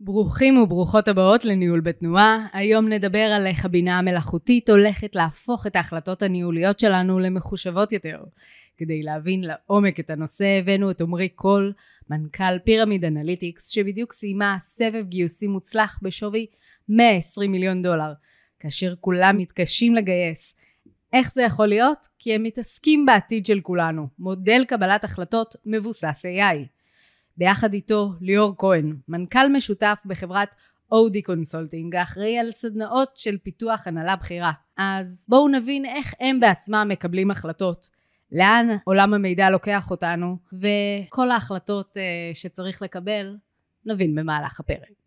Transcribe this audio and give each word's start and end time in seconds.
ברוכים 0.00 0.58
וברוכות 0.58 1.08
הבאות 1.08 1.44
לניהול 1.44 1.80
בתנועה. 1.80 2.46
היום 2.52 2.88
נדבר 2.88 3.18
על 3.18 3.46
איך 3.46 3.64
הבינה 3.64 3.98
המלאכותית 3.98 4.70
הולכת 4.70 5.14
להפוך 5.14 5.66
את 5.66 5.76
ההחלטות 5.76 6.22
הניהוליות 6.22 6.78
שלנו 6.78 7.18
למחושבות 7.18 7.92
יותר. 7.92 8.24
כדי 8.76 9.02
להבין 9.02 9.44
לעומק 9.44 10.00
את 10.00 10.10
הנושא 10.10 10.44
הבאנו 10.44 10.90
את 10.90 11.00
עומרי 11.00 11.28
קוהל, 11.28 11.72
מנכ"ל 12.10 12.58
Pyramid 12.64 13.04
Analytics, 13.04 13.68
שבדיוק 13.68 14.12
סיימה 14.12 14.56
סבב 14.60 15.04
גיוסים 15.08 15.50
מוצלח 15.50 15.98
בשווי 16.02 16.46
120 16.88 17.52
מיליון 17.52 17.82
דולר, 17.82 18.12
כאשר 18.60 18.94
כולם 19.00 19.38
מתקשים 19.38 19.94
לגייס. 19.94 20.54
איך 21.12 21.32
זה 21.32 21.42
יכול 21.42 21.66
להיות? 21.66 22.06
כי 22.18 22.34
הם 22.34 22.42
מתעסקים 22.42 23.06
בעתיד 23.06 23.46
של 23.46 23.60
כולנו, 23.60 24.06
מודל 24.18 24.64
קבלת 24.68 25.04
החלטות 25.04 25.56
מבוסס 25.66 26.22
AI. 26.24 26.77
ביחד 27.38 27.72
איתו 27.72 28.12
ליאור 28.20 28.54
כהן, 28.58 28.96
מנכ"ל 29.08 29.48
משותף 29.48 29.98
בחברת 30.06 30.48
OD 30.92 31.22
Consulting, 31.22 31.96
האחראי 31.96 32.38
על 32.38 32.52
סדנאות 32.52 33.16
של 33.16 33.36
פיתוח 33.42 33.86
הנהלה 33.86 34.16
בכירה. 34.16 34.52
אז 34.76 35.26
בואו 35.28 35.48
נבין 35.48 35.84
איך 35.84 36.14
הם 36.20 36.40
בעצמם 36.40 36.86
מקבלים 36.88 37.30
החלטות, 37.30 37.88
לאן 38.32 38.68
עולם 38.84 39.14
המידע 39.14 39.50
לוקח 39.50 39.90
אותנו, 39.90 40.36
וכל 40.52 41.30
ההחלטות 41.30 41.96
אה, 41.96 42.00
שצריך 42.34 42.82
לקבל, 42.82 43.36
נבין 43.86 44.14
במהלך 44.14 44.60
הפרק. 44.60 44.98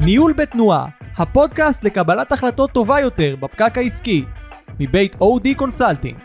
ניהול 0.00 0.32
בתנועה, 0.32 0.86
הפודקאסט 1.16 1.84
לקבלת 1.84 2.32
החלטות 2.32 2.70
טובה 2.70 3.00
יותר 3.00 3.36
בפקק 3.40 3.78
העסקי, 3.78 4.24
מבית 4.80 5.16
OD 5.20 5.54
Consulting. 5.54 6.18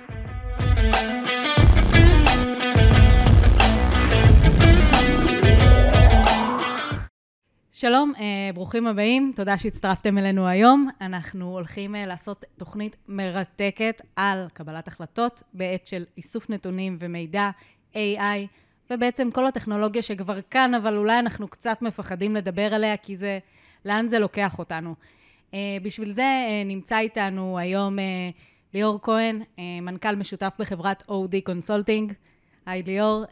שלום, 7.71 8.13
אה, 8.19 8.49
ברוכים 8.53 8.87
הבאים, 8.87 9.31
תודה 9.35 9.57
שהצטרפתם 9.57 10.17
אלינו 10.17 10.47
היום. 10.47 10.89
אנחנו 11.01 11.51
הולכים 11.51 11.95
אה, 11.95 12.05
לעשות 12.05 12.45
תוכנית 12.57 12.95
מרתקת 13.07 14.01
על 14.15 14.47
קבלת 14.53 14.87
החלטות 14.87 15.43
בעת 15.53 15.87
של 15.87 16.05
איסוף 16.17 16.49
נתונים 16.49 16.97
ומידע, 16.99 17.49
AI, 17.93 18.47
ובעצם 18.91 19.31
כל 19.31 19.47
הטכנולוגיה 19.47 20.01
שכבר 20.01 20.41
כאן, 20.41 20.73
אבל 20.73 20.97
אולי 20.97 21.19
אנחנו 21.19 21.47
קצת 21.47 21.81
מפחדים 21.81 22.35
לדבר 22.35 22.73
עליה, 22.73 22.97
כי 22.97 23.15
זה, 23.15 23.39
לאן 23.85 24.07
זה 24.07 24.19
לוקח 24.19 24.59
אותנו. 24.59 24.95
אה, 25.51 25.55
בשביל 25.83 26.13
זה 26.13 26.23
אה, 26.47 26.67
נמצא 26.67 26.99
איתנו 26.99 27.59
היום 27.59 27.99
אה, 27.99 28.01
ליאור 28.73 28.99
כהן, 29.01 29.41
מנכ"ל 29.81 30.15
משותף 30.15 30.53
בחברת 30.59 31.03
OD 31.09 31.35
Consulting. 31.43 32.13
היי 32.65 32.83
ליאור, 32.83 33.25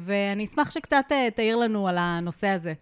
ואני 0.00 0.44
אשמח 0.44 0.70
שקצת 0.70 1.04
תאיר 1.34 1.56
לנו 1.56 1.88
על 1.88 1.96
הנושא 1.98 2.46
הזה. 2.46 2.72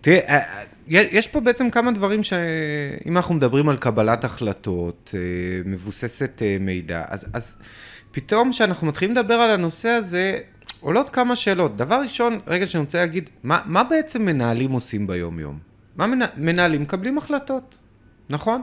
תראה, 0.00 0.64
יש 0.88 1.28
פה 1.28 1.40
בעצם 1.40 1.70
כמה 1.70 1.92
דברים 1.92 2.22
שאם 2.22 3.16
אנחנו 3.16 3.34
מדברים 3.34 3.68
על 3.68 3.76
קבלת 3.76 4.24
החלטות 4.24 5.14
מבוססת 5.64 6.42
מידע, 6.60 7.04
אז, 7.08 7.26
אז 7.32 7.54
פתאום 8.10 8.50
כשאנחנו 8.50 8.86
מתחילים 8.86 9.16
לדבר 9.16 9.34
על 9.34 9.50
הנושא 9.50 9.88
הזה, 9.88 10.38
עולות 10.80 11.10
כמה 11.10 11.36
שאלות. 11.36 11.76
דבר 11.76 12.00
ראשון, 12.00 12.38
רגע 12.46 12.66
שאני 12.66 12.80
רוצה 12.80 12.98
להגיד, 12.98 13.30
מה, 13.42 13.60
מה 13.66 13.84
בעצם 13.84 14.24
מנהלים 14.24 14.70
עושים 14.70 15.06
ביום-יום? 15.06 15.67
מה 15.98 16.06
מנה, 16.06 16.26
מנהלים 16.36 16.82
מקבלים 16.82 17.18
החלטות, 17.18 17.78
נכון? 18.30 18.62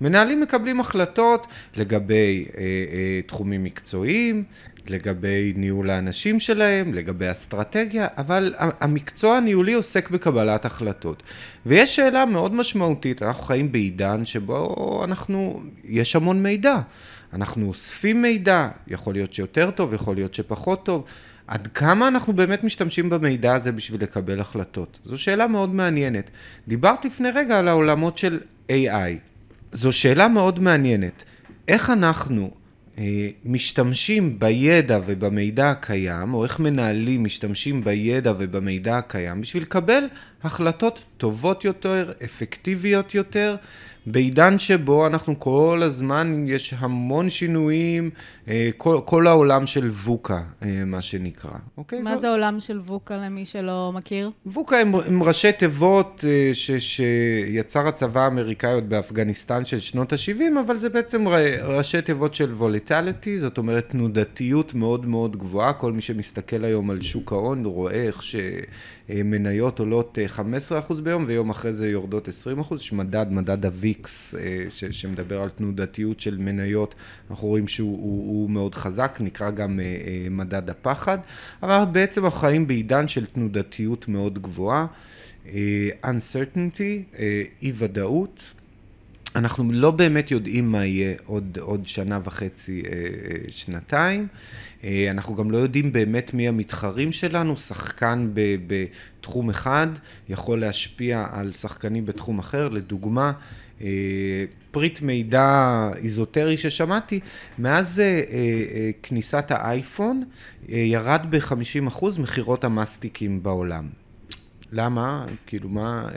מנהלים 0.00 0.40
מקבלים 0.40 0.80
החלטות 0.80 1.46
לגבי 1.76 2.46
אה, 2.58 2.62
אה, 2.62 3.20
תחומים 3.26 3.64
מקצועיים, 3.64 4.44
לגבי 4.86 5.52
ניהול 5.56 5.90
האנשים 5.90 6.40
שלהם, 6.40 6.94
לגבי 6.94 7.30
אסטרטגיה, 7.30 8.06
אבל 8.16 8.54
המקצוע 8.58 9.36
הניהולי 9.36 9.72
עוסק 9.72 10.10
בקבלת 10.10 10.64
החלטות. 10.64 11.22
ויש 11.66 11.96
שאלה 11.96 12.26
מאוד 12.26 12.54
משמעותית, 12.54 13.22
אנחנו 13.22 13.42
חיים 13.42 13.72
בעידן 13.72 14.24
שבו 14.24 15.04
אנחנו, 15.04 15.62
יש 15.84 16.16
המון 16.16 16.42
מידע. 16.42 16.80
אנחנו 17.32 17.68
אוספים 17.68 18.22
מידע, 18.22 18.68
יכול 18.88 19.14
להיות 19.14 19.34
שיותר 19.34 19.70
טוב, 19.70 19.94
יכול 19.94 20.14
להיות 20.14 20.34
שפחות 20.34 20.84
טוב. 20.84 21.04
עד 21.46 21.66
כמה 21.66 22.08
אנחנו 22.08 22.32
באמת 22.32 22.64
משתמשים 22.64 23.10
במידע 23.10 23.54
הזה 23.54 23.72
בשביל 23.72 24.02
לקבל 24.02 24.40
החלטות? 24.40 24.98
זו 25.04 25.18
שאלה 25.18 25.46
מאוד 25.46 25.74
מעניינת. 25.74 26.30
דיברת 26.68 27.04
לפני 27.04 27.30
רגע 27.30 27.58
על 27.58 27.68
העולמות 27.68 28.18
של 28.18 28.40
AI. 28.68 29.18
זו 29.72 29.92
שאלה 29.92 30.28
מאוד 30.28 30.60
מעניינת. 30.60 31.24
איך 31.68 31.90
אנחנו 31.90 32.50
אה, 32.98 33.28
משתמשים 33.44 34.38
בידע 34.38 34.98
ובמידע 35.06 35.70
הקיים, 35.70 36.34
או 36.34 36.44
איך 36.44 36.60
מנהלים 36.60 37.24
משתמשים 37.24 37.84
בידע 37.84 38.32
ובמידע 38.38 38.98
הקיים 38.98 39.40
בשביל 39.40 39.62
לקבל 39.62 40.04
החלטות 40.44 41.04
טובות 41.16 41.64
יותר, 41.64 42.12
אפקטיביות 42.24 43.14
יותר, 43.14 43.56
בעידן 44.06 44.58
שבו 44.58 45.06
אנחנו 45.06 45.40
כל 45.40 45.80
הזמן, 45.84 46.44
יש 46.48 46.74
המון 46.78 47.30
שינויים, 47.30 48.10
אה, 48.48 48.70
כל, 48.76 49.00
כל 49.04 49.26
העולם 49.26 49.66
של 49.66 49.90
ווקה, 49.90 50.42
אה, 50.62 50.84
מה 50.86 51.02
שנקרא. 51.02 51.50
אוקיי? 51.78 52.00
מה 52.00 52.14
זו... 52.14 52.20
זה 52.20 52.30
עולם 52.30 52.60
של 52.60 52.78
ווקה 52.78 53.16
למי 53.16 53.46
שלא 53.46 53.92
מכיר? 53.94 54.30
ווקה 54.46 54.78
הם, 54.78 54.94
הם 54.94 55.22
ראשי 55.22 55.52
תיבות 55.52 56.24
אה, 56.28 56.50
ש, 56.54 56.70
שיצר 56.70 57.88
הצבא 57.88 58.20
האמריקאי 58.24 58.72
עוד 58.72 58.88
באפגניסטן 58.88 59.64
של 59.64 59.78
שנות 59.78 60.12
ה-70, 60.12 60.60
אבל 60.66 60.78
זה 60.78 60.88
בעצם 60.88 61.24
ראשי 61.62 62.02
תיבות 62.02 62.34
של 62.34 62.52
וולטיליטי, 62.54 63.38
זאת 63.38 63.58
אומרת 63.58 63.88
תנודתיות 63.90 64.74
מאוד 64.74 65.06
מאוד 65.06 65.36
גבוהה. 65.36 65.72
כל 65.72 65.92
מי 65.92 66.02
שמסתכל 66.02 66.64
היום 66.64 66.90
על 66.90 67.00
שוק 67.00 67.32
ההון 67.32 67.64
רואה 67.64 67.92
איך 67.92 68.22
שמניות 68.22 69.78
עולות 69.78 70.18
15% 70.38 71.00
ביום 71.02 71.24
ויום 71.28 71.50
אחרי 71.50 71.72
זה 71.72 71.88
יורדות 71.88 72.28
20%, 72.72 72.74
יש 72.74 72.92
מדד, 72.92 73.26
מדד 73.30 73.66
ה-V 73.66 73.94
אינדקס 74.04 74.34
אה, 74.34 74.66
ש, 74.70 74.84
שמדבר 74.84 75.42
על 75.42 75.48
תנודתיות 75.48 76.20
של 76.20 76.38
מניות, 76.38 76.94
אנחנו 77.30 77.48
רואים 77.48 77.68
שהוא 77.68 77.98
הוא, 77.98 78.42
הוא 78.42 78.50
מאוד 78.50 78.74
חזק, 78.74 79.18
נקרא 79.20 79.50
גם 79.50 79.80
אה, 79.80 79.84
אה, 79.84 80.26
מדד 80.30 80.70
הפחד, 80.70 81.18
אבל 81.62 81.84
בעצם 81.92 82.24
אנחנו 82.24 82.38
חיים 82.38 82.66
בעידן 82.66 83.08
של 83.08 83.26
תנודתיות 83.26 84.08
מאוד 84.08 84.38
גבוהה, 84.38 84.86
uncertainty, 86.04 87.18
אי 87.62 87.72
ודאות. 87.74 88.52
אנחנו 89.34 89.72
לא 89.72 89.90
באמת 89.90 90.30
יודעים 90.30 90.72
מה 90.72 90.84
יהיה 90.84 91.14
עוד, 91.26 91.58
עוד 91.60 91.86
שנה 91.86 92.18
וחצי, 92.24 92.82
שנתיים. 93.48 94.26
אנחנו 95.10 95.34
גם 95.34 95.50
לא 95.50 95.56
יודעים 95.56 95.92
באמת 95.92 96.34
מי 96.34 96.48
המתחרים 96.48 97.12
שלנו. 97.12 97.56
שחקן 97.56 98.30
בתחום 98.66 99.50
אחד 99.50 99.86
יכול 100.28 100.60
להשפיע 100.60 101.26
על 101.30 101.52
שחקנים 101.52 102.06
בתחום 102.06 102.38
אחר. 102.38 102.68
לדוגמה, 102.68 103.32
אה, 103.80 104.44
פריט 104.70 105.02
מידע 105.02 105.90
איזוטרי 105.96 106.56
ששמעתי, 106.56 107.20
מאז 107.58 108.00
אה, 108.00 108.04
אה, 108.04 108.90
כניסת 109.02 109.44
האייפון 109.50 110.24
ירד 110.68 111.20
ב-50% 111.30 112.04
מכירות 112.18 112.64
המאסטיקים 112.64 113.42
בעולם. 113.42 113.88
למה? 114.72 115.26
כאילו 115.46 115.68
מה, 115.68 116.08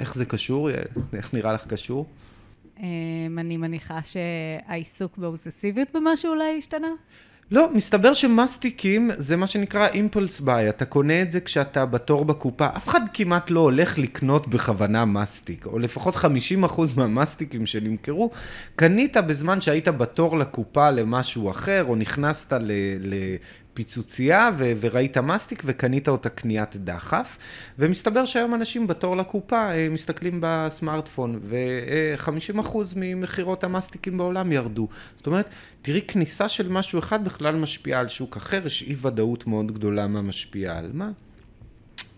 איך 0.00 0.14
זה 0.14 0.24
קשור? 0.24 0.70
איך 1.12 1.34
נראה 1.34 1.52
לך 1.52 1.66
קשור? 1.66 2.06
אני 3.38 3.56
מניחה 3.56 3.98
שהעיסוק 4.04 5.18
באובססיביות 5.18 5.88
במשהו 5.94 6.30
אולי 6.32 6.58
השתנה? 6.58 6.88
לא, 7.50 7.68
מסתבר 7.74 8.12
שמאסטיקים 8.12 9.10
זה 9.16 9.36
מה 9.36 9.46
שנקרא 9.46 9.88
impulse 9.88 10.40
buy, 10.40 10.68
אתה 10.68 10.84
קונה 10.84 11.22
את 11.22 11.32
זה 11.32 11.40
כשאתה 11.40 11.86
בתור 11.86 12.24
בקופה, 12.24 12.66
אף 12.76 12.88
אחד 12.88 13.00
כמעט 13.12 13.50
לא 13.50 13.60
הולך 13.60 13.98
לקנות 13.98 14.48
בכוונה 14.48 15.04
מאסטיק, 15.04 15.66
או 15.66 15.78
לפחות 15.78 16.14
50% 16.14 16.18
מהמאסטיקים 16.96 17.66
שנמכרו, 17.66 18.30
קנית 18.76 19.16
בזמן 19.16 19.60
שהיית 19.60 19.88
בתור 19.88 20.38
לקופה 20.38 20.90
למשהו 20.90 21.50
אחר, 21.50 21.84
או 21.88 21.96
נכנסת 21.96 22.52
פיצוצייה 23.76 24.50
ו- 24.58 24.72
וראית 24.80 25.18
מסטיק 25.18 25.62
וקנית 25.66 26.08
אותה 26.08 26.28
קניית 26.28 26.76
דחף, 26.76 27.36
ומסתבר 27.78 28.24
שהיום 28.24 28.54
אנשים 28.54 28.86
בתור 28.86 29.16
לקופה 29.16 29.72
אה, 29.72 29.88
מסתכלים 29.90 30.38
בסמארטפון, 30.42 31.40
ו-50% 31.42 32.76
ממכירות 32.96 33.64
המסטיקים 33.64 34.18
בעולם 34.18 34.52
ירדו. 34.52 34.88
זאת 35.16 35.26
אומרת, 35.26 35.50
תראי, 35.82 36.02
כניסה 36.02 36.48
של 36.48 36.68
משהו 36.68 36.98
אחד 36.98 37.24
בכלל 37.24 37.54
משפיעה 37.56 38.00
על 38.00 38.08
שוק 38.08 38.36
אחר, 38.36 38.66
יש 38.66 38.82
אי 38.82 38.96
ודאות 39.02 39.46
מאוד 39.46 39.72
גדולה 39.72 40.06
מה 40.06 40.22
משפיע 40.22 40.78
על 40.78 40.90
מה. 40.92 41.10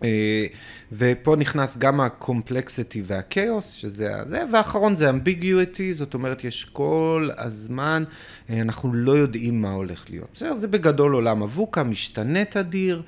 אה, 0.04 0.46
ופה 0.92 1.36
נכנס 1.36 1.76
גם 1.76 2.00
הקומפלקסיטי 2.00 3.02
והכאוס, 3.06 3.72
שזה 3.72 4.08
זה, 4.28 4.42
והאחרון 4.52 4.94
זה 4.94 5.10
אמביגיוטי, 5.10 5.94
זאת 5.94 6.14
אומרת, 6.14 6.44
יש 6.44 6.64
כל 6.64 7.28
הזמן, 7.36 8.04
אה, 8.50 8.60
אנחנו 8.60 8.92
לא 8.92 9.12
יודעים 9.12 9.62
מה 9.62 9.72
הולך 9.72 10.04
להיות. 10.10 10.28
בסדר, 10.34 10.56
זה 10.56 10.68
בגדול 10.68 11.12
עולם 11.12 11.42
אבוקה, 11.42 11.82
משתנה 11.82 12.44
תדיר, 12.44 13.02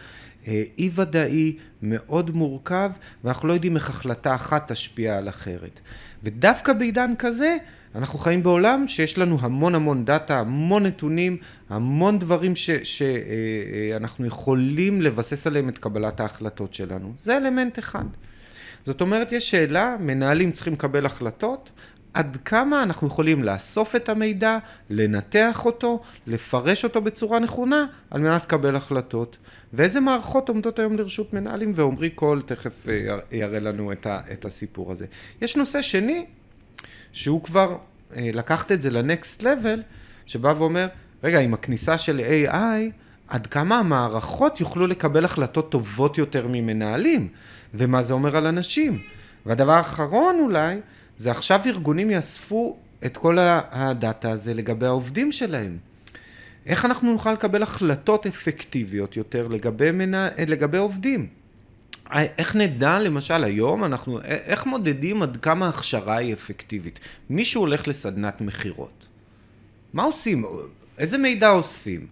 אי 0.47 0.91
ודאי, 0.95 1.57
מאוד 1.83 2.31
מורכב, 2.31 2.91
ואנחנו 3.25 3.49
לא 3.49 3.53
יודעים 3.53 3.77
איך 3.77 3.91
החלטה 3.91 4.35
אחת 4.35 4.73
תשפיע 4.73 5.17
על 5.17 5.29
אחרת. 5.29 5.81
ודווקא 6.23 6.73
בעידן 6.73 7.13
כזה, 7.19 7.57
אנחנו 7.95 8.19
חיים 8.19 8.43
בעולם 8.43 8.89
שיש 8.89 9.19
לנו 9.19 9.39
המון 9.41 9.75
המון 9.75 10.05
דאטה, 10.05 10.39
המון 10.39 10.87
נתונים, 10.87 11.37
המון 11.69 12.19
דברים 12.19 12.53
שאנחנו 12.57 14.27
יכולים 14.27 15.03
לבסס 15.03 15.47
עליהם 15.47 15.69
את 15.69 15.79
קבלת 15.79 16.21
ההחלטות 16.21 16.75
שלנו. 16.75 17.13
זה 17.19 17.37
אלמנט 17.37 17.79
אחד. 17.79 18.05
זאת 18.87 19.01
אומרת, 19.01 19.33
יש 19.33 19.51
שאלה, 19.51 19.97
מנהלים 20.01 20.53
צריכים 20.53 20.73
לקבל 20.73 21.07
החלטות, 21.07 21.71
עד 22.15 22.39
כמה 22.45 22.83
אנחנו 22.83 23.07
יכולים 23.07 23.43
לאסוף 23.43 23.97
את 23.97 24.09
המידע, 24.09 24.59
לנתח 24.91 25.63
אותו, 25.67 26.01
לפרש 26.27 26.85
אותו 26.85 27.01
בצורה 27.01 27.39
נכונה, 27.39 27.87
על 28.11 28.21
מנת 28.21 28.43
לקבל 28.43 28.77
החלטות. 28.77 29.37
ואיזה 29.73 30.01
מערכות 30.01 30.49
עומדות 30.49 30.79
היום 30.79 30.97
לרשות 30.97 31.33
מנהלים, 31.35 31.73
ועמרי 31.75 32.11
קול 32.11 32.43
תכף 32.43 32.89
אה, 32.89 33.19
יראה 33.33 33.61
לנו 33.61 33.93
את, 33.93 34.07
ה, 34.07 34.21
את 34.33 34.45
הסיפור 34.45 34.93
הזה. 34.93 35.07
יש 35.43 35.57
נושא 35.57 35.83
שני, 35.83 36.27
שהוא 37.13 37.43
כבר 37.43 37.77
אה, 38.17 38.31
לקחת 38.33 38.73
את 38.73 38.83
זה 38.83 38.91
לנקסט 38.91 39.43
לבל, 39.43 39.83
שבא 40.27 40.55
ואומר, 40.59 40.87
רגע, 41.25 41.41
עם 41.41 41.55
הכניסה 41.55 41.99
של 41.99 42.21
AI, 42.49 42.93
עד 43.29 43.47
כמה 43.47 43.79
המערכות 43.79 44.61
יוכלו 44.61 44.87
לקבל 44.87 45.25
החלטות 45.25 45.71
טובות 45.71 46.19
יותר 46.19 46.47
ממנהלים, 46.49 47.29
ומה 47.75 48.03
זה 48.03 48.13
אומר 48.13 48.37
על 48.37 48.47
אנשים. 48.47 49.03
והדבר 49.47 49.73
האחרון 49.73 50.37
אולי, 50.41 50.81
זה 51.21 51.31
עכשיו 51.31 51.61
ארגונים 51.67 52.11
יאספו 52.11 52.79
את 53.07 53.17
כל 53.17 53.37
הדאטה 53.71 54.31
הזה 54.31 54.55
לגבי 54.55 54.87
העובדים 54.87 55.33
שלהם. 55.33 55.79
איך 56.67 56.85
אנחנו 56.85 57.13
נוכל 57.13 57.33
לקבל 57.33 57.63
החלטות 57.63 58.27
אפקטיביות 58.27 59.17
יותר 59.17 59.49
לגבי, 59.49 59.91
מנה, 59.91 60.29
לגבי 60.49 60.79
עובדים? 60.79 61.29
איך 62.13 62.57
נדע, 62.57 62.99
למשל, 62.99 63.45
היום 63.45 63.85
אנחנו, 63.85 64.21
איך 64.23 64.67
מודדים 64.67 65.23
עד 65.23 65.37
כמה 65.43 65.67
ההכשרה 65.67 66.17
היא 66.17 66.35
אפקטיבית? 66.35 67.01
מישהו 67.31 67.61
הולך 67.61 67.89
לסדנת 67.89 68.41
מכירות. 68.41 69.09
מה 69.93 70.03
עושים? 70.03 70.45
איזה 70.99 71.19
מידע 71.19 71.51
אוספים? 71.51 72.07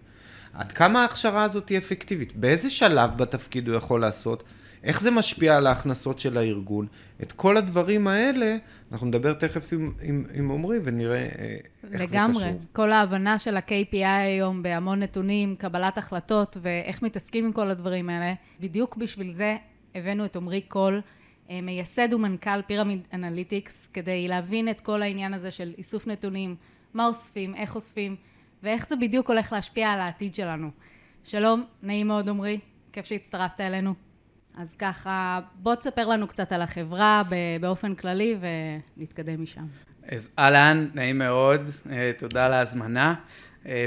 עד 0.53 0.71
כמה 0.71 1.01
ההכשרה 1.01 1.43
הזאת 1.43 1.69
היא 1.69 1.77
אפקטיבית? 1.77 2.35
באיזה 2.35 2.69
שלב 2.69 3.17
בתפקיד 3.17 3.67
הוא 3.67 3.75
יכול 3.75 4.01
לעשות? 4.01 4.43
איך 4.83 5.01
זה 5.01 5.11
משפיע 5.11 5.57
על 5.57 5.67
ההכנסות 5.67 6.19
של 6.19 6.37
הארגון? 6.37 6.87
את 7.21 7.31
כל 7.31 7.57
הדברים 7.57 8.07
האלה, 8.07 8.57
אנחנו 8.91 9.07
נדבר 9.07 9.33
תכף 9.33 9.73
עם, 9.73 9.93
עם, 10.01 10.25
עם 10.33 10.51
עמרי 10.51 10.77
ונראה 10.83 11.17
אה, 11.17 11.57
איך 11.91 12.01
לגמרי. 12.01 12.07
זה 12.07 12.39
קשור. 12.39 12.41
לגמרי. 12.41 12.65
כל 12.71 12.91
ההבנה 12.91 13.39
של 13.39 13.57
ה-KPI 13.57 14.05
היום 14.05 14.63
בהמון 14.63 14.99
נתונים, 14.99 15.55
קבלת 15.55 15.97
החלטות 15.97 16.57
ואיך 16.61 17.01
מתעסקים 17.01 17.45
עם 17.45 17.51
כל 17.51 17.69
הדברים 17.69 18.09
האלה, 18.09 18.33
בדיוק 18.59 18.97
בשביל 18.97 19.33
זה 19.33 19.57
הבאנו 19.95 20.25
את 20.25 20.35
עומרי 20.35 20.61
קוהל, 20.61 21.01
אה, 21.49 21.61
מייסד 21.61 22.13
ומנכ"ל 22.13 22.61
פירמיד 22.67 23.01
אנליטיקס, 23.13 23.87
כדי 23.93 24.27
להבין 24.27 24.69
את 24.69 24.81
כל 24.81 25.01
העניין 25.01 25.33
הזה 25.33 25.51
של 25.51 25.73
איסוף 25.77 26.07
נתונים, 26.07 26.55
מה 26.93 27.07
אוספים, 27.07 27.55
איך 27.55 27.75
אוספים, 27.75 28.15
ואיך 28.63 28.87
זה 28.87 28.95
בדיוק 28.95 29.29
הולך 29.29 29.53
להשפיע 29.53 29.89
על 29.89 29.99
העתיד 29.99 30.35
שלנו. 30.35 30.69
שלום, 31.23 31.63
נעים 31.83 32.07
מאוד 32.07 32.29
עמרי, 32.29 32.59
כיף 32.93 33.05
שהצטרפת 33.05 33.61
אלינו. 33.61 34.08
אז 34.57 34.75
ככה, 34.79 35.39
בוא 35.55 35.75
תספר 35.75 36.07
לנו 36.07 36.27
קצת 36.27 36.51
על 36.51 36.61
החברה 36.61 37.23
באופן 37.61 37.95
כללי 37.95 38.37
ונתקדם 38.97 39.43
משם. 39.43 39.65
אז 40.03 40.29
אהלן, 40.39 40.87
נעים 40.93 41.17
מאוד, 41.17 41.61
אה, 41.91 42.11
תודה 42.17 42.45
על 42.45 42.53
ההזמנה. 42.53 43.15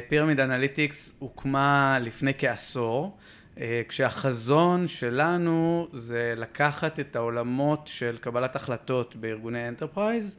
פירמיד 0.08 0.40
אנליטיקס 0.40 1.14
הוקמה 1.18 1.98
לפני 2.00 2.32
כעשור. 2.38 3.16
אה, 3.60 3.82
כשהחזון 3.88 4.88
שלנו 4.88 5.88
זה 5.92 6.34
לקחת 6.36 7.00
את 7.00 7.16
העולמות 7.16 7.80
של 7.86 8.16
קבלת 8.20 8.56
החלטות 8.56 9.16
בארגוני 9.16 9.68
enterprise 9.68 10.36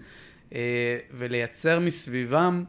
אה, 0.53 0.97
ולייצר 1.11 1.79
מסביבם 1.79 2.63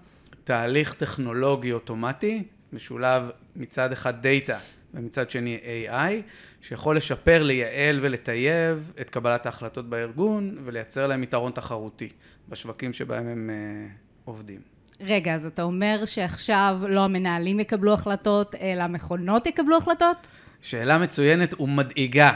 תהליך 0.45 0.95
טכנולוגי 0.95 1.73
אוטומטי, 1.73 2.43
משולב 2.73 3.31
מצד 3.57 3.93
אחד 3.93 4.23
דאטה 4.23 4.59
ומצד 4.95 5.31
שני 5.31 5.59
AI, 5.89 6.13
שיכול 6.61 6.97
לשפר, 6.97 7.43
לייעל 7.43 7.99
ולטייב 8.03 8.93
את 9.01 9.11
קבלת 9.11 9.47
ההחלטות 9.47 9.89
בארגון 9.89 10.59
ולייצר 10.65 11.07
להם 11.07 11.23
יתרון 11.23 11.53
תחרותי 11.53 12.09
בשווקים 12.49 12.93
שבהם 12.93 13.27
הם 13.27 13.51
uh, 13.51 13.91
עובדים. 14.25 14.61
רגע, 15.01 15.35
אז 15.35 15.47
אתה 15.47 15.63
אומר 15.63 16.05
שעכשיו 16.05 16.79
לא 16.89 17.05
המנהלים 17.05 17.61
יקבלו 17.61 17.95
החלטות, 17.95 18.55
אלא 18.55 18.83
המכונות 18.83 19.47
יקבלו 19.47 19.77
החלטות? 19.77 20.17
שאלה 20.63 20.99
מצוינת 20.99 21.61
ומדאיגה. 21.61 22.33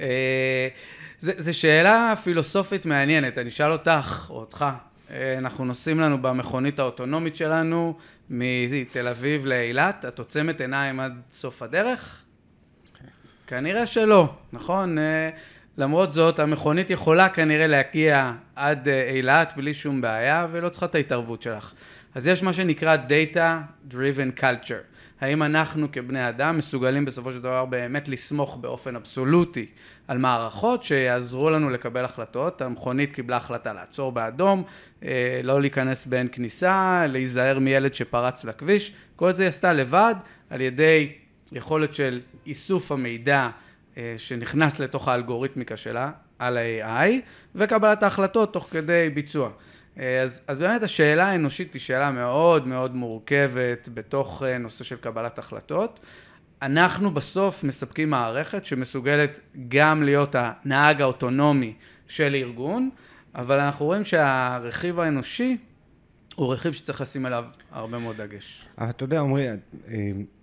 אה, 0.00 0.68
זו 1.20 1.58
שאלה 1.58 2.14
פילוסופית 2.24 2.86
מעניינת, 2.86 3.38
אני 3.38 3.48
אשאל 3.48 3.72
אותך 3.72 4.26
או 4.30 4.34
אותך. 4.40 4.64
אה, 5.10 5.38
אנחנו 5.38 5.64
נוסעים 5.64 6.00
לנו 6.00 6.22
במכונית 6.22 6.78
האוטונומית 6.78 7.36
שלנו 7.36 7.96
מתל 8.30 9.08
אביב 9.08 9.46
לאילת, 9.46 10.04
את 10.08 10.18
עוצמת 10.18 10.60
עיניים 10.60 11.00
עד 11.00 11.20
סוף 11.30 11.62
הדרך? 11.62 12.22
כנראה 13.46 13.86
שלא, 13.86 14.34
נכון? 14.52 14.98
אה, 14.98 15.30
למרות 15.78 16.12
זאת, 16.12 16.38
המכונית 16.38 16.90
יכולה 16.90 17.28
כנראה 17.28 17.66
להגיע 17.66 18.32
עד 18.56 18.88
אילת 18.88 19.52
בלי 19.56 19.74
שום 19.74 20.00
בעיה 20.00 20.46
ולא 20.52 20.68
צריכה 20.68 20.86
את 20.86 20.94
ההתערבות 20.94 21.42
שלך. 21.42 21.72
אז 22.14 22.26
יש 22.26 22.42
מה 22.42 22.52
שנקרא 22.52 22.96
Data 23.08 23.92
Driven 23.92 24.40
Culture. 24.40 24.96
האם 25.20 25.42
אנחנו 25.42 25.92
כבני 25.92 26.28
אדם 26.28 26.58
מסוגלים 26.58 27.04
בסופו 27.04 27.32
של 27.32 27.40
דבר 27.40 27.64
באמת 27.64 28.08
לסמוך 28.08 28.56
באופן 28.56 28.96
אבסולוטי 28.96 29.66
על 30.08 30.18
מערכות 30.18 30.84
שיעזרו 30.84 31.50
לנו 31.50 31.70
לקבל 31.70 32.04
החלטות. 32.04 32.62
המכונית 32.62 33.14
קיבלה 33.14 33.36
החלטה 33.36 33.72
לעצור 33.72 34.12
באדום, 34.12 34.62
אה, 35.02 35.40
לא 35.42 35.60
להיכנס 35.60 36.06
באין 36.06 36.28
כניסה, 36.32 37.06
להיזהר 37.08 37.58
מילד 37.58 37.94
שפרץ 37.94 38.44
לכביש, 38.44 38.92
כל 39.16 39.32
זה 39.32 39.42
היא 39.42 39.48
עשתה 39.48 39.72
לבד 39.72 40.14
על 40.50 40.60
ידי 40.60 41.12
יכולת 41.52 41.94
של 41.94 42.20
איסוף 42.46 42.92
המידע 42.92 43.48
אה, 43.96 44.14
שנכנס 44.16 44.80
לתוך 44.80 45.08
האלגוריתמיקה 45.08 45.76
שלה 45.76 46.10
על 46.38 46.56
ה-AI 46.58 47.10
וקבלת 47.54 48.02
ההחלטות 48.02 48.52
תוך 48.52 48.68
כדי 48.70 49.10
ביצוע. 49.14 49.50
אה, 49.98 50.22
אז, 50.22 50.40
אז 50.46 50.58
באמת 50.58 50.82
השאלה 50.82 51.26
האנושית 51.26 51.74
היא 51.74 51.80
שאלה 51.80 52.10
מאוד 52.10 52.66
מאוד 52.66 52.94
מורכבת 52.94 53.88
בתוך 53.94 54.42
נושא 54.60 54.84
של 54.84 54.96
קבלת 54.96 55.38
החלטות. 55.38 56.00
אנחנו 56.62 57.10
בסוף 57.10 57.64
מספקים 57.64 58.10
מערכת 58.10 58.66
שמסוגלת 58.66 59.40
גם 59.68 60.02
להיות 60.02 60.34
הנהג 60.38 61.02
האוטונומי 61.02 61.74
של 62.08 62.34
ארגון, 62.34 62.90
אבל 63.34 63.60
אנחנו 63.60 63.86
רואים 63.86 64.04
שהרכיב 64.04 65.00
האנושי 65.00 65.56
הוא 66.34 66.52
רכיב 66.52 66.72
שצריך 66.72 67.00
לשים 67.00 67.26
עליו 67.26 67.44
הרבה 67.70 67.98
מאוד 67.98 68.16
דגש. 68.16 68.66
אתה 68.90 69.04
יודע, 69.04 69.20
עמרי, 69.20 69.48
אה, 69.48 69.54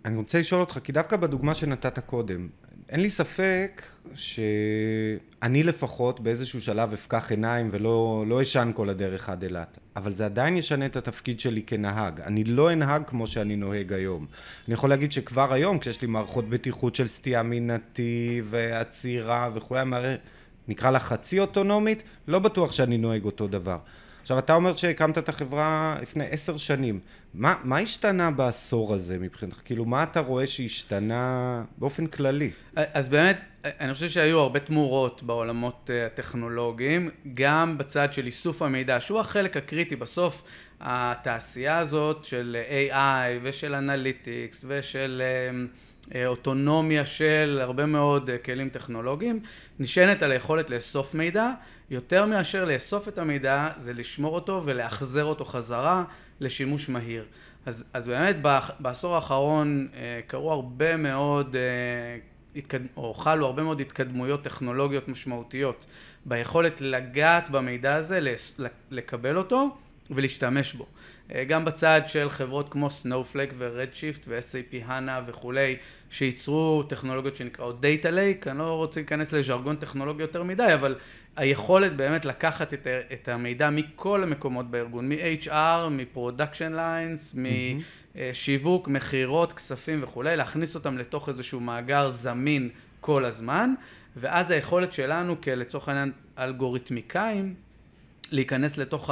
אני 0.06 0.18
רוצה 0.18 0.40
לשאול 0.40 0.62
אותך, 0.62 0.80
כי 0.84 0.92
דווקא 0.92 1.18
בדוגמה 1.18 1.56
שנתת 1.56 2.00
קודם, 2.00 2.48
אין 2.90 3.00
לי 3.00 3.10
ספק 3.10 3.82
שאני 4.16 5.64
לפחות 5.64 6.20
באיזשהו 6.20 6.62
שלב 6.62 6.94
אפקח 6.94 7.32
עיניים 7.32 7.68
ולא 7.72 8.26
לא 8.28 8.42
אשן 8.42 8.72
כל 8.76 8.90
הדרך 8.90 9.30
עד 9.30 9.44
אילת. 9.44 9.78
אבל 9.96 10.16
זה 10.16 10.26
עדיין 10.26 10.58
ישנה 10.58 10.86
את 10.86 10.96
התפקיד 10.96 11.40
שלי 11.40 11.62
כנהג. 11.62 12.22
אני 12.22 12.44
לא 12.44 12.74
אנהג 12.74 13.04
כמו 13.08 13.28
שאני 13.28 13.56
נוהג 13.56 13.94
היום. 13.94 14.26
אני 14.68 14.74
יכול 14.74 14.90
להגיד 14.90 15.12
שכבר 15.12 15.54
היום, 15.54 15.80
כשיש 15.80 16.02
לי 16.02 16.08
מערכות 16.08 16.50
בטיחות 16.50 16.96
של 16.96 17.08
סטייה 17.08 17.44
מנתיב, 17.44 18.48
ועצירה 18.50 19.50
וכולי, 19.54 19.84
נקרא 20.68 20.92
לה 20.92 21.00
חצי 21.00 21.40
אוטונומית, 21.40 22.04
לא 22.28 22.40
בטוח 22.40 22.72
שאני 22.72 22.98
נוהג 22.98 23.26
אותו 23.26 23.48
דבר. 23.48 23.78
עכשיו, 24.24 24.40
אתה 24.40 24.54
אומר 24.54 24.76
שהקמת 24.76 25.18
את 25.18 25.30
החברה 25.30 25.98
לפני 26.02 26.26
עשר 26.32 26.58
שנים. 26.58 27.00
מה, 27.34 27.56
מה 27.64 27.78
השתנה 27.80 28.32
בעשור 28.32 28.94
הזה 28.94 29.20
מבחינתך? 29.20 29.62
כאילו, 29.66 29.86
מה 29.86 30.04
אתה 30.04 30.20
רואה 30.20 30.48
שהשתנה 30.48 31.64
באופן 31.78 32.08
כללי? 32.08 32.52
אז 32.76 33.10
באמת, 33.10 33.40
אני 33.64 33.94
חושב 33.94 34.10
שהיו 34.10 34.40
הרבה 34.40 34.60
תמורות 34.60 35.24
בעולמות 35.24 35.90
אה, 35.94 36.06
הטכנולוגיים, 36.06 37.10
גם 37.34 37.78
בצד 37.78 38.14
של 38.14 38.26
איסוף 38.26 38.62
המידע, 38.62 39.00
שהוא 39.00 39.20
החלק 39.20 39.58
הקריטי. 39.58 39.96
בסוף, 39.96 40.44
התעשייה 40.82 41.78
הזאת 41.78 42.26
של 42.26 42.58
AI 42.70 43.40
ושל 43.44 43.76
אנליטיקס 43.76 44.66
ושל... 44.68 45.22
אה, 45.26 45.66
אוטונומיה 46.26 47.06
של 47.06 47.60
הרבה 47.62 47.86
מאוד 47.86 48.30
כלים 48.46 48.70
טכנולוגיים, 48.70 49.40
נשענת 49.80 50.22
על 50.22 50.32
היכולת 50.32 50.70
לאסוף 50.70 51.14
מידע 51.14 51.52
יותר 51.90 52.26
מאשר 52.26 52.66
לאסוף 52.66 53.08
את 53.08 53.18
המידע, 53.18 53.70
זה 53.78 53.94
לשמור 53.94 54.36
אותו 54.36 54.62
ולאחזר 54.66 55.24
אותו 55.24 55.46
חזרה 55.46 56.04
לשימוש 56.40 56.90
מהיר. 56.90 57.26
אז, 57.66 57.84
אז 57.94 58.08
באמת 58.08 58.36
בעשור 58.80 59.16
האחרון 59.16 59.88
אה, 59.94 60.20
קרו 60.28 60.52
הרבה 60.52 60.98
מאוד, 60.98 61.56
אה, 61.56 62.82
או 62.98 63.14
חלו 63.14 63.46
הרבה 63.46 63.64
מאוד 63.64 63.82
התקדמויות 63.82 64.44
טכנולוגיות 64.44 65.08
משמעותיות 65.08 65.86
ביכולת 66.26 66.82
לגעת 66.82 67.50
במידע 67.50 67.96
הזה, 67.96 68.36
לקבל 68.92 69.38
אותו 69.38 69.78
ולהשתמש 70.10 70.74
בו. 70.74 70.86
אה, 71.34 71.44
גם 71.44 71.66
בצד 71.66 72.02
של 72.08 72.30
חברות 72.30 72.70
כמו 72.70 72.88
Snowflake 72.88 73.54
ו-Redshift 73.58 74.24
ו-SAP 74.28 74.90
HANA 74.90 75.12
וכולי, 75.28 75.76
שייצרו 76.10 76.84
טכנולוגיות 76.90 77.36
שנקראות 77.36 77.82
Data 77.82 78.06
Lake, 78.08 78.50
אני 78.50 78.58
לא 78.58 78.76
רוצה 78.76 79.00
להיכנס 79.00 79.34
לז'רגון 79.34 79.76
טכנולוגי 79.76 80.22
יותר 80.22 80.44
מדי, 80.44 80.74
אבל 80.74 80.96
היכולת 81.36 81.96
באמת 81.96 82.26
לקחת 82.26 82.74
את, 82.74 82.88
את 83.14 83.28
המידע 83.28 83.70
מכל 83.70 84.24
המקומות 84.24 84.72
בארגון, 84.72 85.10
מ-HR, 85.10 85.90
מ-Production 85.90 86.76
Lines, 86.76 87.38
משיווק, 88.16 88.88
מכירות, 88.88 89.54
כספים 89.54 90.04
וכולי, 90.04 90.36
להכניס 90.36 90.76
אותם 90.76 90.98
לתוך 90.98 91.30
איזשהו 91.30 91.60
מאגר 91.60 92.10
זמין 92.10 92.70
כל 93.02 93.26
הזמן, 93.26 93.74
ואז 94.16 94.52
היכולת 94.52 94.94
שלנו 94.94 95.42
כלצורך 95.42 95.90
העניין 95.90 96.12
אלגוריתמיקאים, 96.38 97.54
להיכנס 98.34 98.78
לתוך 98.78 99.10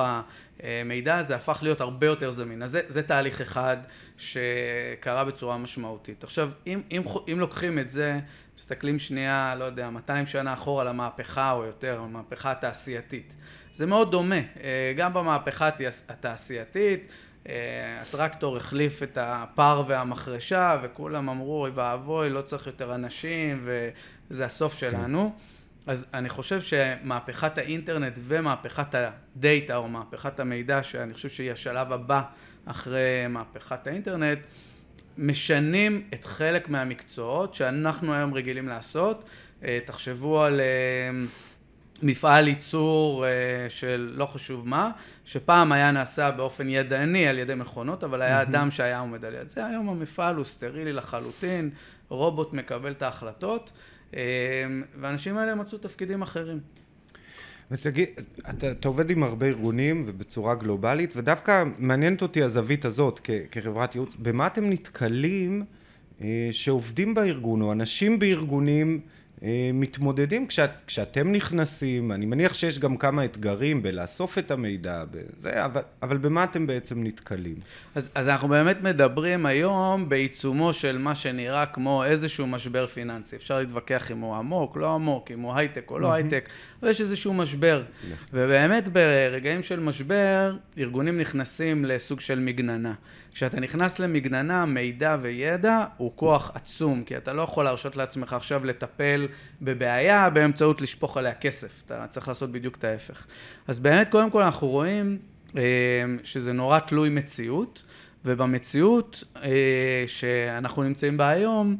המידע 0.63 1.17
הזה 1.17 1.35
הפך 1.35 1.59
להיות 1.61 1.81
הרבה 1.81 2.07
יותר 2.07 2.31
זמין. 2.31 2.63
אז 2.63 2.71
זה, 2.71 2.81
זה 2.87 3.03
תהליך 3.03 3.41
אחד 3.41 3.77
שקרה 4.17 5.23
בצורה 5.25 5.57
משמעותית. 5.57 6.23
עכשיו, 6.23 6.51
אם, 6.67 6.81
אם, 6.91 7.01
אם 7.31 7.39
לוקחים 7.39 7.79
את 7.79 7.91
זה, 7.91 8.19
מסתכלים 8.57 8.99
שנייה, 8.99 9.55
לא 9.59 9.63
יודע, 9.63 9.89
200 9.89 10.27
שנה 10.27 10.53
אחורה 10.53 10.83
למהפכה 10.83 11.51
או 11.51 11.63
יותר, 11.63 11.99
המהפכה 11.99 12.51
התעשייתית. 12.51 13.33
זה 13.73 13.85
מאוד 13.85 14.11
דומה, 14.11 14.35
אה, 14.35 14.93
גם 14.97 15.13
במהפכה 15.13 15.69
התעשייתית, 16.09 17.11
אה, 17.49 17.53
הטרקטור 18.01 18.57
החליף 18.57 19.03
את 19.03 19.17
הפר 19.21 19.83
והמחרשה 19.87 20.79
וכולם 20.83 21.29
אמרו 21.29 21.61
אוי 21.61 21.71
ואבוי 21.73 22.29
לא 22.29 22.41
צריך 22.41 22.67
יותר 22.67 22.95
אנשים 22.95 23.67
וזה 24.29 24.45
הסוף 24.45 24.77
שלנו 24.77 25.35
אז 25.87 26.05
אני 26.13 26.29
חושב 26.29 26.61
שמהפכת 26.61 27.57
האינטרנט 27.57 28.13
ומהפכת 28.27 28.95
הדאטה 28.95 29.75
או 29.75 29.87
מהפכת 29.87 30.39
המידע 30.39 30.83
שאני 30.83 31.13
חושב 31.13 31.29
שהיא 31.29 31.51
השלב 31.51 31.91
הבא 31.91 32.23
אחרי 32.65 33.27
מהפכת 33.29 33.87
האינטרנט 33.87 34.39
משנים 35.17 36.07
את 36.13 36.25
חלק 36.25 36.69
מהמקצועות 36.69 37.55
שאנחנו 37.55 38.13
היום 38.13 38.33
רגילים 38.33 38.67
לעשות. 38.67 39.23
אה, 39.63 39.79
תחשבו 39.85 40.43
על 40.43 40.61
מפעל 42.03 42.47
ייצור 42.47 43.25
uh, 43.25 43.69
של 43.69 44.13
לא 44.15 44.25
חשוב 44.25 44.67
מה, 44.67 44.91
שפעם 45.25 45.71
היה 45.71 45.91
נעשה 45.91 46.31
באופן 46.31 46.69
ידעני 46.69 47.27
על 47.27 47.39
ידי 47.39 47.55
מכונות, 47.55 48.03
אבל 48.03 48.21
היה 48.21 48.41
אדם 48.41 48.71
שהיה 48.71 48.99
עומד 48.99 49.25
על 49.25 49.33
יד 49.33 49.49
זה. 49.49 49.65
היום 49.65 49.89
המפעל 49.89 50.35
הוא 50.35 50.45
סטרילי 50.45 50.93
לחלוטין, 50.93 51.69
רובוט 52.09 52.53
מקבל 52.53 52.91
את 52.91 53.01
ההחלטות, 53.01 53.71
והאנשים 54.99 55.37
האלה 55.37 55.55
מצאו 55.55 55.77
תפקידים 55.77 56.21
אחרים. 56.21 56.59
ותגיד, 57.71 58.07
אתה, 58.49 58.71
אתה 58.71 58.87
עובד 58.87 59.09
עם 59.09 59.23
הרבה 59.23 59.45
ארגונים 59.45 60.03
ובצורה 60.07 60.55
גלובלית, 60.55 61.13
ודווקא 61.17 61.63
מעניינת 61.77 62.21
אותי 62.21 62.43
הזווית 62.43 62.85
הזאת 62.85 63.19
כ, 63.23 63.31
כחברת 63.51 63.95
ייעוץ, 63.95 64.15
במה 64.15 64.47
אתם 64.47 64.69
נתקלים 64.69 65.65
אה, 66.21 66.49
שעובדים 66.51 67.13
בארגון, 67.13 67.61
או 67.61 67.71
אנשים 67.71 68.19
בארגונים, 68.19 68.99
מתמודדים 69.73 70.47
כשאת, 70.47 70.69
כשאתם 70.87 71.31
נכנסים, 71.31 72.11
אני 72.11 72.25
מניח 72.25 72.53
שיש 72.53 72.79
גם 72.79 72.97
כמה 72.97 73.25
אתגרים 73.25 73.83
בלאסוף 73.83 74.37
את 74.37 74.51
המידע, 74.51 75.03
בזה, 75.11 75.65
אבל, 75.65 75.81
אבל 76.01 76.17
במה 76.17 76.43
אתם 76.43 76.67
בעצם 76.67 77.03
נתקלים? 77.03 77.55
אז, 77.95 78.09
אז 78.15 78.29
אנחנו 78.29 78.47
באמת 78.47 78.81
מדברים 78.81 79.45
היום 79.45 80.09
בעיצומו 80.09 80.73
של 80.73 80.97
מה 80.97 81.15
שנראה 81.15 81.65
כמו 81.65 82.03
איזשהו 82.03 82.47
משבר 82.47 82.87
פיננסי. 82.87 83.35
אפשר 83.35 83.59
להתווכח 83.59 84.11
אם 84.11 84.19
הוא 84.19 84.35
עמוק, 84.35 84.77
לא 84.77 84.95
עמוק, 84.95 85.31
אם 85.31 85.39
הוא 85.39 85.53
הייטק 85.55 85.91
או 85.91 85.99
לא 85.99 86.13
הייטק, 86.13 86.49
אבל 86.81 86.91
יש 86.91 87.01
איזשהו 87.01 87.33
משבר. 87.33 87.83
ובאמת 88.33 88.87
ברגעים 88.87 89.63
של 89.63 89.79
משבר, 89.79 90.55
ארגונים 90.77 91.19
נכנסים 91.19 91.85
לסוג 91.85 92.19
של 92.19 92.39
מגננה. 92.39 92.93
כשאתה 93.33 93.59
נכנס 93.59 93.99
למגננה, 93.99 94.65
מידע 94.65 95.17
וידע 95.21 95.85
הוא 95.97 96.11
כוח 96.15 96.51
עצום, 96.53 97.03
כי 97.03 97.17
אתה 97.17 97.33
לא 97.33 97.41
יכול 97.41 97.63
להרשות 97.63 97.97
לעצמך 97.97 98.33
עכשיו 98.33 98.65
לטפל 98.65 99.27
בבעיה 99.61 100.29
באמצעות 100.29 100.81
לשפוך 100.81 101.17
עליה 101.17 101.33
כסף, 101.33 101.83
אתה 101.85 102.05
צריך 102.09 102.27
לעשות 102.27 102.51
בדיוק 102.51 102.77
את 102.77 102.83
ההפך. 102.83 103.25
אז 103.67 103.79
באמת, 103.79 104.09
קודם 104.09 104.31
כל 104.31 104.41
אנחנו 104.41 104.67
רואים 104.67 105.17
אה, 105.57 105.61
שזה 106.23 106.53
נורא 106.53 106.79
תלוי 106.79 107.09
מציאות, 107.09 107.83
ובמציאות 108.25 109.23
אה, 109.43 110.03
שאנחנו 110.07 110.83
נמצאים 110.83 111.17
בה 111.17 111.29
היום, 111.29 111.77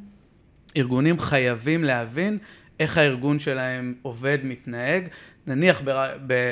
ארגונים 0.77 1.19
חייבים 1.19 1.83
להבין 1.83 2.37
איך 2.79 2.97
הארגון 2.97 3.39
שלהם 3.39 3.93
עובד, 4.01 4.37
מתנהג, 4.43 5.07
נניח 5.47 5.81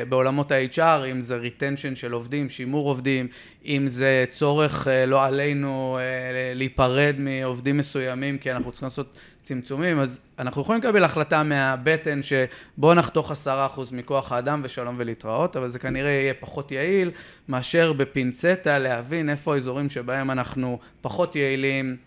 בעולמות 0.09 0.51
ה-HR, 0.51 1.11
אם 1.11 1.21
זה 1.21 1.39
retention 1.41 1.95
של 1.95 2.11
עובדים, 2.11 2.49
שימור 2.49 2.89
עובדים, 2.89 3.27
אם 3.65 3.83
זה 3.87 4.25
צורך 4.31 4.87
אה, 4.87 5.05
לא 5.05 5.25
עלינו 5.25 5.97
אה, 6.01 6.53
להיפרד 6.55 7.15
מעובדים 7.19 7.77
מסוימים 7.77 8.37
כי 8.37 8.51
אנחנו 8.51 8.71
צריכים 8.71 8.85
לעשות 8.85 9.17
צמצומים, 9.43 9.99
אז 9.99 10.19
אנחנו 10.39 10.61
יכולים 10.61 10.81
לקבל 10.81 11.03
החלטה 11.03 11.43
מהבטן 11.43 12.19
שבואו 12.23 12.93
נחתוך 12.93 13.31
עשרה 13.31 13.65
אחוז 13.65 13.91
מכוח 13.91 14.31
האדם 14.31 14.61
ושלום 14.63 14.95
ולהתראות, 14.97 15.57
אבל 15.57 15.67
זה 15.67 15.79
כנראה 15.79 16.09
יהיה 16.09 16.33
פחות 16.33 16.71
יעיל 16.71 17.11
מאשר 17.49 17.93
בפינצטה 17.93 18.79
להבין 18.79 19.29
איפה 19.29 19.53
האזורים 19.53 19.89
שבהם 19.89 20.31
אנחנו 20.31 20.79
פחות 21.01 21.35
יעילים, 21.35 21.97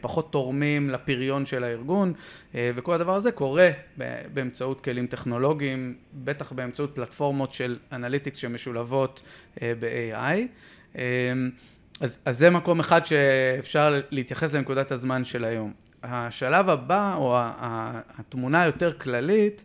פחות 0.00 0.32
תורמים 0.32 0.90
לפריון 0.90 1.46
של 1.46 1.64
הארגון 1.64 2.12
אה, 2.54 2.70
וכל 2.74 2.94
הדבר 2.94 3.14
הזה 3.14 3.32
קורה 3.32 3.68
באמצעות 4.34 4.80
כלים 4.80 5.06
טכנולוגיים, 5.06 5.94
בטח 6.14 6.52
באמצעות 6.52 6.94
פלטפורמות 6.94 7.52
של 7.52 7.78
אנליטיקס 7.92 8.38
שמשולבות 8.38 9.20
אה, 9.62 9.72
ב-AI. 9.80 10.98
אז, 12.00 12.18
אז 12.24 12.38
זה 12.38 12.50
מקום 12.50 12.80
אחד 12.80 13.06
שאפשר 13.06 14.00
להתייחס 14.10 14.54
לנקודת 14.54 14.92
הזמן 14.92 15.24
של 15.24 15.44
היום. 15.44 15.72
השלב 16.02 16.68
הבא, 16.68 17.16
או 17.16 17.36
התמונה 18.18 18.62
היותר 18.62 18.92
כללית, 18.98 19.64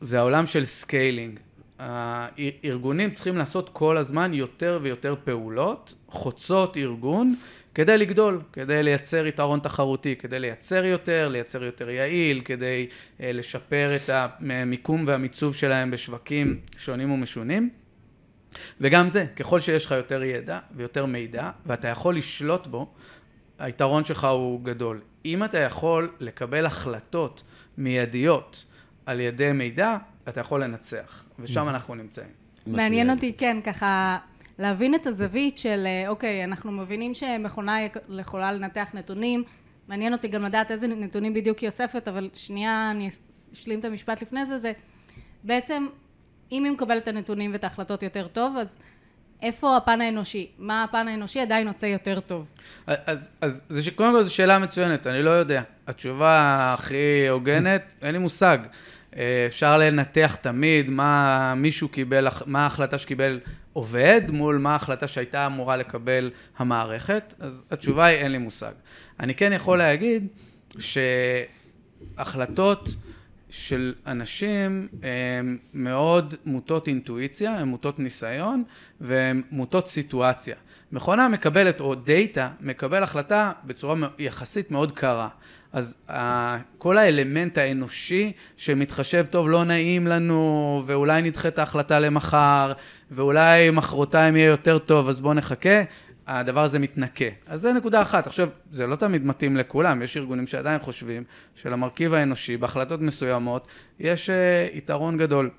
זה 0.00 0.18
העולם 0.18 0.46
של 0.46 0.64
scaling. 0.64 1.38
הארגונים 1.78 3.10
צריכים 3.10 3.36
לעשות 3.36 3.70
כל 3.72 3.96
הזמן 3.96 4.34
יותר 4.34 4.78
ויותר 4.82 5.14
פעולות, 5.24 5.94
חוצות 6.08 6.76
ארגון, 6.76 7.34
כדי 7.74 7.98
לגדול, 7.98 8.40
כדי 8.52 8.82
לייצר 8.82 9.26
יתרון 9.26 9.60
תחרותי, 9.60 10.16
כדי 10.16 10.40
לייצר 10.40 10.84
יותר, 10.84 11.28
לייצר 11.28 11.64
יותר 11.64 11.90
יעיל, 11.90 12.40
כדי 12.44 12.86
uh, 12.90 13.22
לשפר 13.22 13.96
את 13.96 14.10
המיקום 14.12 15.04
והמיצוב 15.06 15.54
שלהם 15.54 15.90
בשווקים 15.90 16.60
שונים 16.76 17.10
ומשונים. 17.10 17.70
וגם 18.80 19.08
זה, 19.08 19.26
ככל 19.36 19.60
שיש 19.60 19.86
לך 19.86 19.90
יותר 19.90 20.22
ידע 20.22 20.58
ויותר 20.76 21.06
מידע, 21.06 21.50
ואתה 21.66 21.88
יכול 21.88 22.16
לשלוט 22.16 22.66
בו, 22.66 22.94
היתרון 23.58 24.04
שלך 24.04 24.24
הוא 24.24 24.64
גדול. 24.64 25.00
אם 25.24 25.44
אתה 25.44 25.58
יכול 25.58 26.10
לקבל 26.20 26.66
החלטות 26.66 27.42
מיידיות 27.78 28.64
על 29.06 29.20
ידי 29.20 29.52
מידע, 29.52 29.96
אתה 30.28 30.40
יכול 30.40 30.62
לנצח, 30.62 31.24
ושם 31.38 31.68
אנחנו 31.68 31.94
נמצאים. 31.94 32.42
מעניין 32.66 33.10
אותי, 33.10 33.32
כן, 33.38 33.56
ככה 33.64 34.18
להבין 34.62 34.94
את 34.94 35.06
הזווית 35.06 35.58
של, 35.58 35.86
אה, 35.86 36.08
אוקיי, 36.08 36.44
אנחנו 36.44 36.72
מבינים 36.72 37.14
שמכונה 37.14 37.76
יכולה 38.20 38.52
לנתח 38.52 38.88
נתונים, 38.94 39.44
מעניין 39.88 40.12
אותי 40.12 40.28
גם 40.28 40.42
לדעת 40.42 40.70
איזה 40.70 40.86
נתונים 40.86 41.34
בדיוק 41.34 41.58
היא 41.58 41.68
אוספת, 41.68 42.08
אבל 42.08 42.30
שנייה, 42.34 42.90
אני 42.90 43.10
אשלים 43.54 43.80
את 43.80 43.84
המשפט 43.84 44.22
לפני 44.22 44.46
זה, 44.46 44.58
זה 44.58 44.72
בעצם, 45.44 45.86
אם 46.52 46.64
היא 46.64 46.72
מקבלת 46.72 47.02
את 47.02 47.08
הנתונים 47.08 47.52
ואת 47.52 47.64
ההחלטות 47.64 48.02
יותר 48.02 48.26
טוב, 48.26 48.56
אז 48.56 48.78
איפה 49.42 49.76
הפן 49.76 50.00
האנושי? 50.00 50.50
מה 50.58 50.84
הפן 50.84 51.08
האנושי 51.08 51.40
עדיין 51.40 51.68
עושה 51.68 51.86
יותר 51.86 52.20
טוב? 52.20 52.46
אז, 52.86 53.30
אז 53.40 53.62
זה 53.68 53.82
שקודם 53.82 54.12
כל 54.12 54.22
זו 54.22 54.34
שאלה 54.34 54.58
מצוינת, 54.58 55.06
אני 55.06 55.22
לא 55.22 55.30
יודע. 55.30 55.62
התשובה 55.86 56.74
הכי 56.78 57.28
הוגנת, 57.28 57.94
אין 58.02 58.12
לי 58.12 58.18
מושג. 58.18 58.58
אה, 59.16 59.44
אפשר 59.46 59.78
לנתח 59.78 60.36
תמיד 60.40 60.90
מה 60.90 61.54
מישהו 61.56 61.88
קיבל, 61.88 62.28
מה 62.46 62.62
ההחלטה 62.62 62.98
שקיבל 62.98 63.40
עובד 63.72 64.20
מול 64.28 64.58
מה 64.58 64.72
ההחלטה 64.72 65.06
שהייתה 65.06 65.46
אמורה 65.46 65.76
לקבל 65.76 66.30
המערכת, 66.58 67.34
אז 67.38 67.64
התשובה 67.70 68.04
היא 68.04 68.18
אין 68.18 68.32
לי 68.32 68.38
מושג. 68.38 68.72
אני 69.20 69.34
כן 69.34 69.52
יכול 69.52 69.78
להגיד 69.78 70.26
שהחלטות 72.16 72.88
של 73.52 73.94
אנשים 74.06 74.88
הן 75.02 75.58
מאוד 75.74 76.34
מוטות 76.44 76.88
אינטואיציה, 76.88 77.58
הן 77.58 77.68
מוטות 77.68 77.98
ניסיון 77.98 78.64
והן 79.00 79.42
מוטות 79.50 79.88
סיטואציה. 79.88 80.56
מכונה 80.92 81.28
מקבלת, 81.28 81.80
או 81.80 81.94
דאטה, 81.94 82.48
מקבל 82.60 83.02
החלטה 83.02 83.52
בצורה 83.64 83.94
יחסית 84.18 84.70
מאוד 84.70 84.92
קרה. 84.92 85.28
אז 85.72 85.96
uh, 86.08 86.12
כל 86.78 86.98
האלמנט 86.98 87.58
האנושי 87.58 88.32
שמתחשב, 88.56 89.26
טוב, 89.30 89.48
לא 89.48 89.64
נעים 89.64 90.06
לנו, 90.06 90.82
ואולי 90.86 91.22
נדחה 91.22 91.48
את 91.48 91.58
ההחלטה 91.58 91.98
למחר, 91.98 92.72
ואולי 93.10 93.70
מחרתיים 93.70 94.36
יהיה 94.36 94.46
יותר 94.46 94.78
טוב, 94.78 95.08
אז 95.08 95.20
בואו 95.20 95.34
נחכה, 95.34 95.82
הדבר 96.40 96.62
הזה 96.62 96.78
מתנקה. 96.78 97.24
אז 97.46 97.60
זה 97.60 97.72
נקודה 97.72 98.02
אחת. 98.02 98.26
עכשיו, 98.26 98.48
זה 98.70 98.86
לא 98.86 98.96
תמיד 98.96 99.26
מתאים 99.26 99.56
לכולם, 99.56 100.02
יש 100.02 100.16
ארגונים 100.16 100.46
שעדיין 100.46 100.80
חושבים 100.80 101.24
שלמרכיב 101.54 102.14
האנושי, 102.14 102.56
בהחלטות 102.56 103.00
מסוימות, 103.00 103.66
יש 104.00 104.30
uh, 104.30 104.32
יתרון 104.76 105.18
גדול. 105.18 105.50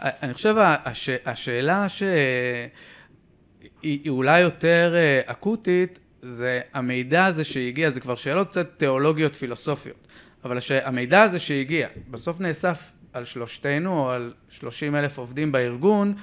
אני 0.00 0.34
חושב, 0.34 0.54
הש, 0.58 1.10
השאלה 1.24 1.86
שהיא 1.88 2.70
אולי 4.10 4.40
יותר 4.40 4.92
אה, 4.94 5.20
אקוטית, 5.26 5.98
זה 6.22 6.60
המידע 6.74 7.24
הזה 7.24 7.44
שהגיע, 7.44 7.90
זה 7.90 8.00
כבר 8.00 8.14
שאלות 8.14 8.48
קצת 8.48 8.68
תיאולוגיות 8.76 9.34
פילוסופיות, 9.34 10.08
אבל 10.44 10.58
המידע 10.84 11.22
הזה 11.22 11.38
שהגיע, 11.38 11.88
בסוף 12.10 12.40
נאסף 12.40 12.92
על 13.12 13.24
שלושתנו 13.24 13.98
או 13.98 14.10
על 14.10 14.32
שלושים 14.48 14.94
אלף 14.94 15.18
עובדים 15.18 15.52
בארגון, 15.52 16.14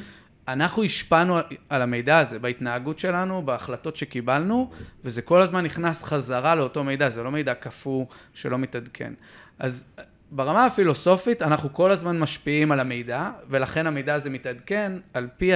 אנחנו 0.48 0.84
השפענו 0.84 1.38
על 1.70 1.82
המידע 1.82 2.20
הזה 2.20 2.40
בהתנהגות 2.40 3.00
שלנו, 3.00 3.42
בהחלטות 3.46 3.96
שקיבלנו, 3.96 4.70
וזה 5.04 5.22
כל 5.22 5.42
הזמן 5.42 5.66
נכנס 5.66 6.04
חזרה 6.04 6.56
לאותו 6.56 6.84
מידע, 6.84 7.10
זה 7.10 7.24
לא 7.24 7.32
מידע 7.32 7.54
קפוא 7.54 8.06
שלא 8.34 8.58
מתעדכן. 8.58 9.14
אז 9.60 9.86
ברמה 10.32 10.66
הפילוסופית 10.66 11.42
אנחנו 11.42 11.74
כל 11.74 11.92
הזמן 11.92 12.20
משפיעים 12.20 12.72
על 12.72 12.80
המידע, 12.80 13.32
ולכן 13.50 13.88
המידע 13.88 14.14
הזה 14.14 14.30
מתעדכן 14.30 14.92
על 15.14 15.28
פי, 15.38 15.52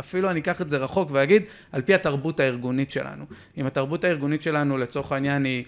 אפילו 0.00 0.30
אני 0.30 0.40
אקח 0.40 0.60
את 0.60 0.70
זה 0.70 0.76
רחוק 0.76 1.10
ואגיד, 1.12 1.42
על 1.72 1.82
פי 1.82 1.94
התרבות 1.94 2.40
הארגונית 2.40 2.90
שלנו. 2.90 3.24
אם 3.56 3.66
התרבות 3.66 4.04
הארגונית 4.04 4.42
שלנו 4.42 4.78
לצורך 4.78 5.12
העניין 5.12 5.44
היא 5.44 5.64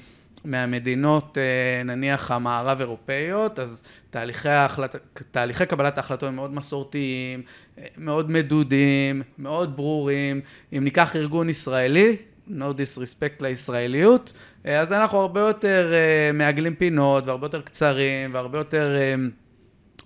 מהמדינות 0.46 1.38
אה, 1.38 1.82
נניח 1.84 2.30
המערב 2.30 2.80
אירופאיות, 2.80 3.58
אז 3.58 3.82
תהליכי, 4.10 4.48
ההחלט... 4.48 4.96
תהליכי 5.30 5.66
קבלת 5.66 5.96
ההחלטות 5.98 6.28
הם 6.28 6.36
מאוד 6.36 6.54
מסורתיים, 6.54 7.42
אה, 7.78 7.86
מאוד 7.98 8.30
מדודים, 8.30 9.22
מאוד 9.38 9.76
ברורים. 9.76 10.40
אם 10.72 10.84
ניקח 10.84 11.16
ארגון 11.16 11.48
ישראלי, 11.48 12.16
no 12.48 12.64
disrespect 12.76 13.36
לישראליות, 13.40 14.32
אה, 14.66 14.80
אז 14.80 14.92
אנחנו 14.92 15.18
הרבה 15.18 15.40
יותר 15.40 15.92
מעגלים 16.34 16.74
פינות 16.74 17.26
והרבה 17.26 17.44
יותר 17.44 17.60
קצרים 17.60 18.34
והרבה 18.34 18.58
יותר... 18.58 18.96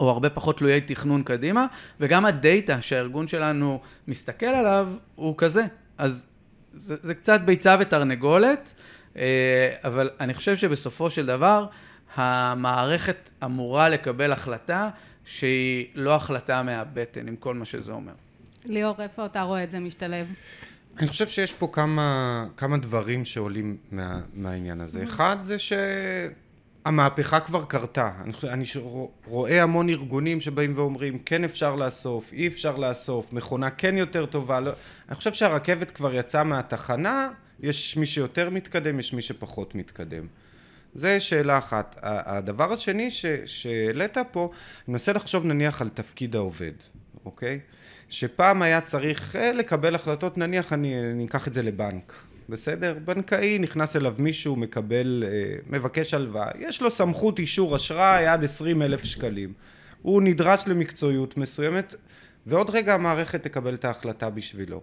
או 0.01 0.11
הרבה 0.11 0.31
פחות 0.31 0.59
תלויי 0.59 0.81
תכנון 0.81 1.23
קדימה, 1.23 1.67
וגם 2.01 2.25
הדאטה 2.25 2.81
שהארגון 2.81 3.29
שלנו 3.29 3.81
מסתכל 4.09 4.47
עליו 4.47 4.89
הוא 5.15 5.35
כזה. 5.39 5.65
אז 5.99 6.27
זה, 6.75 6.97
זה 7.03 7.15
קצת 7.15 7.41
ביצה 7.41 7.77
ותרנגולת. 7.81 8.75
אה, 9.17 9.71
אבל 9.85 10.11
אני 10.21 10.35
חושב 10.35 10.57
שבסופו 10.57 11.11
של 11.11 11.27
דבר, 11.27 11.67
המערכת 12.15 13.31
אמורה 13.45 13.89
לקבל 13.89 14.33
החלטה 14.33 14.91
שהיא 15.25 15.87
לא 15.95 16.15
החלטה 16.15 16.63
מהבטן, 16.63 17.29
עם 17.29 17.37
כל 17.37 17.55
מה 17.55 17.65
שזה 17.65 17.93
אומר. 17.93 18.13
ליאור, 18.65 19.03
איפה 19.03 19.27
אתה 19.27 19.43
רואה 19.43 19.65
את 19.65 19.71
זה 19.71 19.81
משתלב? 19.81 20.27
אני 20.99 21.09
חושב 21.09 21.29
שיש 21.29 21.53
פה 21.53 21.69
כמה, 21.73 22.47
כמה 22.57 22.77
דברים 22.77 23.25
שעולים 23.25 23.77
מה, 23.93 24.21
מהעניין 24.35 24.81
הזה. 24.81 25.05
אחד 25.05 25.37
זה 25.41 25.57
שהמהפכה 26.85 27.41
כבר 27.41 27.65
קרתה. 27.65 28.11
אני, 28.25 28.33
אני 28.49 28.65
רואה 29.27 29.63
המון 29.63 29.89
ארגונים 29.89 30.41
שבאים 30.41 30.73
ואומרים, 30.77 31.19
כן 31.19 31.45
אפשר 31.45 31.75
לאסוף, 31.75 32.33
אי 32.33 32.47
אפשר 32.47 32.77
לאסוף, 32.77 33.33
מכונה 33.33 33.71
כן 33.71 33.97
יותר 33.97 34.27
טובה. 34.27 34.61
לא... 34.61 34.73
אני 35.09 35.17
חושב 35.17 35.33
שהרכבת 35.33 35.91
כבר 35.91 36.15
יצאה 36.15 36.45
מהתחנה, 36.45 37.29
יש 37.63 37.97
מי 37.97 38.07
שיותר 38.07 38.51
מתקדם, 38.51 38.99
יש 38.99 39.13
מי 39.13 39.23
שפחות 39.23 39.75
מתקדם. 39.75 40.27
זה 40.95 41.21
שאלה 41.21 41.59
אחת. 41.59 41.99
הדבר 42.03 42.73
השני 42.73 43.09
שהעלית 43.47 44.17
פה, 44.33 44.51
אני 44.53 44.93
מנסה 44.93 45.13
לחשוב 45.13 45.45
נניח 45.45 45.83
על 45.83 45.89
תפקיד 45.89 46.37
העובד, 46.37 46.73
אוקיי? 47.25 47.61
שפעם 48.11 48.63
היה 48.63 48.81
צריך 48.81 49.37
אה, 49.37 49.53
לקבל 49.53 49.95
החלטות, 49.95 50.39
נניח 50.39 50.73
אני, 50.73 51.11
אני 51.11 51.25
אקח 51.27 51.49
את 51.49 51.55
זה 51.55 51.63
לבנק, 51.63 52.13
בסדר? 52.49 52.97
בנקאי 53.05 53.59
נכנס 53.59 53.97
אליו 53.97 54.15
מישהו, 54.19 54.57
מקבל, 54.57 55.25
אה, 55.27 55.57
מבקש 55.67 56.15
הלוואה, 56.15 56.49
יש 56.59 56.83
לו 56.83 56.91
סמכות 56.91 57.39
אישור 57.39 57.77
אשראי 57.77 58.27
עד 58.27 58.45
עשרים 58.45 58.83
אלף 58.83 59.05
שקלים. 59.05 59.53
הוא 60.03 60.23
נדרש 60.23 60.65
למקצועיות 60.67 61.37
מסוימת, 61.37 61.95
ועוד 62.47 62.71
רגע 62.71 62.95
המערכת 62.95 63.43
תקבל 63.43 63.75
את 63.75 63.85
ההחלטה 63.85 64.31
בשבילו. 64.31 64.81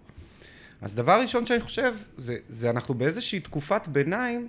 אז 0.82 0.96
דבר 0.96 1.22
ראשון 1.22 1.46
שאני 1.46 1.60
חושב, 1.60 1.96
זה, 2.18 2.38
זה 2.50 2.70
אנחנו 2.70 2.94
באיזושהי 2.94 3.40
תקופת 3.40 3.88
ביניים, 3.88 4.48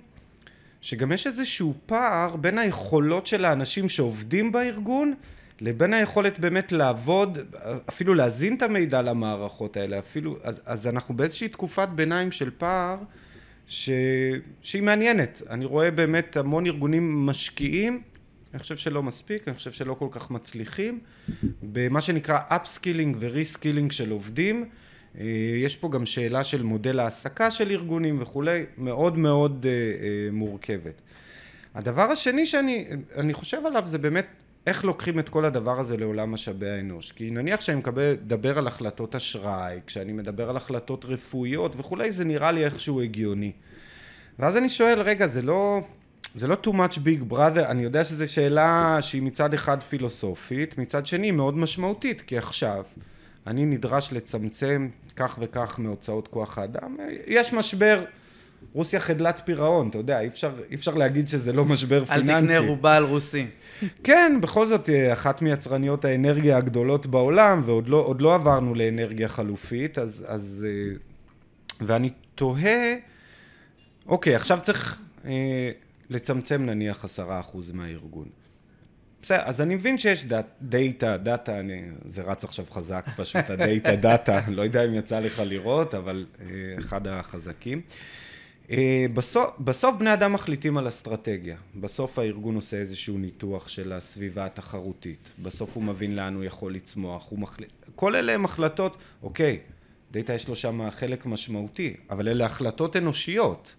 שגם 0.81 1.11
יש 1.11 1.27
איזשהו 1.27 1.73
פער 1.85 2.35
בין 2.35 2.57
היכולות 2.57 3.27
של 3.27 3.45
האנשים 3.45 3.89
שעובדים 3.89 4.51
בארגון, 4.51 5.13
לבין 5.61 5.93
היכולת 5.93 6.39
באמת 6.39 6.71
לעבוד, 6.71 7.37
אפילו 7.89 8.13
להזין 8.13 8.55
את 8.55 8.61
המידע 8.61 9.01
למערכות 9.01 9.77
האלה, 9.77 9.99
אפילו, 9.99 10.37
אז, 10.43 10.61
אז 10.65 10.87
אנחנו 10.87 11.17
באיזושהי 11.17 11.47
תקופת 11.47 11.87
ביניים 11.95 12.31
של 12.31 12.49
פער 12.57 12.97
ש, 13.67 13.89
שהיא 14.61 14.83
מעניינת. 14.83 15.41
אני 15.49 15.65
רואה 15.65 15.91
באמת 15.91 16.37
המון 16.37 16.65
ארגונים 16.65 17.25
משקיעים, 17.25 18.01
אני 18.53 18.59
חושב 18.59 18.77
שלא 18.77 19.03
מספיק, 19.03 19.47
אני 19.47 19.55
חושב 19.55 19.71
שלא 19.71 19.93
כל 19.93 20.07
כך 20.11 20.31
מצליחים, 20.31 20.99
במה 21.63 22.01
שנקרא 22.01 22.39
upskilling 22.47 23.17
ו 23.19 23.25
reskilling 23.25 23.91
של 23.91 24.11
עובדים. 24.11 24.69
אה, 25.17 25.25
יש 25.63 25.75
פה 25.75 25.89
גם 25.89 26.05
שאלה 26.05 26.43
של 26.43 26.63
מודל 26.63 26.99
העסקה 26.99 27.51
של 27.51 27.71
ארגונים 27.71 28.21
וכולי, 28.21 28.65
מאוד 28.77 29.17
מאוד 29.17 29.65
אה, 29.69 29.71
אה, 29.71 30.31
מורכבת. 30.31 31.01
הדבר 31.75 32.11
השני 32.11 32.45
שאני 32.45 33.33
חושב 33.33 33.65
עליו 33.65 33.81
זה 33.85 33.97
באמת 33.97 34.25
איך 34.67 34.85
לוקחים 34.85 35.19
את 35.19 35.29
כל 35.29 35.45
הדבר 35.45 35.79
הזה 35.79 35.97
לעולם 35.97 36.31
משאבי 36.31 36.69
האנוש. 36.69 37.11
כי 37.11 37.31
נניח 37.31 37.61
שאני 37.61 37.81
מדבר 37.95 38.57
על 38.57 38.67
החלטות 38.67 39.15
אשראי, 39.15 39.79
כשאני 39.87 40.13
מדבר 40.13 40.49
על 40.49 40.57
החלטות 40.57 41.05
רפואיות 41.05 41.75
וכולי, 41.77 42.11
זה 42.11 42.25
נראה 42.25 42.51
לי 42.51 42.65
איכשהו 42.65 43.01
הגיוני. 43.01 43.51
ואז 44.39 44.57
אני 44.57 44.69
שואל, 44.69 45.01
רגע, 45.01 45.27
זה 45.27 45.41
לא, 45.41 45.81
זה 46.35 46.47
לא 46.47 46.57
too 46.65 46.69
much 46.69 46.97
big 46.97 47.33
brother, 47.33 47.65
אני 47.65 47.83
יודע 47.83 48.03
שזו 48.03 48.31
שאלה 48.31 48.97
שהיא 49.01 49.21
מצד 49.21 49.53
אחד 49.53 49.83
פילוסופית, 49.83 50.77
מצד 50.77 51.05
שני 51.05 51.31
מאוד 51.31 51.57
משמעותית, 51.57 52.21
כי 52.21 52.37
עכשיו 52.37 52.83
אני 53.47 53.65
נדרש 53.65 54.13
לצמצם 54.13 54.89
כך 55.15 55.37
וכך 55.41 55.79
מהוצאות 55.79 56.27
כוח 56.27 56.57
האדם, 56.57 56.95
יש 57.27 57.53
משבר, 57.53 58.03
רוסיה 58.73 58.99
חדלת 58.99 59.41
פירעון, 59.45 59.89
אתה 59.89 59.97
יודע, 59.97 60.19
אי 60.19 60.27
אפשר, 60.27 60.51
אי 60.69 60.75
אפשר 60.75 60.93
להגיד 60.93 61.27
שזה 61.27 61.53
לא 61.53 61.65
משבר 61.65 62.05
פיננסי. 62.05 62.31
אל 62.31 62.41
תקנה 62.41 62.59
רובה 62.59 62.97
על 62.97 63.03
רוסי. 63.03 63.47
כן, 64.03 64.37
בכל 64.41 64.67
זאת, 64.67 64.89
אה, 64.89 65.13
אחת 65.13 65.41
מיצרניות 65.41 66.05
האנרגיה 66.05 66.57
הגדולות 66.57 67.05
בעולם, 67.05 67.61
ועוד 67.65 67.89
לא, 67.89 68.15
לא 68.19 68.35
עברנו 68.35 68.75
לאנרגיה 68.75 69.27
חלופית, 69.27 69.97
אז, 69.97 70.25
אז... 70.27 70.65
אה, 70.69 70.95
ואני 71.81 72.09
תוהה, 72.35 72.95
אוקיי, 74.07 74.35
עכשיו 74.35 74.59
צריך 74.61 74.99
אה, 75.25 75.71
לצמצם 76.09 76.65
נניח 76.65 77.05
עשרה 77.05 77.39
אחוז 77.39 77.71
מהארגון. 77.71 78.27
בסדר, 79.21 79.41
אז 79.45 79.61
אני 79.61 79.75
מבין 79.75 79.97
שיש 79.97 80.25
דאטה, 80.61 81.17
דאטה, 81.17 81.59
אני, 81.59 81.81
זה 82.09 82.21
רץ 82.21 82.43
עכשיו 82.43 82.65
חזק 82.71 83.05
פשוט, 83.15 83.49
הדאטה, 83.49 83.95
דאטה, 83.95 84.39
לא 84.57 84.61
יודע 84.61 84.85
אם 84.85 84.93
יצא 84.93 85.19
לך 85.19 85.41
לראות, 85.45 85.93
אבל 85.93 86.25
אה, 86.41 86.45
אחד 86.79 87.07
החזקים. 87.07 87.81
אה, 88.71 89.05
בסוף, 89.13 89.59
בסוף 89.59 89.95
בני 89.95 90.13
אדם 90.13 90.33
מחליטים 90.33 90.77
על 90.77 90.87
אסטרטגיה, 90.87 91.57
בסוף 91.75 92.19
הארגון 92.19 92.55
עושה 92.55 92.77
איזשהו 92.77 93.17
ניתוח 93.17 93.67
של 93.67 93.93
הסביבה 93.93 94.45
התחרותית, 94.45 95.29
בסוף 95.39 95.75
הוא 95.75 95.83
מבין 95.83 96.15
לאן 96.15 96.35
הוא 96.35 96.43
יכול 96.43 96.73
לצמוח, 96.73 97.29
הוא 97.29 97.39
מחליט, 97.39 97.71
כל 97.95 98.15
אלה 98.15 98.33
הם 98.33 98.45
החלטות, 98.45 98.97
אוקיי, 99.23 99.59
דאטה 100.11 100.33
יש 100.33 100.47
לו 100.47 100.55
שם 100.55 100.89
חלק 100.91 101.25
משמעותי, 101.25 101.93
אבל 102.09 102.27
אלה 102.27 102.45
החלטות 102.45 102.95
אנושיות. 102.95 103.75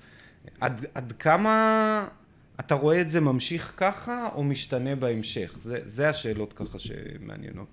עד, 0.61 0.87
עד 0.95 1.13
כמה 1.19 2.07
אתה 2.61 2.75
רואה 2.75 3.01
את 3.01 3.11
זה 3.11 3.21
ממשיך 3.21 3.73
ככה, 3.77 4.29
או 4.35 4.45
משתנה 4.45 4.97
בהמשך? 4.97 5.53
זה, 5.63 5.79
זה 5.85 6.09
השאלות 6.09 6.53
ככה 6.53 6.79
שמעניינות. 6.79 7.67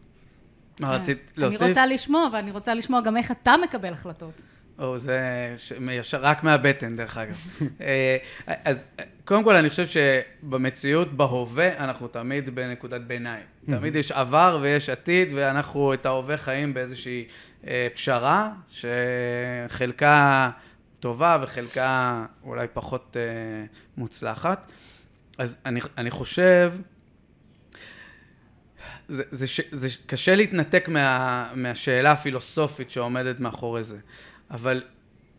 מה 0.80 0.96
רצית 0.96 1.18
להוסיף? 1.38 1.62
אני 1.62 1.70
רוצה 1.70 1.86
לשמוע, 1.86 2.30
ואני 2.34 2.52
רוצה 2.52 2.74
לשמוע 2.74 3.02
גם 3.02 3.18
איך 3.18 3.32
אתה 3.32 3.56
מקבל 3.64 3.94
החלטות. 3.94 4.42
או, 4.80 4.98
זה 4.98 5.54
ש... 6.02 6.14
רק 6.14 6.44
מהבטן, 6.44 6.96
דרך 6.96 7.18
אגב. 7.18 7.36
אה, 7.82 8.18
אז 8.48 8.86
קודם 9.26 9.44
כל, 9.44 9.56
אני 9.56 9.70
חושב 9.70 9.86
שבמציאות, 9.88 11.14
בהווה, 11.14 11.78
אנחנו 11.78 12.08
תמיד 12.08 12.56
בנקודת 12.56 13.02
ביניים. 13.02 13.44
תמיד 13.66 13.96
יש 13.96 14.12
עבר 14.12 14.60
ויש 14.62 14.90
עתיד, 14.90 15.30
ואנחנו 15.36 15.94
את 15.94 16.06
ההווה 16.06 16.38
חיים 16.38 16.74
באיזושהי 16.74 17.28
אה, 17.68 17.88
פשרה, 17.94 18.52
שחלקה... 18.70 20.50
טובה 21.00 21.38
וחלקה 21.42 22.26
אולי 22.44 22.68
פחות 22.74 23.18
אה, 23.20 23.22
מוצלחת. 23.98 24.72
אז 25.38 25.58
אני, 25.66 25.80
אני 25.98 26.12
חושב, 26.12 26.74
זה, 29.08 29.24
זה, 29.32 29.46
זה, 29.46 29.64
זה 29.72 29.88
קשה 30.06 30.36
להתנתק 30.36 30.88
מה, 30.88 31.50
מהשאלה 31.56 32.12
הפילוסופית 32.12 32.92
שעומדת 32.92 33.40
מאחורי 33.40 33.84
זה, 33.84 33.98
אבל 34.52 34.84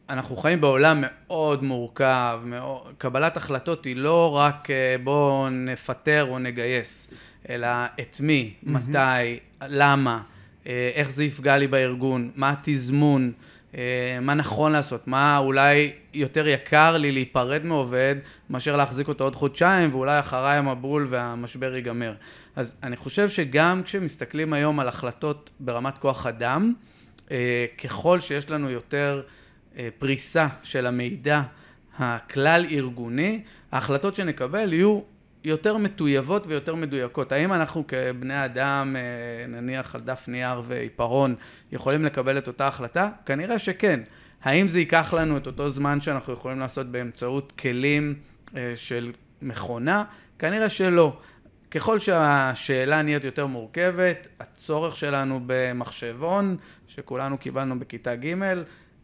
אנחנו 0.08 0.36
חיים 0.36 0.60
בעולם 0.60 0.98
מאוד 1.02 1.62
מורכב, 1.62 2.40
מאוד, 2.44 2.82
קבלת 2.98 3.36
החלטות 3.36 3.84
היא 3.84 3.96
לא 3.96 4.36
רק 4.36 4.70
אה, 4.70 4.96
בואו 5.04 5.50
נפטר 5.50 6.26
או 6.30 6.38
נגייס, 6.38 7.08
אלא 7.48 7.68
את 8.00 8.20
מי, 8.20 8.54
mm-hmm. 8.54 8.70
מתי, 8.70 9.38
למה, 9.62 10.22
אה, 10.66 10.90
איך 10.94 11.10
זה 11.10 11.24
יפגע 11.24 11.56
לי 11.56 11.66
בארגון, 11.66 12.30
מה 12.34 12.50
התזמון. 12.50 13.32
אה, 13.74 14.18
מה 14.20 14.34
נכון 14.34 14.72
לעשות, 14.72 15.08
מה 15.08 15.38
אולי 15.38 15.92
יותר 16.14 16.46
יקר 16.46 16.96
לי 16.96 17.12
להיפרד 17.12 17.64
מעובד 17.64 18.16
מאשר 18.50 18.76
להחזיק 18.76 19.08
אותו 19.08 19.24
עוד 19.24 19.36
חודשיים 19.36 19.94
ואולי 19.94 20.20
אחריי 20.20 20.58
המבול 20.58 21.06
והמשבר 21.10 21.74
ייגמר. 21.74 22.14
אז 22.56 22.76
אני 22.82 22.96
חושב 22.96 23.28
שגם 23.28 23.82
כשמסתכלים 23.82 24.52
היום 24.52 24.80
על 24.80 24.88
החלטות 24.88 25.50
ברמת 25.60 25.98
כוח 25.98 26.26
אדם, 26.26 26.72
אה, 27.30 27.66
ככל 27.84 28.20
שיש 28.20 28.50
לנו 28.50 28.70
יותר 28.70 29.22
אה, 29.78 29.88
פריסה 29.98 30.48
של 30.62 30.86
המידע 30.86 31.42
הכלל 31.98 32.66
ארגוני, 32.70 33.42
ההחלטות 33.72 34.16
שנקבל 34.16 34.72
יהיו 34.72 35.00
יותר 35.44 35.76
מטויבות 35.76 36.46
ויותר 36.46 36.74
מדויקות. 36.74 37.32
האם 37.32 37.52
אנחנו 37.52 37.84
כבני 37.88 38.44
אדם, 38.44 38.96
אה, 38.96 39.46
נניח 39.46 39.94
על 39.94 40.00
דף 40.00 40.24
נייר 40.28 40.62
ועיפרון, 40.64 41.34
יכולים 41.72 42.04
לקבל 42.04 42.38
את 42.38 42.46
אותה 42.46 42.66
החלטה? 42.66 43.10
כנראה 43.26 43.58
שכן. 43.58 44.00
האם 44.42 44.68
זה 44.68 44.78
ייקח 44.78 45.14
לנו 45.14 45.36
את 45.36 45.46
אותו 45.46 45.70
זמן 45.70 46.00
שאנחנו 46.00 46.32
יכולים 46.32 46.58
לעשות 46.58 46.86
באמצעות 46.86 47.52
כלים 47.58 48.14
של 48.76 49.12
מכונה? 49.42 50.04
כנראה 50.38 50.68
שלא. 50.70 51.16
ככל 51.70 51.98
שהשאלה 51.98 53.02
נהיית 53.02 53.24
יותר 53.24 53.46
מורכבת, 53.46 54.28
הצורך 54.40 54.96
שלנו 54.96 55.40
במחשבון, 55.46 56.56
שכולנו 56.86 57.38
קיבלנו 57.38 57.78
בכיתה 57.78 58.16
ג', 58.16 58.34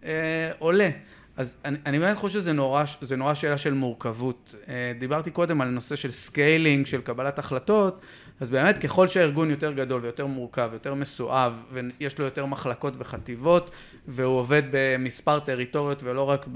אה, 0.05 0.51
עולה. 0.59 0.91
אז 1.37 1.57
אני, 1.65 1.99
באמת 1.99 2.17
חושב 2.17 2.41
שזה 2.41 2.53
נורא, 2.53 2.85
נורא 3.17 3.35
שאלה 3.35 3.59
של 3.59 3.75
מורכבות. 3.75 4.55
אה, 4.69 4.93
דיברתי 4.99 5.31
קודם 5.31 5.61
על 5.61 5.69
נושא 5.69 5.97
של 5.97 6.11
scaling, 6.11 6.87
של 6.87 7.01
קבלת 7.01 7.39
החלטות, 7.39 8.01
אז 8.41 8.51
באמת 8.51 8.79
ככל 8.79 9.09
שהארגון 9.09 9.51
יותר 9.51 9.73
גדול 9.73 10.03
ויותר 10.03 10.27
מורכב, 10.27 10.71
יותר 10.73 10.95
מסואב, 10.95 11.65
ויש 11.73 12.19
לו 12.19 12.25
יותר 12.25 12.47
מחלקות 12.47 12.95
וחטיבות, 12.99 13.71
והוא 14.09 14.39
עובד 14.39 14.63
במספר 14.71 15.41
טריטוריות 15.41 16.03
ולא 16.03 16.23
רק 16.23 16.47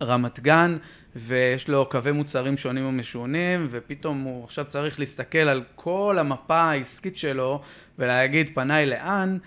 ברמת 0.00 0.40
גן, 0.40 0.76
ויש 1.16 1.68
לו 1.68 1.86
קווי 1.90 2.12
מוצרים 2.12 2.56
שונים 2.56 2.86
ומשונים, 2.86 3.66
ופתאום 3.70 4.22
הוא 4.22 4.44
עכשיו 4.44 4.64
צריך 4.68 5.00
להסתכל 5.00 5.38
על 5.38 5.62
כל 5.74 6.16
המפה 6.18 6.60
העסקית 6.60 7.16
שלו 7.16 7.62
ולהגיד 7.98 8.50
פניי 8.54 8.86
לאן, 8.86 9.38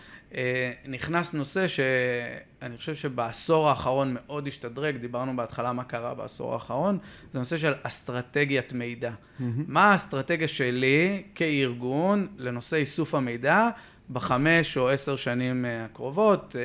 נכנס 0.87 1.33
נושא 1.33 1.67
שאני 1.67 2.77
חושב 2.77 2.95
שבעשור 2.95 3.69
האחרון 3.69 4.13
מאוד 4.13 4.47
השתדרג, 4.47 4.97
דיברנו 4.97 5.35
בהתחלה 5.35 5.73
מה 5.73 5.83
קרה 5.83 6.13
בעשור 6.13 6.53
האחרון, 6.53 6.97
זה 7.33 7.39
נושא 7.39 7.57
של 7.57 7.73
אסטרטגיית 7.83 8.73
מידע. 8.73 9.09
Mm-hmm. 9.09 9.43
מה 9.67 9.91
האסטרטגיה 9.91 10.47
שלי 10.47 11.23
כארגון 11.35 12.27
לנושא 12.37 12.75
איסוף 12.75 13.15
המידע 13.15 13.69
בחמש 14.09 14.77
או 14.77 14.89
עשר 14.89 15.15
שנים 15.15 15.65
אה, 15.65 15.85
הקרובות? 15.85 16.55
אה, 16.55 16.61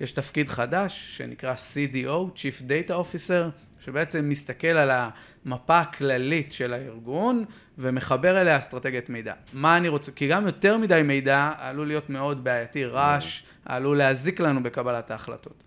יש 0.00 0.12
תפקיד 0.12 0.48
חדש 0.48 1.16
שנקרא 1.16 1.54
CDO, 1.54 2.36
Chief 2.36 2.62
Data 2.62 2.92
Officer, 2.92 3.50
שבעצם 3.80 4.28
מסתכל 4.28 4.68
על 4.68 4.90
המפה 4.90 5.78
הכללית 5.78 6.52
של 6.52 6.72
הארגון 6.72 7.44
ומחבר 7.80 8.40
אליה 8.40 8.58
אסטרטגיית 8.58 9.10
מידע. 9.10 9.32
מה 9.52 9.76
אני 9.76 9.88
רוצה, 9.88 10.12
כי 10.12 10.28
גם 10.28 10.46
יותר 10.46 10.78
מדי 10.78 11.00
מידע 11.04 11.52
עלול 11.58 11.86
להיות 11.86 12.10
מאוד 12.10 12.44
בעייתי, 12.44 12.84
רעש, 12.84 13.42
עלול 13.64 13.98
להזיק 13.98 14.40
לנו 14.40 14.62
בקבלת 14.62 15.10
ההחלטות. 15.10 15.62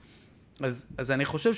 אז, 0.62 0.86
אז 0.98 1.12
אני 1.12 1.26
חושב 1.26 1.54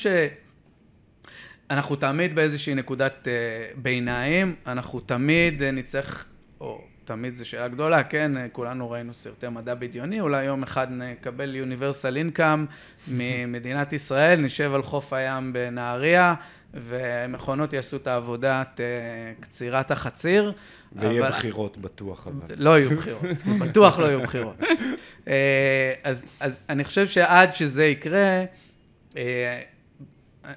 שאנחנו 1.69 1.95
תמיד 1.95 2.35
באיזושהי 2.35 2.75
נקודת 2.75 3.13
uh, 3.23 3.79
ביניים, 3.79 4.55
אנחנו 4.67 4.99
תמיד 4.99 5.61
uh, 5.61 5.65
נצטרך, 5.65 6.25
או 6.59 6.81
תמיד 7.05 7.33
זו 7.35 7.49
שאלה 7.49 7.67
גדולה, 7.67 8.03
כן, 8.03 8.31
כולנו 8.51 8.91
ראינו 8.91 9.13
סרטי 9.13 9.49
מדע 9.49 9.75
בדיוני, 9.75 10.19
אולי 10.19 10.43
יום 10.43 10.63
אחד 10.63 10.87
נקבל 10.91 11.55
יוניברסל 11.55 12.17
אינקאם 12.17 12.65
ממדינת 13.07 13.93
ישראל, 13.93 14.39
נשב 14.39 14.71
על 14.73 14.83
חוף 14.83 15.13
הים 15.13 15.53
בנהריה, 15.53 16.35
ומכונות 16.75 17.73
יעשו 17.73 17.97
את 17.97 18.07
העבודת 18.07 18.79
אה, 18.79 18.85
קצירת 19.39 19.91
החציר. 19.91 20.53
ויהיה 20.93 21.21
אבל... 21.21 21.29
בחירות 21.29 21.77
בטוח, 21.77 22.27
אבל. 22.27 22.55
לא 22.57 22.79
יהיו 22.79 22.97
בחירות, 22.97 23.21
בטוח 23.61 23.99
לא 23.99 24.05
יהיו 24.05 24.21
בחירות. 24.21 24.55
אה, 25.27 25.93
אז, 26.03 26.25
אז 26.39 26.59
אני 26.69 26.83
חושב 26.83 27.07
שעד 27.07 27.53
שזה 27.53 27.85
יקרה, 27.85 28.43
אה, 29.17 29.61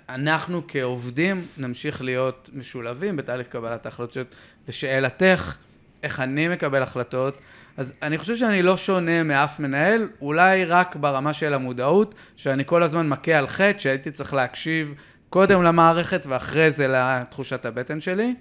אנחנו 0.09 0.63
כעובדים 0.69 1.47
נמשיך 1.57 2.03
להיות 2.03 2.51
משולבים 2.53 3.17
בתהליך 3.17 3.47
קבלת 3.47 3.87
ההחלטות. 3.87 4.35
לשאלתך, 4.69 5.57
איך 6.03 6.21
אני 6.21 6.49
מקבל 6.49 6.83
החלטות, 6.83 7.39
אז 7.77 7.95
אני 8.03 8.19
חושב 8.19 8.37
שאני 8.37 8.63
לא 8.63 8.77
שונה 8.77 9.23
מאף 9.23 9.61
מנהל, 9.61 10.09
אולי 10.21 10.65
רק 10.65 10.97
ברמה 10.97 11.33
של 11.33 11.55
המודעות, 11.55 12.15
שאני 12.37 12.63
כל 12.67 12.83
הזמן 12.83 13.09
מכה 13.09 13.39
על 13.39 13.47
חטא, 13.47 13.79
שהייתי 13.79 14.11
צריך 14.11 14.35
להקשיב 14.35 14.95
קודם 15.31 15.63
למערכת 15.63 16.27
ואחרי 16.29 16.71
זה 16.71 16.89
לתחושת 16.89 17.65
הבטן 17.67 18.01
שלי. 18.01 18.35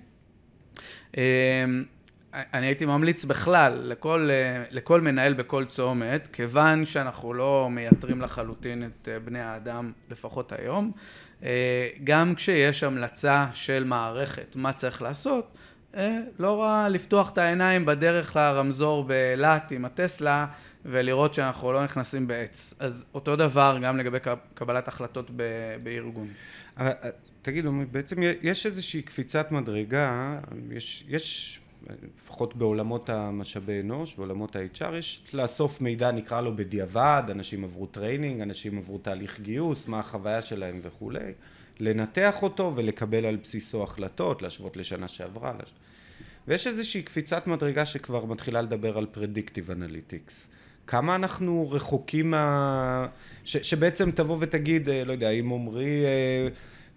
אמ, 1.18 1.84
אני 2.34 2.66
הייתי 2.66 2.86
ממליץ 2.86 3.26
בכלל 3.26 3.80
לכל, 3.84 4.30
לכל 4.72 5.02
מנהל 5.02 5.34
בכל 5.34 5.66
צומת, 5.66 6.28
כיוון 6.34 6.86
שאנחנו 6.86 7.34
לא 7.34 7.68
מייתרים 7.72 8.22
לחלוטין 8.22 8.84
את 8.84 9.08
בני 9.26 9.40
האדם, 9.40 9.92
לפחות 10.12 10.52
היום, 10.52 10.92
אה, 11.44 11.88
גם 12.04 12.36
כשיש 12.36 12.84
המלצה 12.84 13.46
של 13.54 13.84
מערכת 13.84 14.56
מה 14.56 14.74
צריך 14.74 15.02
לעשות, 15.02 15.52
אה, 15.96 16.18
לא 16.40 16.62
רע 16.62 16.90
לפתוח 16.90 17.30
את 17.30 17.38
העיניים 17.38 17.86
בדרך 17.86 18.36
לרמזור 18.36 19.04
באילת 19.04 19.72
עם 19.72 19.86
הטסלה 19.86 20.48
ולראות 20.88 21.34
שאנחנו 21.34 21.72
לא 21.72 21.84
נכנסים 21.84 22.28
בעץ. 22.28 22.74
אז 22.80 23.06
אותו 23.14 23.36
דבר 23.36 23.78
גם 23.84 23.98
לגבי 23.98 24.18
קבלת 24.54 24.88
החלטות 24.88 25.32
בארגון. 25.84 26.28
אה, 26.80 26.92
תגידו, 27.42 27.72
בעצם 27.92 28.16
יש 28.42 28.66
איזושהי 28.66 29.02
קפיצת 29.02 29.52
מדרגה, 29.52 30.40
יש, 30.72 31.06
יש 31.08 31.60
לפחות 32.16 32.56
בעולמות 32.56 33.10
המשאבי 33.10 33.82
אנוש, 33.82 34.16
בעולמות 34.16 34.56
ה-HR, 34.56 34.96
יש 34.96 35.24
לאסוף 35.34 35.82
מידע, 35.82 36.12
נקרא 36.12 36.42
לו 36.42 36.56
בדיעבד, 36.56 37.24
אנשים 37.32 37.64
עברו 37.64 37.86
training, 37.86 38.42
אנשים 38.42 38.78
עברו 38.78 38.98
תהליך 38.98 39.40
גיוס, 39.40 39.88
מה 39.88 40.00
החוויה 40.00 40.42
שלהם 40.42 40.80
וכולי, 40.84 41.34
לנתח 41.80 42.44
אותו 42.44 42.74
ולקבל 42.76 43.26
על 43.26 43.36
בסיסו 43.36 43.84
החלטות, 43.84 44.42
להשוות 44.42 44.78
לשנה 44.78 45.08
שעברה. 45.08 45.54
לש... 45.64 45.74
ויש 46.48 46.68
איזושהי 46.68 47.02
קפיצת 47.02 47.48
מדרגה 47.48 47.86
שכבר 47.86 48.26
מתחילה 48.26 48.62
לדבר 48.62 48.98
על 48.98 49.06
predictive 49.06 49.72
analytics. 49.72 50.48
כמה 50.88 51.16
אנחנו 51.16 51.72
רחוקים 51.72 52.32
מה... 52.32 53.08
ש, 53.44 53.58
שבעצם 53.58 54.12
תבוא 54.12 54.38
ותגיד, 54.40 54.90
אה, 54.90 55.04
לא 55.04 55.12
יודע, 55.12 55.30
אם 55.30 55.52
עמרי 55.52 56.06
אה, 56.06 56.48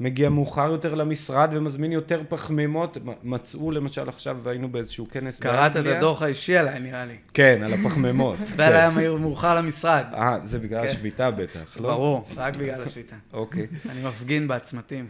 מגיע 0.00 0.28
מאוחר 0.28 0.70
יותר 0.70 0.94
למשרד 0.94 1.48
ומזמין 1.52 1.92
יותר 1.92 2.22
פחמימות, 2.28 2.98
מצאו 3.22 3.70
למשל 3.70 4.08
עכשיו, 4.08 4.48
היינו 4.48 4.68
באיזשהו 4.68 5.06
כנס 5.10 5.40
באנגליה. 5.40 5.70
קראת 5.70 5.86
את 5.86 5.96
הדוח 5.96 6.22
האישי 6.22 6.56
עליי, 6.56 6.80
נראה 6.80 7.04
לי. 7.04 7.16
כן, 7.34 7.62
על 7.64 7.72
הפחמימות. 7.72 8.38
זה 8.56 8.66
היה 8.66 8.90
מאוחר 9.18 9.56
למשרד. 9.56 10.04
אה, 10.14 10.38
זה 10.44 10.58
בגלל 10.58 10.80
כן. 10.80 10.86
השביתה 10.86 11.30
בטח, 11.30 11.76
לא? 11.80 11.88
ברור, 11.88 12.28
רק 12.36 12.56
בגלל 12.56 12.82
השביתה. 12.82 13.16
אוקיי. 13.32 13.66
אני 13.90 14.02
מפגין 14.04 14.48
בעצמתים. 14.48 15.06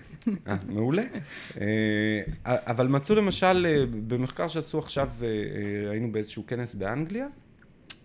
אה, 0.49 0.57
מעולה. 0.69 1.03
אבל 2.47 2.87
מצאו 2.87 3.15
למשל, 3.15 3.87
במחקר 4.09 4.49
שעשו 4.49 4.79
עכשיו, 4.79 5.09
היינו 5.91 6.13
באיזשהו 6.13 6.47
כנס 6.47 6.75
באנגליה, 6.75 7.27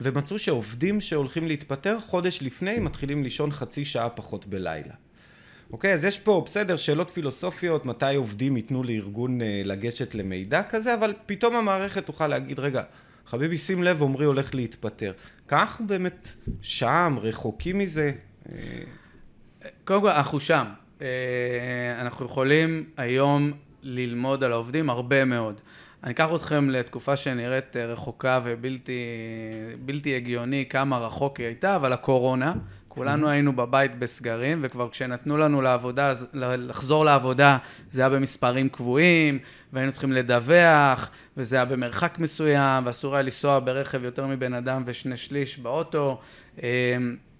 ומצאו 0.01 0.39
שעובדים 0.39 1.01
שהולכים 1.01 1.47
להתפטר 1.47 1.99
חודש 1.99 2.39
לפני 2.41 2.79
מתחילים 2.79 3.23
לישון 3.23 3.51
חצי 3.51 3.85
שעה 3.85 4.09
פחות 4.09 4.45
בלילה. 4.45 4.93
אוקיי, 5.71 5.93
אז 5.93 6.05
יש 6.05 6.19
פה, 6.19 6.43
בסדר, 6.45 6.75
שאלות 6.75 7.09
פילוסופיות, 7.09 7.85
מתי 7.85 8.15
עובדים 8.15 8.57
ייתנו 8.57 8.83
לארגון 8.83 9.41
אה, 9.41 9.61
לגשת 9.65 10.15
למידע 10.15 10.63
כזה, 10.63 10.93
אבל 10.93 11.13
פתאום 11.25 11.55
המערכת 11.55 12.05
תוכל 12.05 12.27
להגיד, 12.27 12.59
רגע, 12.59 12.83
חביבי, 13.27 13.57
שים 13.57 13.83
לב, 13.83 14.03
עמרי 14.03 14.25
הולך 14.25 14.55
להתפטר. 14.55 15.11
כך 15.47 15.81
באמת 15.87 16.27
שם, 16.61 17.15
רחוקים 17.21 17.79
מזה. 17.79 18.11
אה, 18.51 18.55
קודם 19.83 20.01
כל, 20.01 20.09
אנחנו 20.09 20.39
שם. 20.39 20.65
אה, 21.01 21.07
אנחנו 22.01 22.25
יכולים 22.25 22.83
היום 22.97 23.51
ללמוד 23.81 24.43
על 24.43 24.51
העובדים 24.51 24.89
הרבה 24.89 25.25
מאוד. 25.25 25.61
אני 26.05 26.13
אקח 26.13 26.29
אתכם 26.35 26.69
לתקופה 26.69 27.15
שנראית 27.15 27.75
רחוקה 27.75 28.39
ובלתי 28.43 30.15
הגיוני 30.15 30.65
כמה 30.69 30.97
רחוק 30.97 31.37
היא 31.37 31.45
הייתה, 31.45 31.75
אבל 31.75 31.93
הקורונה, 31.93 32.53
כולנו 32.87 33.29
היינו 33.29 33.55
בבית 33.55 33.99
בסגרים, 33.99 34.59
וכבר 34.61 34.89
כשנתנו 34.89 35.37
לנו 35.37 35.61
לעבודה, 35.61 36.13
לחזור 36.33 37.05
לעבודה, 37.05 37.57
זה 37.91 38.01
היה 38.01 38.09
במספרים 38.09 38.69
קבועים, 38.69 39.39
והיינו 39.73 39.91
צריכים 39.91 40.11
לדווח, 40.11 41.09
וזה 41.37 41.55
היה 41.55 41.65
במרחק 41.65 42.19
מסוים, 42.19 42.85
ואסור 42.85 43.15
היה 43.15 43.21
לנסוע 43.21 43.59
ברכב 43.59 44.03
יותר 44.03 44.27
מבן 44.27 44.53
אדם 44.53 44.83
ושני 44.85 45.17
שליש 45.17 45.59
באוטו. 45.59 46.19
אמ, 46.63 46.65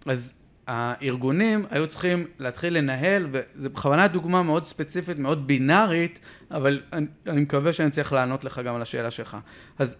אז 0.05 0.33
הארגונים 0.67 1.65
היו 1.69 1.87
צריכים 1.87 2.27
להתחיל 2.39 2.77
לנהל, 2.77 3.27
וזו 3.31 3.69
בכוונה 3.69 4.07
דוגמה 4.07 4.43
מאוד 4.43 4.65
ספציפית, 4.65 5.19
מאוד 5.19 5.47
בינארית, 5.47 6.19
אבל 6.51 6.81
אני, 6.93 7.05
אני 7.27 7.41
מקווה 7.41 7.73
שאני 7.73 7.91
צריך 7.91 8.13
לענות 8.13 8.43
לך 8.43 8.61
גם 8.65 8.75
על 8.75 8.81
השאלה 8.81 9.11
שלך. 9.11 9.37
אז 9.79 9.95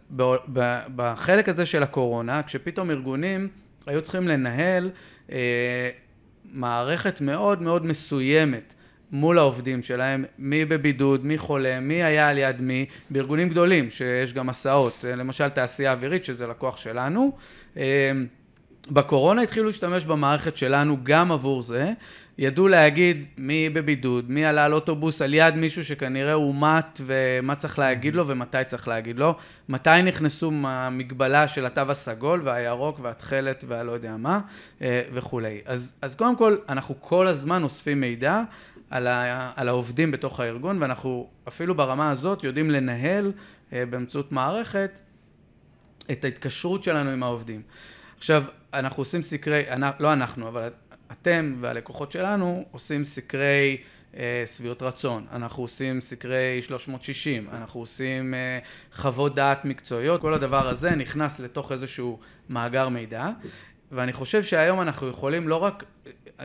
בחלק 0.96 1.50
הזה 1.50 1.66
של 1.66 1.84
הקורונה, 1.84 2.44
כשפתאום 2.44 2.92
ארגונים 2.92 3.48
היו 3.86 4.02
צריכים 4.02 4.28
לנהל 4.28 4.90
אה, 5.32 5.90
מערכת 6.52 7.22
מאוד 7.22 7.62
מאוד 7.62 7.86
מסוימת 7.86 8.74
מול 9.12 9.40
העובדים 9.40 9.84
שלהם, 9.84 10.26
מי 10.40 10.66
בבידוד, 10.66 11.26
מי 11.26 11.38
חולה, 11.38 11.80
מי 11.80 12.04
היה 12.04 12.30
על 12.30 12.38
יד 12.38 12.62
מי, 12.62 12.86
בארגונים 13.10 13.50
גדולים, 13.50 13.92
שיש 13.92 14.34
גם 14.34 14.50
הסעות, 14.50 15.06
למשל 15.18 15.50
תעשייה 15.50 15.92
אווירית, 15.92 16.26
שזה 16.26 16.48
לקוח 16.48 16.78
שלנו. 16.78 17.38
בקורונה 18.92 19.42
התחילו 19.42 19.66
להשתמש 19.66 20.06
במערכת 20.06 20.58
שלנו 20.58 20.98
גם 21.04 21.32
עבור 21.32 21.62
זה. 21.62 21.94
ידעו 22.38 22.68
להגיד 22.68 23.26
מי 23.38 23.70
בבידוד, 23.70 24.32
מי 24.32 24.46
עלה 24.46 24.66
על 24.66 24.74
אוטובוס 24.74 25.22
על 25.22 25.34
יד 25.34 25.56
מישהו 25.56 25.86
שכנראה 25.86 26.34
אומת 26.34 27.02
ומה 27.06 27.56
צריך 27.56 27.80
להגיד 27.80 28.16
לו 28.16 28.28
ומתי 28.28 28.58
צריך 28.68 28.88
להגיד 28.88 29.20
לו, 29.20 29.36
מתי 29.70 30.02
נכנסו 30.04 30.52
מהמגבלה 30.52 31.48
של 31.48 31.66
התו 31.66 31.82
הסגול 31.82 32.42
והירוק 32.44 33.00
והתכלת 33.02 33.64
והלא 33.68 33.92
יודע 33.92 34.18
מה 34.18 34.40
אה, 34.82 35.02
וכולי. 35.14 35.62
אז, 35.66 35.94
אז 36.02 36.16
קודם 36.16 36.36
כל, 36.36 36.56
אנחנו 36.70 36.96
כל 37.02 37.28
הזמן 37.28 37.64
אוספים 37.64 38.02
מידע 38.02 38.44
על, 38.90 39.08
ה, 39.08 39.52
על 39.56 39.68
העובדים 39.68 40.12
בתוך 40.12 40.40
הארגון 40.40 40.82
ואנחנו 40.82 41.30
אפילו 41.48 41.76
ברמה 41.76 42.12
הזאת 42.12 42.44
יודעים 42.44 42.72
לנהל 42.72 43.32
אה, 43.74 43.86
באמצעות 43.86 44.32
מערכת 44.32 45.00
את 46.12 46.26
ההתקשרות 46.26 46.84
שלנו 46.84 47.10
עם 47.10 47.24
העובדים. 47.24 47.62
עכשיו, 48.18 48.44
אנחנו 48.80 49.02
עושים 49.02 49.22
סקרי, 49.22 49.64
לא 50.00 50.14
אנחנו, 50.14 50.48
אבל 50.48 50.70
אתם 51.12 51.56
והלקוחות 51.62 52.12
שלנו 52.12 52.66
עושים 52.72 53.04
סקרי 53.04 53.78
אה, 54.18 54.44
שביעות 54.56 54.84
רצון, 54.84 55.26
אנחנו 55.32 55.64
עושים 55.64 56.02
סקרי 56.02 56.62
360, 56.62 57.48
אנחנו 57.54 57.80
עושים 57.80 58.34
אה, 58.34 58.60
חוות 58.94 59.36
דעת 59.36 59.66
מקצועיות, 59.66 60.22
כל 60.22 60.34
הדבר 60.34 60.68
הזה 60.68 60.96
נכנס 60.96 61.40
לתוך 61.40 61.72
איזשהו 61.72 62.20
מאגר 62.50 62.90
מידע, 62.90 63.30
ואני 63.92 64.14
חושב 64.14 64.44
שהיום 64.44 64.82
אנחנו 64.82 65.08
יכולים 65.08 65.48
לא 65.48 65.56
רק, 65.56 65.84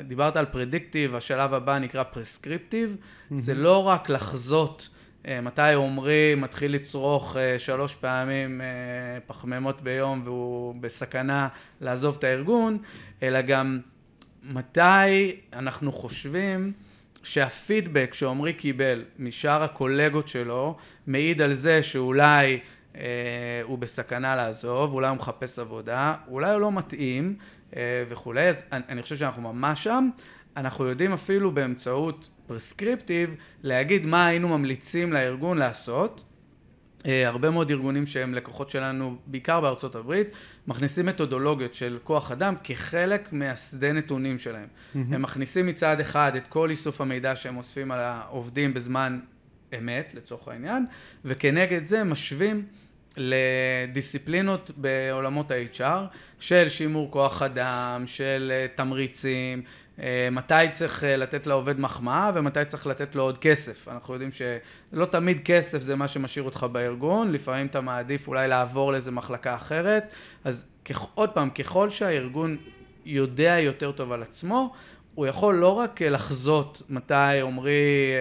דיברת 0.07 0.37
על 0.37 0.47
predictive, 0.47 1.15
השלב 1.15 1.55
הבא 1.55 1.79
נקרא 1.79 2.03
prescriptive, 2.03 2.97
mm-hmm. 2.97 3.35
זה 3.39 3.55
לא 3.55 3.87
רק 3.89 4.11
לחזות 4.11 4.89
אה, 4.93 5.00
מתי 5.29 5.73
עומרי 5.75 6.35
מתחיל 6.37 6.75
לצרוך 6.75 7.37
אה, 7.37 7.59
שלוש 7.59 7.95
פעמים 7.95 8.61
אה, 8.61 8.67
פחמימות 9.27 9.81
ביום 9.83 10.23
והוא 10.25 10.75
בסכנה 10.81 11.49
לעזוב 11.81 12.17
את 12.19 12.25
הארגון, 12.25 12.79
אלא 13.23 13.41
גם 13.41 13.81
מתי 14.43 15.37
אנחנו 15.53 15.93
חושבים 15.93 16.73
שהפידבק 17.23 18.15
שעומרי 18.15 18.53
קיבל 18.53 19.05
משאר 19.19 19.63
הקולגות 19.63 20.29
שלו 20.29 20.77
מעיד 21.07 21.43
על 21.43 21.55
זה 21.55 21.83
שאולי 21.83 22.61
אה, 22.97 23.03
הוא 23.63 23.79
בסכנה 23.79 24.37
לעזוב, 24.37 24.95
אולי 24.95 25.09
הוא 25.09 25.17
מחפש 25.17 25.59
עבודה, 25.59 26.15
אולי 26.29 26.53
הוא 26.53 26.61
לא 26.61 26.73
מתאים 26.73 27.37
אה, 27.77 28.05
וכולי, 28.09 28.49
אז 28.49 28.63
אני, 28.73 28.83
אני 28.89 29.03
חושב 29.03 29.17
שאנחנו 29.17 29.43
ממש 29.43 29.85
שם. 29.85 30.11
אנחנו 30.57 30.87
יודעים 30.87 31.13
אפילו 31.13 31.51
באמצעות 31.51 32.29
פרסקריפטיב 32.51 33.35
להגיד 33.63 34.07
מה 34.07 34.27
היינו 34.27 34.49
ממליצים 34.49 35.13
לארגון 35.13 35.59
לעשות. 35.59 36.25
אה, 37.07 37.29
הרבה 37.29 37.51
מאוד 37.51 37.71
ארגונים 37.71 38.07
שהם 38.07 38.35
לקוחות 38.35 38.71
שלנו, 38.71 39.17
בעיקר 39.27 39.61
בארצות 39.61 39.95
הברית, 39.95 40.29
מכניסים 40.67 41.07
מתודולוגיות 41.07 41.75
של 41.75 41.99
כוח 42.05 42.31
אדם 42.31 42.55
כחלק 42.65 43.33
מהשדה 43.33 43.93
נתונים 43.93 44.39
שלהם. 44.39 44.67
Mm-hmm. 44.67 44.99
הם 45.11 45.23
מכניסים 45.23 45.67
מצד 45.67 46.01
אחד 46.01 46.33
את 46.37 46.43
כל 46.49 46.71
איסוף 46.71 47.01
המידע 47.01 47.37
שהם 47.37 47.57
אוספים 47.57 47.91
על 47.91 48.01
העובדים 48.01 48.75
בזמן 48.75 49.21
אמת, 49.79 50.15
לצורך 50.17 50.49
העניין, 50.49 50.87
וכנגד 51.25 51.87
זה 51.87 52.05
משווים 52.05 52.65
לדיסציפלינות 53.17 54.71
בעולמות 54.77 55.51
ה-HR 55.51 56.17
של 56.41 56.69
שימור 56.69 57.11
כוח 57.11 57.43
אדם, 57.43 58.03
של 58.07 58.53
אה, 58.55 58.67
תמריצים, 58.75 59.63
מתי 60.31 60.55
צריך 60.73 61.05
אה, 61.05 61.17
לתת 61.17 61.47
לעובד 61.47 61.81
מחמאה 61.81 62.31
ומתי 62.35 62.65
צריך 62.65 62.87
לתת 62.87 63.15
לו 63.15 63.23
עוד 63.23 63.39
כסף. 63.39 63.89
אנחנו 63.89 64.15
יודעים 64.15 64.31
שלא 64.33 65.05
תמיד 65.05 65.41
כסף 65.45 65.83
זה 65.83 65.97
מה 65.97 66.09
שמשאיר 66.09 66.45
אותך 66.45 66.67
בארגון, 66.73 67.33
לפעמים 67.33 67.67
אתה 67.67 67.81
מעדיף 67.81 68.29
אולי 68.29 68.49
לעבור 68.49 68.93
לאיזה 68.93 69.11
מחלקה 69.11 69.55
אחרת. 69.55 70.05
אז 70.45 70.65
עוד 71.15 71.31
פעם, 71.31 71.51
ככל 71.51 71.91
שהארגון 71.91 72.57
יודע 73.05 73.59
יותר 73.59 73.93
טוב 73.93 74.13
על 74.13 74.23
עצמו, 74.23 74.73
הוא 75.15 75.27
יכול 75.27 75.55
לא 75.55 75.75
רק 75.75 76.03
לחזות 76.03 76.83
מתי 76.89 77.41
עמרי 77.43 78.13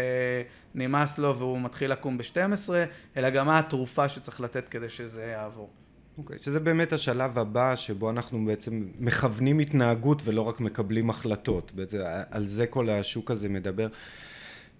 נמאס 0.75 1.17
לו 1.17 1.37
והוא 1.37 1.61
מתחיל 1.61 1.91
לקום 1.91 2.17
ב-12, 2.17 2.69
אלא 3.17 3.29
גם 3.29 3.45
מה 3.45 3.59
התרופה 3.59 4.09
שצריך 4.09 4.41
לתת 4.41 4.67
כדי 4.69 4.89
שזה 4.89 5.23
יעבור. 5.23 5.69
אוקיי, 6.19 6.37
okay, 6.37 6.43
שזה 6.43 6.59
באמת 6.59 6.93
השלב 6.93 7.39
הבא 7.39 7.75
שבו 7.75 8.09
אנחנו 8.09 8.45
בעצם 8.45 8.87
מכוונים 8.99 9.59
התנהגות 9.59 10.21
ולא 10.25 10.41
רק 10.41 10.59
מקבלים 10.59 11.09
החלטות. 11.09 11.71
בעצם, 11.75 11.97
על 12.31 12.47
זה 12.47 12.67
כל 12.67 12.89
השוק 12.89 13.31
הזה 13.31 13.49
מדבר. 13.49 13.87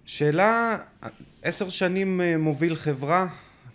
שאלה, 0.04 0.78
עשר 1.42 1.68
שנים 1.68 2.20
אה, 2.20 2.36
מוביל 2.38 2.76
חברה, 2.76 3.26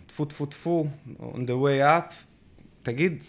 טפו 0.06 0.24
טפו 0.24 0.46
טפו, 0.46 0.86
on 1.20 1.36
the 1.36 1.64
way 1.64 1.82
up, 1.82 2.14
תגיד, 2.82 3.22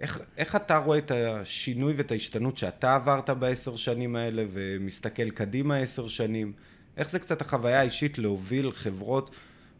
איך, 0.00 0.20
איך 0.36 0.56
אתה 0.56 0.76
רואה 0.76 0.98
את 0.98 1.10
השינוי 1.10 1.94
ואת 1.96 2.10
ההשתנות 2.12 2.58
שאתה 2.58 2.94
עברת 2.94 3.30
בעשר 3.30 3.76
שנים 3.76 4.16
האלה 4.16 4.44
ומסתכל 4.52 5.30
קדימה 5.30 5.76
עשר 5.76 6.08
שנים? 6.08 6.52
איך 6.96 7.10
זה 7.10 7.18
קצת 7.18 7.40
החוויה 7.40 7.80
האישית 7.80 8.18
להוביל 8.18 8.72
חברות 8.72 9.34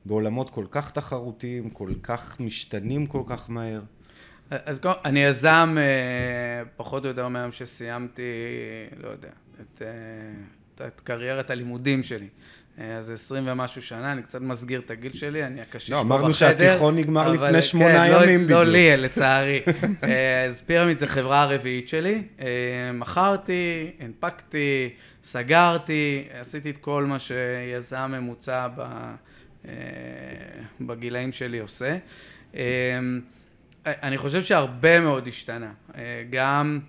בעולמות 0.05 0.51
כל 0.51 0.65
כך 0.71 0.91
תחרותיים, 0.91 1.71
כל 1.71 1.91
כך 2.03 2.41
משתנים 2.41 3.07
כל 3.07 3.23
כך 3.27 3.51
מהר? 3.51 3.81
אז 4.51 4.81
אני 5.05 5.25
יזם 5.25 5.77
אה, 5.79 6.63
פחות 6.77 7.03
או 7.03 7.09
יותר 7.09 7.29
מהיום 7.29 7.53
שסיימתי, 7.53 8.23
לא 9.03 9.09
יודע, 9.09 9.29
את, 9.61 9.83
אה, 10.81 10.87
את 10.87 11.01
קריירת 11.01 11.51
הלימודים 11.51 12.03
שלי. 12.03 12.29
אה, 12.79 12.97
אז 12.97 13.11
עשרים 13.11 13.45
ומשהו 13.47 13.83
שנה, 13.83 14.13
אני 14.13 14.23
קצת 14.23 14.41
מסגיר 14.41 14.81
את 14.81 14.91
הגיל 14.91 15.13
שלי, 15.13 15.45
אני 15.45 15.61
הקשיש 15.61 15.91
לא, 15.91 15.97
פה 15.97 16.03
בחדר. 16.03 16.15
לא, 16.15 16.21
אמרנו 16.21 16.35
שהתיכון 16.35 16.97
נגמר 16.97 17.33
לפני 17.33 17.63
שמונה 17.63 18.07
כן, 18.09 18.23
ימים 18.23 18.41
לא, 18.41 18.45
בדיוק. 18.45 18.51
לא 18.51 18.65
לי, 18.65 18.97
לצערי. 18.97 19.61
אז 20.49 20.63
פירמיד 20.67 20.99
זה 20.99 21.07
חברה 21.07 21.43
הרביעית 21.43 21.89
שלי. 21.89 22.23
מכרתי, 22.95 23.91
הנפקתי, 24.01 24.89
סגרתי, 25.23 26.29
עשיתי 26.41 26.71
את 26.71 26.79
כל 26.79 27.05
מה 27.05 27.17
שיזם 27.19 28.15
ממוצע 28.15 28.69
בגילאים 30.81 31.33
שלי 31.33 31.59
עושה. 31.59 31.97
אני 33.87 34.19
חושב 34.19 34.43
שהרבה 34.43 35.01
מאוד 35.01 35.29
השתנה, 35.29 35.73
אה, 35.95 36.25
גם 36.31 36.81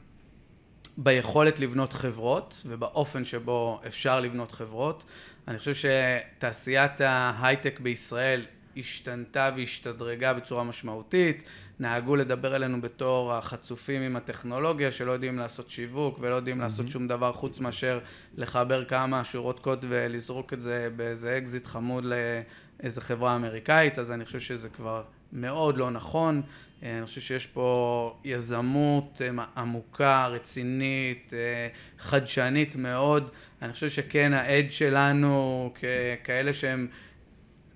ביכולת 0.97 1.60
לבנות 1.60 1.93
חברות 1.93 2.63
ובאופן 2.65 3.23
שבו 3.23 3.81
אפשר 3.88 4.19
לבנות 4.19 4.51
חברות. 4.51 5.03
אני 5.47 5.60
חושב 5.60 5.73
שתעשיית 5.73 7.01
ההייטק 7.01 7.79
בישראל 7.79 8.45
השתנתה 8.77 9.51
והשתדרגה 9.57 10.33
בצורה 10.33 10.63
משמעותית. 10.63 11.49
נהגו 11.79 12.15
לדבר 12.15 12.55
אלינו 12.55 12.81
בתור 12.81 13.33
החצופים 13.33 14.01
עם 14.01 14.15
הטכנולוגיה 14.15 14.91
שלא 14.91 15.12
יודעים 15.12 15.38
לעשות 15.38 15.69
שיווק 15.69 16.17
ולא 16.21 16.36
יודעים 16.36 16.60
mm-hmm. 16.60 16.63
לעשות 16.63 16.88
שום 16.88 17.07
דבר 17.07 17.33
חוץ 17.33 17.60
מאשר 17.60 17.99
לחבר 18.38 18.86
כמה 18.86 19.23
שורות 19.23 19.60
קוד 19.60 19.86
ולזרוק 19.89 20.53
את 20.53 20.62
זה 20.62 20.89
באיזה 20.95 21.38
אקזיט 21.38 21.65
חמוד 21.65 22.05
לאיזה 22.05 23.01
חברה 23.01 23.36
אמריקאית, 23.36 23.99
אז 23.99 24.12
אני 24.12 24.25
חושב 24.25 24.39
שזה 24.39 24.69
כבר 24.69 25.03
מאוד 25.34 25.78
לא 25.78 25.92
נכון. 25.92 26.42
אה, 26.84 26.98
אני 26.98 27.06
חושב 27.06 27.22
שיש 27.22 27.46
פה 27.46 28.20
יזמות 28.24 29.22
אה, 29.22 29.44
עמוקה, 29.58 30.28
רצינית, 30.28 31.34
אה, 31.34 31.68
חדשנית 32.00 32.76
מאוד. 32.76 33.30
אני 33.62 33.74
חושב 33.74 33.90
שכן 33.90 34.34
האד 34.34 34.72
שלנו 34.72 35.74
ככאלה 35.76 36.54
שהם, 36.54 36.88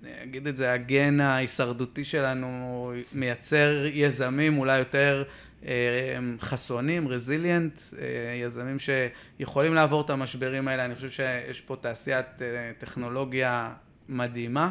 אני 0.02 0.10
אגיד 0.22 0.46
את 0.46 0.56
זה, 0.56 0.72
הגן 0.72 1.20
ההישרדותי 1.20 2.04
שלנו 2.04 2.92
מייצר 3.12 3.84
יזמים 3.92 4.58
אולי 4.58 4.78
יותר 4.78 5.24
חסונים, 6.40 7.08
רזיליאנט, 7.08 7.80
יזמים 8.42 8.76
שיכולים 8.78 9.74
לעבור 9.74 10.00
את 10.00 10.10
המשברים 10.10 10.68
האלה. 10.68 10.84
אני 10.84 10.94
חושב 10.94 11.10
שיש 11.10 11.60
פה 11.60 11.76
תעשיית 11.76 12.26
טכנולוגיה 12.78 13.72
מדהימה. 14.08 14.70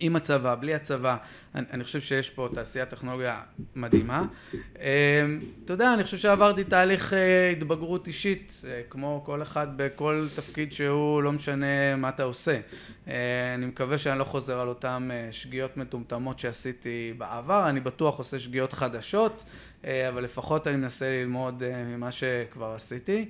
עם 0.00 0.16
הצבא, 0.16 0.54
בלי 0.54 0.74
הצבא, 0.74 1.16
אני, 1.54 1.66
אני 1.72 1.84
חושב 1.84 2.00
שיש 2.00 2.30
פה 2.30 2.48
תעשיית 2.54 2.88
טכנולוגיה 2.88 3.40
מדהימה. 3.74 4.24
אמ, 4.54 5.40
אתה 5.64 5.72
יודע, 5.72 5.94
אני 5.94 6.04
חושב 6.04 6.16
שעברתי 6.16 6.64
תהליך 6.64 7.12
אה, 7.12 7.50
התבגרות 7.50 8.06
אישית, 8.06 8.60
אה, 8.66 8.80
כמו 8.90 9.22
כל 9.26 9.42
אחד 9.42 9.66
בכל 9.76 10.26
תפקיד 10.36 10.72
שהוא, 10.72 11.22
לא 11.22 11.32
משנה 11.32 11.96
מה 11.96 12.08
אתה 12.08 12.22
עושה. 12.22 12.60
אה, 13.08 13.54
אני 13.54 13.66
מקווה 13.66 13.98
שאני 13.98 14.18
לא 14.18 14.24
חוזר 14.24 14.60
על 14.60 14.68
אותן 14.68 15.08
שגיאות 15.30 15.76
מטומטמות 15.76 16.38
שעשיתי 16.38 17.14
בעבר, 17.18 17.68
אני 17.68 17.80
בטוח 17.80 18.18
עושה 18.18 18.38
שגיאות 18.38 18.72
חדשות, 18.72 19.44
אבל 19.84 20.24
לפחות 20.24 20.66
אני 20.66 20.76
מנסה 20.76 21.06
ללמוד 21.22 21.62
ממה 21.86 22.12
שכבר 22.12 22.74
עשיתי. 22.74 23.28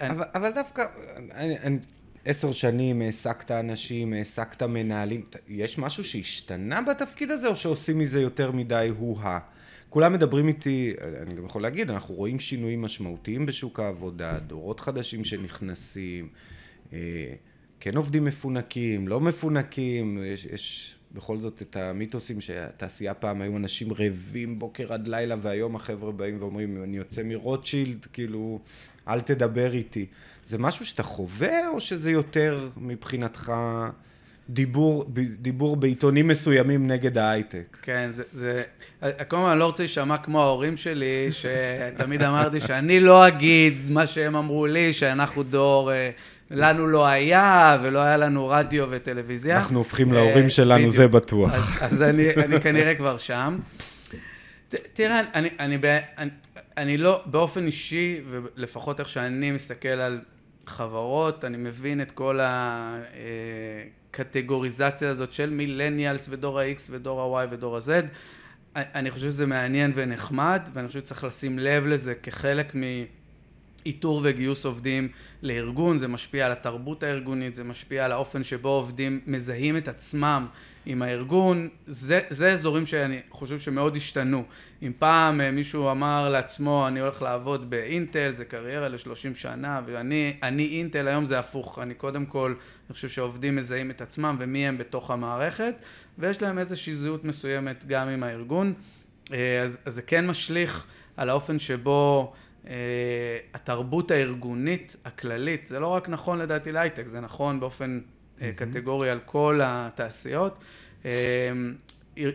אבל, 0.00 0.24
אבל 0.34 0.50
דווקא, 0.50 0.86
אני, 1.34 1.58
אני... 1.58 1.78
עשר 2.24 2.52
שנים 2.52 3.02
העסקת 3.02 3.50
אנשים, 3.50 4.12
העסקת 4.12 4.62
מנהלים, 4.62 5.24
יש 5.48 5.78
משהו 5.78 6.04
שהשתנה 6.04 6.82
בתפקיד 6.82 7.30
הזה 7.30 7.48
או 7.48 7.56
שעושים 7.56 7.98
מזה 7.98 8.20
יותר 8.20 8.50
מדי 8.52 8.90
הוא-הא? 8.98 9.38
כולם 9.90 10.12
מדברים 10.12 10.48
איתי, 10.48 10.94
אני 11.22 11.34
גם 11.34 11.46
יכול 11.46 11.62
להגיד, 11.62 11.90
אנחנו 11.90 12.14
רואים 12.14 12.38
שינויים 12.38 12.82
משמעותיים 12.82 13.46
בשוק 13.46 13.80
העבודה, 13.80 14.38
דורות 14.38 14.80
חדשים 14.80 15.24
שנכנסים, 15.24 16.28
אה, 16.92 16.98
כן 17.80 17.96
עובדים 17.96 18.24
מפונקים, 18.24 19.08
לא 19.08 19.20
מפונקים, 19.20 20.18
יש, 20.24 20.44
יש 20.44 20.94
בכל 21.14 21.38
זאת 21.38 21.62
את 21.62 21.76
המיתוסים 21.76 22.40
שהתעשייה 22.40 23.14
פעם 23.14 23.40
היו 23.40 23.56
אנשים 23.56 23.92
רעבים 23.92 24.58
בוקר 24.58 24.92
עד 24.92 25.08
לילה 25.08 25.36
והיום 25.42 25.76
החבר'ה 25.76 26.12
באים 26.12 26.36
ואומרים 26.40 26.82
אני 26.84 26.96
יוצא 26.96 27.22
מרוטשילד 27.22 28.06
כאילו 28.12 28.60
אל 29.08 29.20
תדבר 29.20 29.72
איתי 29.72 30.06
זה 30.46 30.58
משהו 30.58 30.86
שאתה 30.86 31.02
חווה 31.02 31.68
או 31.68 31.80
שזה 31.80 32.10
יותר 32.10 32.68
מבחינתך 32.76 33.52
דיבור, 34.52 35.04
דיבור 35.40 35.76
בעיתונים 35.76 36.28
מסוימים 36.28 36.86
נגד 36.86 37.18
ההייטק. 37.18 37.76
כן, 37.82 38.10
זה, 38.10 38.22
זה, 38.32 38.62
כמובן, 39.28 39.50
אני 39.50 39.58
לא 39.58 39.66
רוצה 39.66 39.82
להישמע 39.82 40.16
כמו 40.16 40.42
ההורים 40.42 40.76
שלי, 40.76 41.28
שתמיד 41.30 42.22
אמרתי 42.22 42.60
שאני 42.60 43.00
לא 43.00 43.28
אגיד 43.28 43.74
מה 43.90 44.06
שהם 44.06 44.36
אמרו 44.36 44.66
לי, 44.66 44.92
שאנחנו 44.92 45.42
דור, 45.42 45.92
אה, 45.92 46.10
לנו 46.50 46.86
לא 46.86 47.06
היה, 47.06 47.78
ולא 47.82 47.98
היה 47.98 48.16
לנו 48.16 48.48
רדיו 48.48 48.86
וטלוויזיה. 48.90 49.56
אנחנו 49.56 49.78
הופכים 49.78 50.12
להורים 50.12 50.44
אה, 50.44 50.50
שלנו, 50.50 50.78
בדיוק. 50.78 50.94
זה 50.94 51.08
בטוח. 51.08 51.54
אז, 51.54 51.92
אז 51.92 52.02
אני, 52.02 52.34
אני 52.34 52.60
כנראה 52.60 52.94
כבר 52.94 53.16
שם. 53.16 53.58
תראה, 54.92 55.20
אני, 55.34 55.48
אני, 55.58 55.78
אני, 56.18 56.30
אני 56.76 56.96
לא, 56.98 57.22
באופן 57.26 57.66
אישי, 57.66 58.20
ולפחות 58.30 59.00
איך 59.00 59.08
שאני 59.08 59.50
מסתכל 59.50 59.88
על 59.88 60.20
חברות, 60.66 61.44
אני 61.44 61.56
מבין 61.56 62.00
את 62.00 62.10
כל 62.10 62.38
הקטגוריזציה 64.12 65.10
הזאת 65.10 65.32
של 65.32 65.50
מילניאלס 65.50 66.26
ודור 66.30 66.60
ה-X 66.60 66.80
ודור 66.90 67.38
ה-Y 67.38 67.46
ודור 67.50 67.76
ה-Z. 67.76 67.90
אני 68.76 69.10
חושב 69.10 69.26
שזה 69.26 69.46
מעניין 69.46 69.92
ונחמד, 69.94 70.60
ואני 70.74 70.88
חושב 70.88 71.00
שצריך 71.00 71.24
לשים 71.24 71.58
לב 71.58 71.86
לזה 71.86 72.14
כחלק 72.14 72.72
מאיתור 73.84 74.20
וגיוס 74.24 74.64
עובדים 74.64 75.08
לארגון, 75.42 75.98
זה 75.98 76.08
משפיע 76.08 76.46
על 76.46 76.52
התרבות 76.52 77.02
הארגונית, 77.02 77.54
זה 77.54 77.64
משפיע 77.64 78.04
על 78.04 78.12
האופן 78.12 78.42
שבו 78.42 78.68
עובדים 78.68 79.20
מזהים 79.26 79.76
את 79.76 79.88
עצמם 79.88 80.46
עם 80.86 81.02
הארגון, 81.02 81.68
זה, 81.86 82.20
זה 82.30 82.52
אזורים 82.52 82.86
שאני 82.86 83.20
חושב 83.30 83.58
שמאוד 83.58 83.96
השתנו. 83.96 84.44
אם 84.82 84.92
פעם 84.98 85.40
אה, 85.40 85.50
מישהו 85.50 85.90
אמר 85.90 86.28
לעצמו, 86.28 86.88
אני 86.88 87.00
הולך 87.00 87.22
לעבוד 87.22 87.70
באינטל, 87.70 88.32
זה 88.32 88.44
קריירה 88.44 88.88
לשלושים 88.88 89.34
שנה, 89.34 89.80
ואני 89.86 90.36
אני 90.42 90.66
אינטל, 90.66 91.08
היום 91.08 91.26
זה 91.26 91.38
הפוך. 91.38 91.78
אני 91.78 91.94
קודם 91.94 92.26
כל, 92.26 92.54
אני 92.88 92.94
חושב 92.94 93.08
שהעובדים 93.08 93.56
מזהים 93.56 93.90
את 93.90 94.00
עצמם 94.00 94.36
ומי 94.38 94.66
הם 94.66 94.78
בתוך 94.78 95.10
המערכת, 95.10 95.74
ויש 96.18 96.42
להם 96.42 96.58
איזושהי 96.58 96.94
זהות 96.94 97.24
מסוימת 97.24 97.84
גם 97.86 98.08
עם 98.08 98.22
הארגון. 98.22 98.72
אה, 99.32 99.62
אז, 99.62 99.78
אז 99.84 99.94
זה 99.94 100.02
כן 100.02 100.26
משליך 100.26 100.86
על 101.16 101.30
האופן 101.30 101.58
שבו 101.58 102.32
התרבות 103.54 104.10
הארגונית 104.10 104.96
הכללית, 105.04 105.66
זה 105.66 105.80
לא 105.80 105.86
רק 105.86 106.08
נכון 106.08 106.38
לדעתי 106.38 106.72
להייטק, 106.72 107.04
זה 107.10 107.20
נכון 107.20 107.60
באופן 107.60 108.00
mm-hmm. 108.00 108.42
קטגורי 108.56 109.10
על 109.10 109.20
כל 109.24 109.60
התעשיות. 109.62 110.58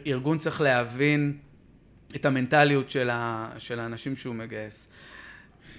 ארגון 0.07 0.37
צריך 0.37 0.61
להבין 0.61 1.37
את 2.15 2.25
המנטליות 2.25 2.89
של, 2.89 3.09
ה, 3.09 3.49
של 3.57 3.79
האנשים 3.79 4.15
שהוא 4.15 4.35
מגייס. 4.35 4.87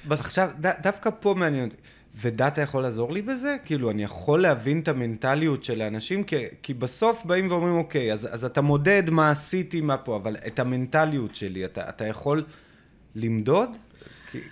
בס... 0.08 0.20
עכשיו, 0.20 0.50
ד, 0.60 0.72
דווקא 0.82 1.10
פה 1.20 1.34
מעניין 1.34 1.64
אותי. 1.64 1.76
ודאטה 2.20 2.60
יכול 2.60 2.82
לעזור 2.82 3.12
לי 3.12 3.22
בזה? 3.22 3.56
כאילו, 3.64 3.90
אני 3.90 4.02
יכול 4.02 4.42
להבין 4.42 4.80
את 4.80 4.88
המנטליות 4.88 5.64
של 5.64 5.82
האנשים, 5.82 6.24
כי, 6.24 6.36
כי 6.62 6.74
בסוף 6.74 7.24
באים 7.24 7.50
ואומרים, 7.50 7.74
אוקיי, 7.74 8.12
אז, 8.12 8.28
אז 8.34 8.44
אתה 8.44 8.60
מודד 8.60 9.10
מה 9.10 9.30
עשיתי, 9.30 9.80
מה 9.80 9.96
פה, 9.96 10.16
אבל 10.16 10.36
את 10.46 10.58
המנטליות 10.58 11.36
שלי, 11.36 11.64
אתה, 11.64 11.88
אתה 11.88 12.06
יכול 12.06 12.44
למדוד? 13.14 13.70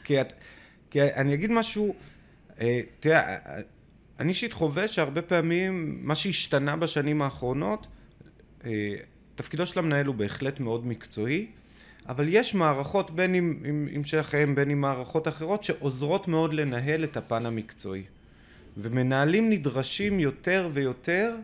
כי, 0.05 0.21
את, 0.21 0.33
כי 0.91 1.03
אני 1.03 1.35
אגיד 1.35 1.51
משהו, 1.51 1.95
אה, 2.61 2.81
תראה, 3.01 3.37
אני 4.21 4.29
אישית 4.29 4.53
חווה 4.53 4.89
שהרבה 4.89 5.23
פעמים, 5.23 5.99
מה 6.03 6.15
שהשתנה 6.15 6.77
בשנים 6.77 7.23
האחרונות, 7.23 7.87
אה, 8.65 8.95
תפקידו 9.35 9.67
של 9.67 9.79
המנהל 9.79 10.07
הוא 10.07 10.15
בהחלט 10.15 10.61
מאוד 10.61 10.87
מקצועי, 10.87 11.47
אבל 12.09 12.27
יש 12.29 12.55
מערכות, 12.55 13.11
בין 13.11 13.35
אם, 13.35 13.63
אם, 13.69 13.89
אם 13.97 14.05
שלכם, 14.05 14.55
בין 14.55 14.71
אם 14.71 14.81
מערכות 14.81 15.29
אחרות, 15.29 15.65
שעוזרות 15.65 16.29
מאוד 16.29 16.55
לנהל 16.55 17.05
את 17.05 17.17
הפן 17.17 17.47
המקצועי. 17.47 18.03
ומנהלים 18.77 19.51
נדרשים 19.51 20.21
יותר 20.21 20.69
ויותר, 20.73 21.37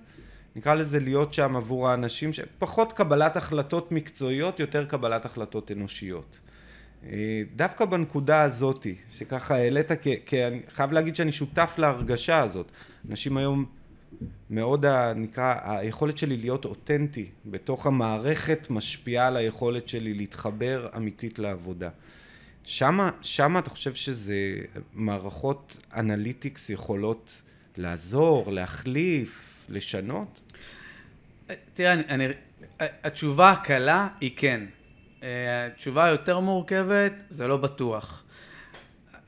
נקרא 0.56 0.74
לזה 0.74 1.00
להיות 1.00 1.34
שם 1.34 1.56
עבור 1.56 1.88
האנשים, 1.88 2.30
פחות 2.58 2.92
קבלת 2.92 3.36
החלטות 3.36 3.92
מקצועיות, 3.92 4.60
יותר 4.60 4.84
קבלת 4.84 5.24
החלטות 5.24 5.70
אנושיות. 5.70 6.38
אה, 7.04 7.42
דווקא 7.56 7.84
בנקודה 7.84 8.42
הזאתי, 8.42 8.94
שככה 9.10 9.54
העלית, 9.54 9.90
כי 10.26 10.46
אני 10.46 10.60
חייב 10.68 10.92
להגיד 10.92 11.16
שאני 11.16 11.32
שותף 11.32 11.74
להרגשה 11.78 12.42
הזאת. 12.42 12.66
אנשים 13.10 13.36
היום 13.36 13.64
מאוד 14.50 14.86
נקרא, 15.16 15.54
היכולת 15.64 16.18
שלי 16.18 16.36
להיות 16.36 16.64
אותנטי 16.64 17.28
בתוך 17.46 17.86
המערכת 17.86 18.66
משפיעה 18.70 19.26
על 19.26 19.36
היכולת 19.36 19.88
שלי 19.88 20.14
להתחבר 20.14 20.88
אמיתית 20.96 21.38
לעבודה. 21.38 21.88
שמה, 22.64 23.10
שמה 23.22 23.58
אתה 23.58 23.70
חושב 23.70 23.94
שזה 23.94 24.54
מערכות 24.94 25.76
אנליטיקס 25.96 26.70
יכולות 26.70 27.42
לעזור, 27.76 28.52
להחליף, 28.52 29.64
לשנות? 29.68 30.40
תראה, 31.74 31.92
אני, 31.92 32.02
אני, 32.08 32.26
התשובה 32.80 33.50
הקלה 33.50 34.08
היא 34.20 34.30
כן. 34.36 34.64
התשובה 35.22 36.04
היותר 36.04 36.40
מורכבת 36.40 37.12
זה 37.28 37.46
לא 37.46 37.56
בטוח. 37.56 38.24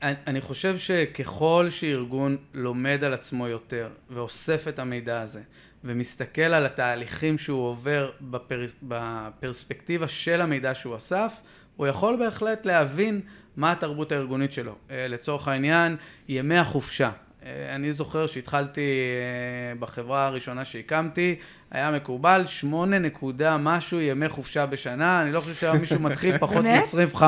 אני 0.01 0.41
חושב 0.41 0.77
שככל 0.77 1.67
שארגון 1.69 2.37
לומד 2.53 3.03
על 3.03 3.13
עצמו 3.13 3.47
יותר 3.47 3.89
ואוסף 4.09 4.67
את 4.67 4.79
המידע 4.79 5.21
הזה 5.21 5.41
ומסתכל 5.83 6.41
על 6.41 6.65
התהליכים 6.65 7.37
שהוא 7.37 7.67
עובר 7.67 8.11
בפר... 8.21 8.65
בפרספקטיבה 8.83 10.07
של 10.07 10.41
המידע 10.41 10.75
שהוא 10.75 10.95
אסף, 10.95 11.33
הוא 11.75 11.87
יכול 11.87 12.15
בהחלט 12.19 12.65
להבין 12.65 13.21
מה 13.57 13.71
התרבות 13.71 14.11
הארגונית 14.11 14.51
שלו. 14.51 14.75
אה, 14.91 15.07
לצורך 15.07 15.47
העניין, 15.47 15.97
ימי 16.27 16.57
החופשה. 16.57 17.11
אה, 17.45 17.75
אני 17.75 17.91
זוכר 17.91 18.27
שהתחלתי 18.27 18.81
אה, 18.81 19.75
בחברה 19.79 20.25
הראשונה 20.25 20.65
שהקמתי, 20.65 21.35
היה 21.71 21.91
מקובל 21.91 22.43
שמונה 22.45 22.99
נקודה 22.99 23.57
משהו 23.57 24.01
ימי 24.01 24.29
חופשה 24.29 24.65
בשנה, 24.65 25.21
אני 25.21 25.31
לא 25.31 25.41
חושב 25.41 25.53
שהיה 25.53 25.73
מישהו 25.73 25.99
מתחיל 25.99 26.37
פחות 26.47 26.65
מ-25, 26.65 27.21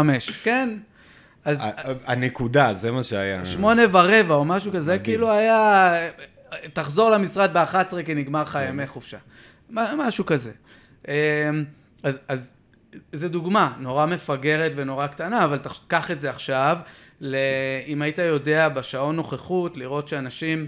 כן? 0.43 0.77
אז... 1.45 1.59
הנקודה, 2.05 2.73
זה 2.73 2.91
מה 2.91 3.03
שהיה. 3.03 3.45
שמונה 3.45 3.81
ורבע 3.91 4.35
או 4.35 4.45
משהו 4.45 4.71
כזה, 4.71 4.99
כאילו 4.99 5.31
היה, 5.31 5.93
תחזור 6.73 7.09
למשרד 7.09 7.57
ב-11 7.57 8.03
כי 8.05 8.13
נגמר 8.13 8.41
לך. 8.41 8.59
ימי 8.69 8.87
חופשה. 8.87 9.17
משהו 9.69 10.25
כזה. 10.25 10.51
אמ, 11.07 11.13
אז, 12.03 12.19
אז 12.27 12.53
זו 13.13 13.29
דוגמה 13.29 13.73
נורא 13.79 14.05
מפגרת 14.05 14.71
ונורא 14.75 15.07
קטנה, 15.07 15.43
אבל 15.43 15.59
קח 15.87 16.11
את 16.11 16.19
זה 16.19 16.29
עכשיו, 16.29 16.77
אם 17.87 18.01
היית 18.01 18.17
יודע 18.17 18.69
בשעון 18.69 19.15
נוכחות, 19.15 19.77
לראות 19.77 20.07
שאנשים 20.07 20.67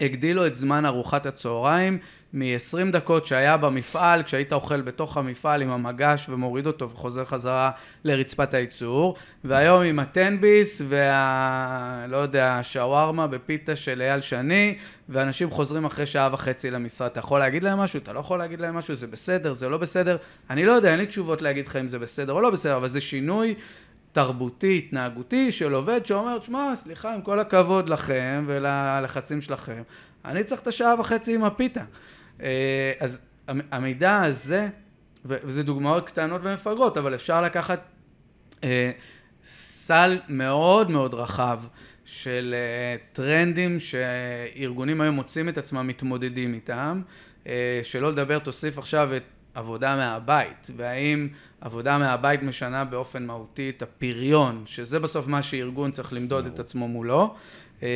הגדילו 0.00 0.46
את 0.46 0.56
זמן 0.56 0.86
ארוחת 0.86 1.26
הצהריים 1.26 1.98
מ-20 2.34 2.90
דקות 2.92 3.26
שהיה 3.26 3.56
במפעל, 3.56 4.22
כשהיית 4.22 4.52
אוכל 4.52 4.80
בתוך 4.80 5.16
המפעל 5.16 5.62
עם 5.62 5.70
המגש 5.70 6.28
ומוריד 6.28 6.66
אותו 6.66 6.90
וחוזר 6.90 7.24
חזרה 7.24 7.70
לרצפת 8.04 8.54
הייצור, 8.54 9.14
והיום 9.44 9.82
עם 9.82 9.98
הטנביס 9.98 10.82
וה... 10.88 12.06
לא 12.08 12.16
יודע, 12.16 12.58
השווארמה 12.58 13.26
בפיתה 13.26 13.76
של 13.76 14.02
אייל 14.02 14.20
שני, 14.20 14.78
ואנשים 15.08 15.50
חוזרים 15.50 15.84
אחרי 15.84 16.06
שעה 16.06 16.28
וחצי 16.32 16.70
למשרד. 16.70 17.10
אתה 17.10 17.20
יכול 17.20 17.38
להגיד 17.38 17.62
להם 17.62 17.78
משהו? 17.78 17.98
אתה 17.98 18.12
לא 18.12 18.20
יכול 18.20 18.38
להגיד 18.38 18.60
להם 18.60 18.74
משהו? 18.74 18.94
זה 18.94 19.06
בסדר? 19.06 19.52
זה 19.52 19.68
לא 19.68 19.78
בסדר? 19.78 20.16
אני 20.50 20.64
לא 20.64 20.72
יודע, 20.72 20.90
אין 20.90 20.98
לי 20.98 21.06
תשובות 21.06 21.42
להגיד 21.42 21.66
לך 21.66 21.76
אם 21.76 21.88
זה 21.88 21.98
בסדר 21.98 22.32
או 22.32 22.40
לא 22.40 22.50
בסדר, 22.50 22.76
אבל 22.76 22.88
זה 22.88 23.00
שינוי 23.00 23.54
תרבותי, 24.14 24.78
התנהגותי 24.78 25.52
של 25.52 25.72
עובד 25.72 26.06
שאומר, 26.06 26.40
שמע, 26.42 26.76
סליחה, 26.76 27.14
עם 27.14 27.22
כל 27.22 27.40
הכבוד 27.40 27.88
לכם 27.88 28.44
וללחצים 28.46 29.40
שלכם, 29.40 29.82
אני 30.24 30.44
צריך 30.44 30.62
את 30.62 30.66
השעה 30.66 31.00
וחצי 31.00 31.34
עם 31.34 31.44
הפיתה. 31.44 31.84
אה, 32.42 32.92
אז 33.00 33.20
המידע 33.48 34.22
הזה, 34.22 34.68
וזה 35.24 35.62
דוגמאות 35.62 36.06
קטנות 36.06 36.40
ומפגרות, 36.44 36.96
אבל 36.96 37.14
אפשר 37.14 37.42
לקחת 37.42 37.80
אה, 38.64 38.90
סל 39.44 40.18
מאוד 40.28 40.90
מאוד 40.90 41.14
רחב 41.14 41.60
של 42.04 42.54
אה, 42.54 42.96
טרנדים 43.12 43.78
שארגונים 43.80 45.00
היום 45.00 45.14
מוצאים 45.14 45.48
את 45.48 45.58
עצמם 45.58 45.86
מתמודדים 45.86 46.54
איתם, 46.54 47.02
שלא 47.82 48.12
לדבר, 48.12 48.38
תוסיף 48.38 48.78
עכשיו 48.78 49.16
את 49.16 49.22
עבודה 49.54 49.96
מהבית, 49.96 50.70
והאם 50.76 51.28
עבודה 51.60 51.98
מהבית 51.98 52.42
משנה 52.42 52.84
באופן 52.84 53.26
מהותי 53.26 53.72
את 53.76 53.82
הפריון, 53.82 54.62
שזה 54.66 55.00
בסוף 55.00 55.26
מה 55.26 55.42
שארגון 55.42 55.90
צריך 55.90 56.12
למדוד 56.12 56.46
את 56.46 56.58
עצמו 56.58 56.88
מולו. 56.88 57.34
אמ, 57.82 57.86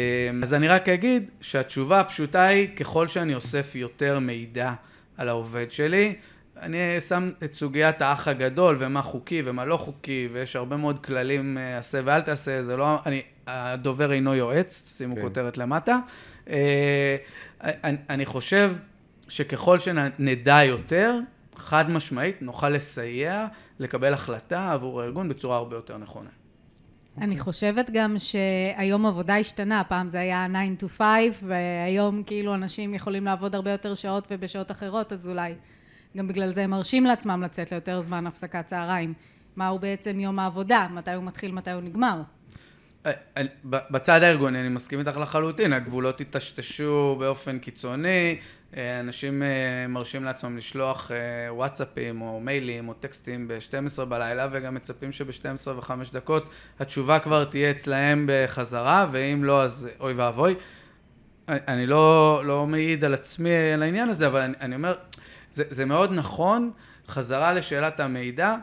אז 0.43 0.55
אני 0.55 0.69
רק 0.69 0.89
אגיד 0.89 1.31
שהתשובה 1.41 2.01
הפשוטה 2.01 2.45
היא, 2.45 2.69
ככל 2.77 3.09
שאני 3.09 3.35
אוסף 3.35 3.75
יותר 3.75 4.19
מידע 4.19 4.73
על 5.17 5.29
העובד 5.29 5.73
שלי, 5.73 6.15
אני 6.61 7.01
שם 7.01 7.31
את 7.45 7.55
סוגיית 7.55 8.03
האח 8.03 8.29
הגדול 8.29 8.77
ומה 8.79 9.03
חוקי 9.03 9.43
ומה 9.45 9.65
לא 9.65 9.77
חוקי, 9.77 10.29
ויש 10.33 10.57
הרבה 10.57 10.77
מאוד 10.77 11.05
כללים, 11.05 11.59
אה, 11.59 11.79
עשה 11.79 12.01
ואל 12.05 12.21
תעשה, 12.21 12.63
זה 12.63 12.77
לא, 12.77 12.99
אני, 13.07 13.23
הדובר 13.47 14.13
אינו 14.13 14.35
יועץ, 14.35 14.97
שימו 14.97 15.17
כן. 15.17 15.23
כותרת 15.23 15.59
למטה. 15.59 15.99
אה, 16.51 17.17
אני, 17.63 17.97
אני 18.11 18.27
חושב 18.27 18.73
שככל 19.29 19.79
שנדע 19.79 20.65
יותר, 20.65 21.19
חד 21.59 21.91
משמעית, 21.91 22.43
נוכל 22.43 22.69
לסייע 22.69 23.47
לקבל 23.79 24.13
החלטה 24.15 24.73
עבור 24.73 25.03
הארגון 25.03 25.29
בצורה 25.29 25.57
הרבה 25.57 25.77
יותר 25.77 25.97
נכונה. 25.97 26.31
אני 27.21 27.37
okay. 27.37 27.39
חושבת 27.39 27.91
גם 27.93 28.17
שהיום 28.19 29.07
עבודה 29.07 29.37
השתנה, 29.37 29.85
פעם 29.85 30.09
זה 30.09 30.21
היה 30.21 30.47
9 30.79 30.87
to 30.87 30.89
5, 30.89 31.07
והיום 31.43 32.23
כאילו 32.23 32.55
אנשים 32.55 32.95
יכולים 32.95 33.25
לעבוד 33.25 33.55
הרבה 33.55 33.71
יותר 33.71 33.95
שעות 33.95 34.29
ובשעות 34.31 34.71
אחרות, 34.71 35.13
אז 35.13 35.29
אולי 35.29 35.55
גם 36.17 36.29
בגלל 36.29 36.53
זה 36.53 36.65
הם 36.65 36.71
מרשים 36.71 37.05
לעצמם 37.05 37.43
לצאת 37.43 37.73
ליותר 37.73 38.01
זמן 38.01 38.27
הפסקת 38.27 38.67
צהריים. 38.67 39.15
מהו 39.57 39.79
בעצם 39.79 40.21
יום 40.21 40.39
העבודה, 40.39 40.87
מתי 40.91 41.13
הוא 41.13 41.25
מתחיל, 41.25 41.53
מתי 41.53 41.71
הוא 41.71 41.83
נגמר. 41.83 42.23
אה, 43.07 43.13
בצד 43.65 44.23
הארגוני 44.23 44.61
אני 44.61 44.69
מסכים 44.69 44.99
איתך 44.99 45.17
לחלוטין, 45.17 45.73
הגבולות 45.73 46.19
היטשטשו 46.19 47.17
באופן 47.19 47.59
קיצוני, 47.59 48.09
אה, 48.09 48.35
אנשים 48.77 49.43
אה, 49.43 49.87
מרשים 49.89 50.25
לעצמם 50.25 50.57
לשלוח 50.57 51.11
וואטסאפים 51.51 52.21
או 52.21 52.41
מיילים 52.41 52.89
או 52.89 52.95
טקסטים 52.95 53.49
ב-12 53.49 54.05
בלילה 54.05 54.49
וגם 54.53 54.75
מצפים 54.75 55.13
שב-12 55.13 55.69
ו-5 55.69 55.91
דקות 56.13 56.49
התשובה 56.81 57.19
כבר 57.19 57.45
תהיה 57.45 57.71
אצלהם 57.71 58.27
בחזרה 58.29 59.07
ואם 59.13 59.45
לא 59.45 59.63
אז 59.63 59.89
אוי 60.01 60.13
ואבוי. 60.13 60.55
אני 61.49 61.87
לא, 61.87 62.43
לא 62.45 62.67
מעיד 62.67 63.05
על 63.05 63.15
עצמי 63.15 63.51
על 63.75 63.83
העניין 63.83 64.09
הזה 64.09 64.27
אבל 64.27 64.41
אני, 64.41 64.55
אני 64.61 64.75
אומר 64.75 64.95
זה, 65.53 65.65
זה 65.71 65.85
מאוד 65.85 66.13
נכון, 66.13 66.71
חזרה 67.09 67.53
לשאלת 67.53 68.01
המידע, 68.01 68.57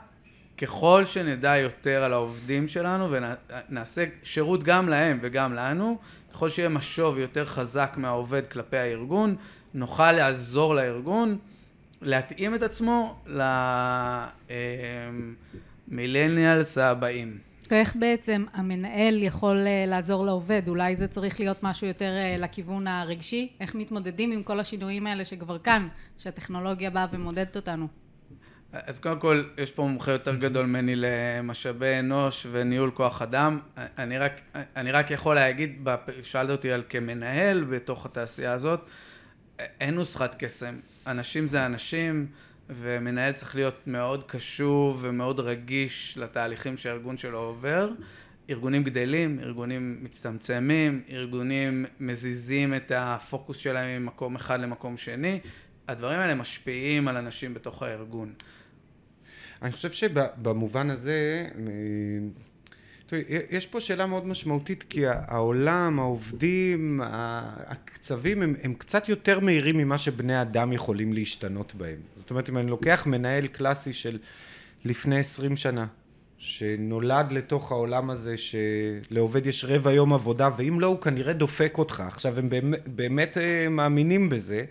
ככל 0.58 1.06
שנדע 1.06 1.58
יותר 1.58 2.04
על 2.04 2.14
העובדים 2.14 2.68
שלנו 2.68 3.10
ונעשה 3.12 4.06
שירות 4.24 4.64
גם 4.64 4.90
להם 4.90 5.20
וגם 5.22 5.54
לנו, 5.54 5.98
ככל 6.34 6.50
שיהיה 6.50 6.70
משוב 6.70 7.18
יותר 7.18 7.46
חזק 7.46 7.94
מהעובד 7.98 8.48
כלפי 8.48 8.78
הארגון, 8.78 9.36
נוכל 9.76 10.12
לעזור 10.12 10.76
לארגון 10.76 11.38
להתאים 12.02 12.56
את 12.56 12.62
עצמו 12.64 13.16
למילניאלס 15.88 16.78
הבאים. 16.78 17.38
ואיך 17.72 17.96
בעצם 17.96 18.46
המנהל 18.54 19.24
יכול 19.24 19.58
אה, 19.68 19.86
לעזור 19.88 20.26
לעובד? 20.26 20.62
אולי 20.68 20.96
זה 20.96 21.08
צריך 21.08 21.40
להיות 21.40 21.64
משהו 21.64 21.88
יותר 21.88 22.12
אה, 22.18 22.36
לכיוון 22.40 22.88
הרגשי? 22.88 23.52
איך 23.60 23.76
מתמודדים 23.76 24.32
עם 24.32 24.44
כל 24.44 24.60
השינויים 24.60 25.08
האלה 25.08 25.26
שכבר 25.26 25.58
כאן, 25.60 25.88
שהטכנולוגיה 26.18 26.90
באה 26.90 27.06
ומודדת 27.12 27.56
אותנו? 27.56 27.88
אז 28.72 29.00
קודם 29.00 29.20
כל, 29.20 29.44
יש 29.58 29.72
פה 29.72 29.82
מומחה 29.84 30.12
יותר 30.12 30.36
גדול 30.36 30.66
ממני 30.66 30.94
למשאבי 30.96 32.00
אנוש 32.00 32.48
וניהול 32.52 32.92
כוח 32.92 33.22
אדם. 33.22 33.60
אני 33.78 34.18
רק, 34.18 34.42
אני 34.76 34.92
רק 34.92 35.12
יכול 35.12 35.36
להגיד, 35.36 35.88
שאלת 36.24 36.50
אותי 36.50 36.72
על 36.72 36.84
כמנהל 36.90 37.64
בתוך 37.64 38.06
התעשייה 38.06 38.54
הזאת, 38.54 38.80
אין 39.60 39.96
נוסחת 39.96 40.36
קסם. 40.44 40.80
אנשים 41.08 41.48
זה 41.48 41.66
אנשים, 41.66 42.28
ומנהל 42.70 43.34
צריך 43.34 43.56
להיות 43.56 43.88
מאוד 43.88 44.24
קשוב 44.24 45.00
ומאוד 45.02 45.40
רגיש 45.40 46.18
לתהליכים 46.18 46.78
שהארגון 46.78 47.18
שלו 47.18 47.40
עובר. 47.40 47.92
ארגונים 48.50 48.84
גדלים, 48.84 49.40
ארגונים 49.40 49.98
מצטמצמים, 50.02 51.04
ארגונים 51.10 51.86
מזיזים 52.00 52.74
את 52.74 52.92
הפוקוס 52.96 53.58
שלהם 53.58 54.02
ממקום 54.04 54.36
אחד 54.36 54.60
למקום 54.60 54.98
שני. 54.98 55.40
הדברים 55.88 56.20
האלה 56.20 56.36
משפיעים 56.36 57.08
על 57.08 57.18
אנשים 57.18 57.54
בתוך 57.54 57.84
הארגון. 57.84 58.34
אני 59.62 59.72
חושב 59.72 59.92
שבמובן 59.92 60.90
הזה, 60.90 61.48
יש 63.50 63.68
פה 63.68 63.80
שאלה 63.80 64.06
מאוד 64.06 64.28
משמעותית 64.28 64.84
כי 64.90 65.08
העולם, 65.08 66.00
העובדים, 66.00 67.02
הקצבים 67.04 68.42
הם, 68.42 68.56
הם 68.64 68.74
קצת 68.74 69.10
יותר 69.10 69.40
מהירים 69.40 69.78
ממה 69.78 69.98
שבני 69.98 70.42
אדם 70.42 70.74
יכולים 70.74 71.14
להשתנות 71.14 71.76
בהם. 71.76 72.00
זאת 72.18 72.30
אומרת 72.30 72.50
אם 72.50 72.58
אני 72.58 72.70
לוקח 72.70 73.04
מנהל 73.06 73.48
קלאסי 73.48 73.94
של 73.94 74.18
לפני 74.86 75.20
עשרים 75.20 75.56
שנה 75.56 75.86
שנולד 76.38 77.32
לתוך 77.32 77.72
העולם 77.72 78.10
הזה 78.10 78.36
שלעובד 78.38 79.48
יש 79.48 79.66
רבע 79.66 79.92
יום 79.94 80.14
עבודה 80.14 80.50
ואם 80.58 80.80
לא 80.80 80.88
הוא 80.88 81.02
כנראה 81.02 81.34
דופק 81.34 81.78
אותך 81.78 82.04
עכשיו 82.08 82.40
הם 82.40 82.50
באמת, 82.50 82.88
באמת 82.88 83.38
אה, 83.38 83.70
מאמינים 83.70 84.30
בזה 84.30 84.66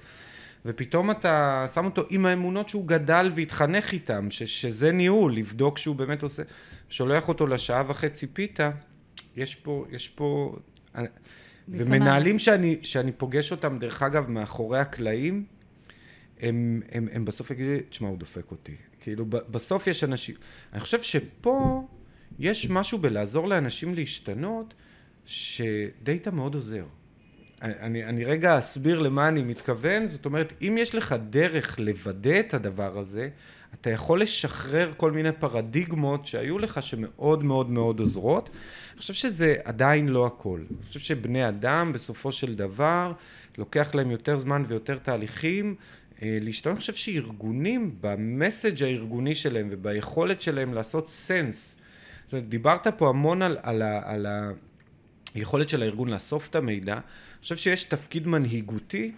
ופתאום 0.64 1.10
אתה 1.10 1.66
שם 1.74 1.84
אותו 1.84 2.02
עם 2.10 2.26
האמונות 2.26 2.68
שהוא 2.68 2.86
גדל 2.86 3.30
והתחנך 3.34 3.92
איתם, 3.92 4.30
ש, 4.30 4.42
שזה 4.42 4.92
ניהול, 4.92 5.36
לבדוק 5.36 5.78
שהוא 5.78 5.96
באמת 5.96 6.22
עושה, 6.22 6.42
שולח 6.88 7.28
אותו 7.28 7.46
לשעה 7.46 7.82
וחצי 7.86 8.26
פיתה, 8.26 8.70
יש 9.36 9.54
פה, 9.54 9.84
יש 9.90 10.08
פה, 10.08 10.56
ומנהלים 11.68 12.38
שאני, 12.38 12.78
שאני 12.82 13.12
פוגש 13.12 13.52
אותם, 13.52 13.78
דרך 13.78 14.02
אגב, 14.02 14.30
מאחורי 14.30 14.78
הקלעים, 14.78 15.44
הם, 16.40 16.82
הם, 16.92 17.08
הם 17.12 17.24
בסוף 17.24 17.50
יגידו, 17.50 17.70
תשמע, 17.88 18.08
הוא 18.08 18.18
דופק 18.18 18.50
אותי. 18.50 18.74
כאילו, 19.00 19.26
בסוף 19.26 19.86
יש 19.86 20.04
אנשים, 20.04 20.34
אני 20.72 20.80
חושב 20.80 21.02
שפה 21.02 21.86
יש 22.38 22.70
משהו 22.70 22.98
בלעזור 22.98 23.48
לאנשים 23.48 23.94
להשתנות, 23.94 24.74
שדאטה 25.26 26.30
מאוד 26.30 26.54
עוזר. 26.54 26.84
אני, 27.64 28.04
אני 28.04 28.24
רגע 28.24 28.58
אסביר 28.58 28.98
למה 28.98 29.28
אני 29.28 29.42
מתכוון, 29.42 30.06
זאת 30.06 30.24
אומרת, 30.24 30.52
אם 30.62 30.76
יש 30.78 30.94
לך 30.94 31.14
דרך 31.30 31.78
לוודא 31.78 32.40
את 32.40 32.54
הדבר 32.54 32.98
הזה, 32.98 33.28
אתה 33.74 33.90
יכול 33.90 34.22
לשחרר 34.22 34.92
כל 34.96 35.10
מיני 35.10 35.32
פרדיגמות 35.32 36.26
שהיו 36.26 36.58
לך 36.58 36.82
שמאוד 36.82 37.44
מאוד 37.44 37.70
מאוד 37.70 38.00
עוזרות. 38.00 38.50
אני 38.92 38.98
חושב 38.98 39.14
שזה 39.14 39.56
עדיין 39.64 40.08
לא 40.08 40.26
הכל. 40.26 40.60
אני 40.70 40.86
חושב 40.88 41.00
שבני 41.00 41.48
אדם 41.48 41.92
בסופו 41.92 42.32
של 42.32 42.54
דבר 42.54 43.12
לוקח 43.58 43.94
להם 43.94 44.10
יותר 44.10 44.38
זמן 44.38 44.64
ויותר 44.68 44.98
תהליכים 44.98 45.74
אה, 46.22 46.38
להשתמש. 46.40 46.72
אני 46.72 46.80
חושב 46.80 46.94
שארגונים 46.94 47.96
ב 48.00 48.10
message 48.10 48.82
הארגוני 48.82 49.34
שלהם 49.34 49.68
וביכולת 49.70 50.42
שלהם 50.42 50.74
לעשות 50.74 51.08
sense. 51.08 51.76
זאת 52.24 52.32
אומרת, 52.32 52.48
דיברת 52.48 52.86
פה 52.86 53.08
המון 53.08 53.42
על, 53.42 53.58
על, 53.62 53.82
על 53.82 54.26
היכולת 55.34 55.68
של 55.68 55.82
הארגון 55.82 56.08
לאסוף 56.08 56.48
את 56.48 56.56
המידע. 56.56 56.98
חושב 57.44 57.56
שיש 57.56 57.84
תפקיד 57.84 58.26
מנהיגותי 58.26 59.12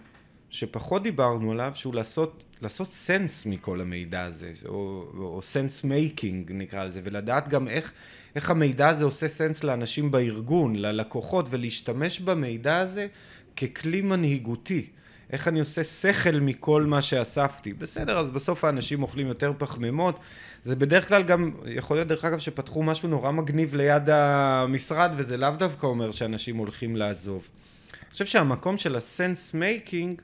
שפחות 0.49 1.03
דיברנו 1.03 1.51
עליו, 1.51 1.71
שהוא 1.75 1.95
לעשות, 1.95 2.43
לעשות 2.61 2.93
sense 2.93 3.45
מכל 3.45 3.81
המידע 3.81 4.23
הזה, 4.23 4.53
או, 4.65 5.05
או 5.17 5.41
sense 5.43 5.83
making 5.83 6.51
נקרא 6.51 6.83
לזה, 6.83 7.01
ולדעת 7.03 7.47
גם 7.47 7.67
איך, 7.67 7.91
איך 8.35 8.49
המידע 8.49 8.89
הזה 8.89 9.03
עושה 9.03 9.27
sense 9.27 9.63
לאנשים 9.63 10.11
בארגון, 10.11 10.75
ללקוחות, 10.75 11.45
ולהשתמש 11.49 12.19
במידע 12.19 12.77
הזה 12.77 13.07
ככלי 13.57 14.01
מנהיגותי. 14.01 14.87
איך 15.31 15.47
אני 15.47 15.59
עושה 15.59 15.83
שכל 15.83 16.39
מכל 16.39 16.83
מה 16.83 17.01
שאספתי. 17.01 17.73
בסדר, 17.73 18.17
אז 18.17 18.31
בסוף 18.31 18.63
האנשים 18.63 19.03
אוכלים 19.03 19.27
יותר 19.27 19.53
פחמימות. 19.57 20.19
זה 20.63 20.75
בדרך 20.75 21.07
כלל 21.07 21.23
גם, 21.23 21.51
יכול 21.65 21.97
להיות 21.97 22.07
דרך 22.07 22.25
אגב 22.25 22.39
שפתחו 22.39 22.83
משהו 22.83 23.09
נורא 23.09 23.31
מגניב 23.31 23.75
ליד 23.75 24.09
המשרד, 24.09 25.11
וזה 25.17 25.37
לאו 25.37 25.49
דווקא 25.49 25.85
אומר 25.85 26.11
שאנשים 26.11 26.57
הולכים 26.57 26.95
לעזוב. 26.95 27.47
חושב 28.17 28.25
שהמקום 28.25 28.77
של 28.77 28.95
ה 28.95 29.05
sense 29.05 29.53
making 29.53 30.21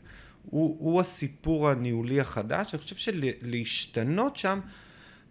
הוא, 0.49 0.77
הוא 0.79 1.01
הסיפור 1.01 1.69
הניהולי 1.69 2.19
החדש, 2.19 2.73
אני 2.73 2.81
חושב 2.81 2.95
שלהשתנות 2.95 4.37
שם 4.37 4.59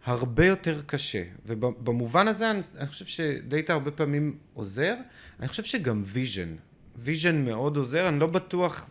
הרבה 0.04 0.46
יותר 0.46 0.80
קשה, 0.86 1.22
ובמובן 1.46 2.28
הזה 2.28 2.50
אני, 2.50 2.60
אני 2.76 2.86
חושב 2.86 3.04
שדאטה 3.04 3.72
הרבה 3.72 3.90
פעמים 3.90 4.36
עוזר, 4.54 4.94
אני 5.40 5.48
חושב 5.48 5.64
שגם 5.64 6.02
vision, 6.06 6.54
vision 6.96 7.44
מאוד 7.44 7.76
עוזר, 7.76 8.08
אני 8.08 8.20
לא 8.20 8.26
בטוח, 8.26 8.90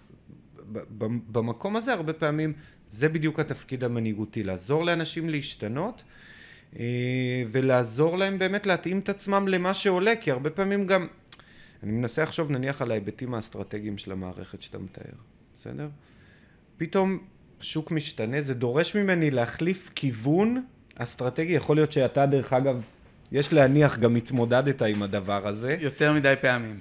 במקום 1.32 1.76
הזה 1.76 1.94
הרבה 1.94 2.14
פעמים 2.14 2.54
זה 2.88 3.10
בדיוק 3.10 3.40
התפקיד 3.40 3.84
המנהיגותי, 3.84 4.44
לעזור 4.44 4.86
לאנשים 4.86 5.30
להשתנות 5.30 6.04
אה, 6.80 7.44
ולעזור 7.52 8.18
להם 8.18 8.40
באמת 8.40 8.66
להתאים 8.66 9.00
את 9.00 9.10
עצמם 9.10 9.48
למה 9.48 9.74
שעולה, 9.74 10.16
כי 10.16 10.32
הרבה 10.32 10.50
פעמים 10.50 10.88
גם 10.88 11.08
אני 11.84 11.92
מנסה 11.92 12.24
לחשוב 12.24 12.52
נניח 12.52 12.82
על 12.82 12.92
ההיבטים 12.92 13.34
האסטרטגיים 13.34 13.98
של 13.98 14.12
המערכת 14.12 14.62
שאתה 14.62 14.78
מתאר, 14.80 15.14
בסדר? 15.60 15.90
פתאום 16.78 17.20
שוק 17.62 17.92
משתנה, 17.92 18.42
זה 18.42 18.54
דורש 18.54 18.96
ממני 18.96 19.32
להחליף 19.32 19.92
כיוון 19.96 20.64
אסטרטגי, 20.96 21.54
יכול 21.54 21.76
להיות 21.78 21.92
שאתה 21.92 22.26
דרך 22.26 22.54
אגב, 22.54 22.82
יש 23.32 23.54
להניח 23.54 23.98
גם 23.98 24.16
התמודדת 24.16 24.82
עם 24.82 25.04
הדבר 25.04 25.48
הזה. 25.48 25.78
יותר 25.80 26.14
מדי 26.14 26.34
פעמים. 26.42 26.80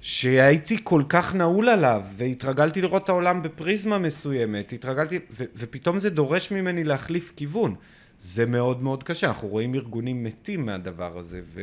שהייתי 0.00 0.76
כל 0.82 1.02
כך 1.08 1.34
נעול 1.34 1.68
עליו, 1.68 2.02
והתרגלתי 2.16 2.82
לראות 2.82 3.04
את 3.04 3.08
העולם 3.08 3.42
בפריזמה 3.42 3.98
מסוימת, 3.98 4.72
התרגלתי, 4.72 5.18
ו- 5.30 5.44
ופתאום 5.56 6.00
זה 6.00 6.10
דורש 6.10 6.50
ממני 6.50 6.84
להחליף 6.84 7.32
כיוון. 7.36 7.74
זה 8.18 8.46
מאוד 8.46 8.82
מאוד 8.82 9.02
קשה, 9.02 9.26
אנחנו 9.26 9.48
רואים 9.48 9.74
ארגונים 9.74 10.24
מתים 10.24 10.66
מהדבר 10.66 11.18
הזה, 11.18 11.40
ו... 11.54 11.60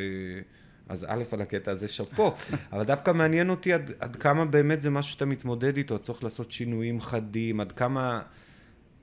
אז 0.90 1.06
א', 1.10 1.24
על 1.32 1.42
הקטע 1.42 1.72
הזה 1.72 1.88
שאפו, 1.88 2.34
אבל 2.74 2.84
דווקא 2.84 3.12
מעניין 3.12 3.50
אותי 3.50 3.74
עד, 3.74 3.92
עד 4.00 4.16
כמה 4.16 4.46
באמת 4.46 4.82
זה 4.82 4.90
משהו 4.90 5.12
שאתה 5.12 5.26
מתמודד 5.26 5.78
איתו, 5.78 6.00
צריך 6.00 6.24
לעשות 6.24 6.52
שינויים 6.52 7.02
חדים, 7.02 7.60
עד 7.60 7.72
כמה 7.72 8.22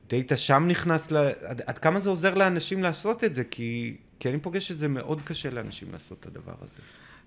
דאטה 0.09 0.37
שם 0.37 0.65
נכנס, 0.69 1.11
ל... 1.11 1.17
עד, 1.17 1.63
עד 1.67 1.79
כמה 1.79 2.01
זה 2.01 2.11
עוזר 2.11 2.35
לאנשים 2.35 2.83
לעשות 2.83 3.25
את 3.25 3.35
זה? 3.35 3.45
כי, 3.45 3.97
כי 4.21 4.29
אני 4.29 4.39
פוגש 4.39 4.69
שזה 4.69 4.89
מאוד 4.89 5.23
קשה 5.23 5.51
לאנשים 5.51 5.89
לעשות 5.93 6.19
את 6.21 6.27
הדבר 6.27 6.55
הזה. 6.63 6.79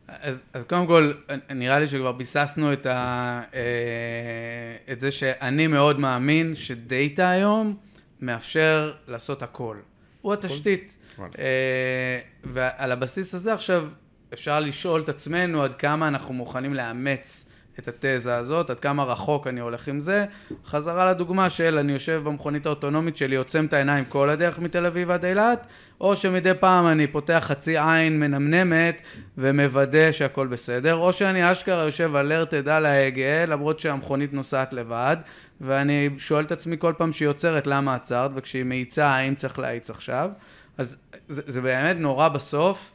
אז, 0.08 0.44
אז 0.54 0.64
קודם 0.64 0.88
כל, 0.88 1.12
נראה 1.50 1.80
לי 1.80 1.88
שכבר 1.88 2.12
ביססנו 2.12 2.74
את, 2.74 2.86
ה, 2.86 3.42
אה, 3.54 4.94
את 4.94 5.00
זה 5.00 5.12
שאני 5.12 5.68
מאוד 5.68 6.00
מאמין 6.00 6.56
שדאטה 6.56 7.30
היום 7.30 7.78
מאפשר 8.22 8.94
לעשות 9.08 9.44
הכל. 9.44 9.78
הוא 10.22 10.34
התשתית. 10.34 10.96
אה, 11.40 12.20
ועל 12.44 12.92
הבסיס 12.92 13.36
הזה 13.36 13.54
עכשיו 13.54 13.88
אפשר 14.34 14.60
לשאול 14.60 15.02
את 15.02 15.10
עצמנו 15.10 15.64
עד 15.64 15.76
כמה 15.76 16.08
אנחנו 16.08 16.34
מוכנים 16.34 16.74
לאמץ 16.74 17.46
את 17.80 17.88
התזה 17.88 18.36
הזאת, 18.36 18.70
עד 18.70 18.80
כמה 18.80 19.04
רחוק 19.04 19.48
אני 19.48 19.60
הולך 19.60 19.88
עם 19.88 20.00
זה. 20.00 20.26
חזרה 20.66 21.12
לדוגמה 21.12 21.50
של 21.50 21.78
אני 21.78 21.92
יושב 21.94 22.22
במכונית 22.24 22.66
האוטונומית 22.66 23.18
שלי, 23.18 23.36
עוצם 23.36 23.66
את 23.66 23.74
העיניים 23.74 24.06
כל 24.06 24.30
הדרך 24.30 24.60
מתל 24.60 24.86
אביב 24.86 25.12
עד 25.12 25.26
אילת, 25.26 25.68
או 26.02 26.16
שמדי 26.16 26.52
פעם 26.60 26.88
אני 26.88 27.08
פותח 27.08 27.44
חצי 27.48 27.78
עין 27.78 28.20
מנמנמת 28.20 29.02
ומוודא 29.38 30.12
שהכל 30.12 30.48
בסדר, 30.48 30.96
או 30.96 31.14
שאני 31.14 31.52
אשכרה 31.52 31.84
יושב 31.84 32.16
alerted 32.16 32.68
על 32.70 32.86
ההגה, 32.86 33.46
למרות 33.46 33.80
שהמכונית 33.80 34.34
נוסעת 34.34 34.74
לבד, 34.74 35.18
ואני 35.62 36.10
שואל 36.18 36.44
את 36.44 36.52
עצמי 36.52 36.76
כל 36.80 36.94
פעם 36.98 37.14
שהיא 37.14 37.28
עוצרת 37.28 37.68
למה 37.68 37.96
עצרת, 37.96 38.32
וכשהיא 38.36 38.64
מאיצה 38.64 39.08
האם 39.08 39.36
צריך 39.36 39.60
להאיץ 39.60 39.90
עכשיו. 39.90 40.30
אז 40.78 40.98
זה, 41.28 41.42
זה 41.46 41.62
באמת 41.62 41.98
נורא 42.00 42.28
בסוף 42.28 42.92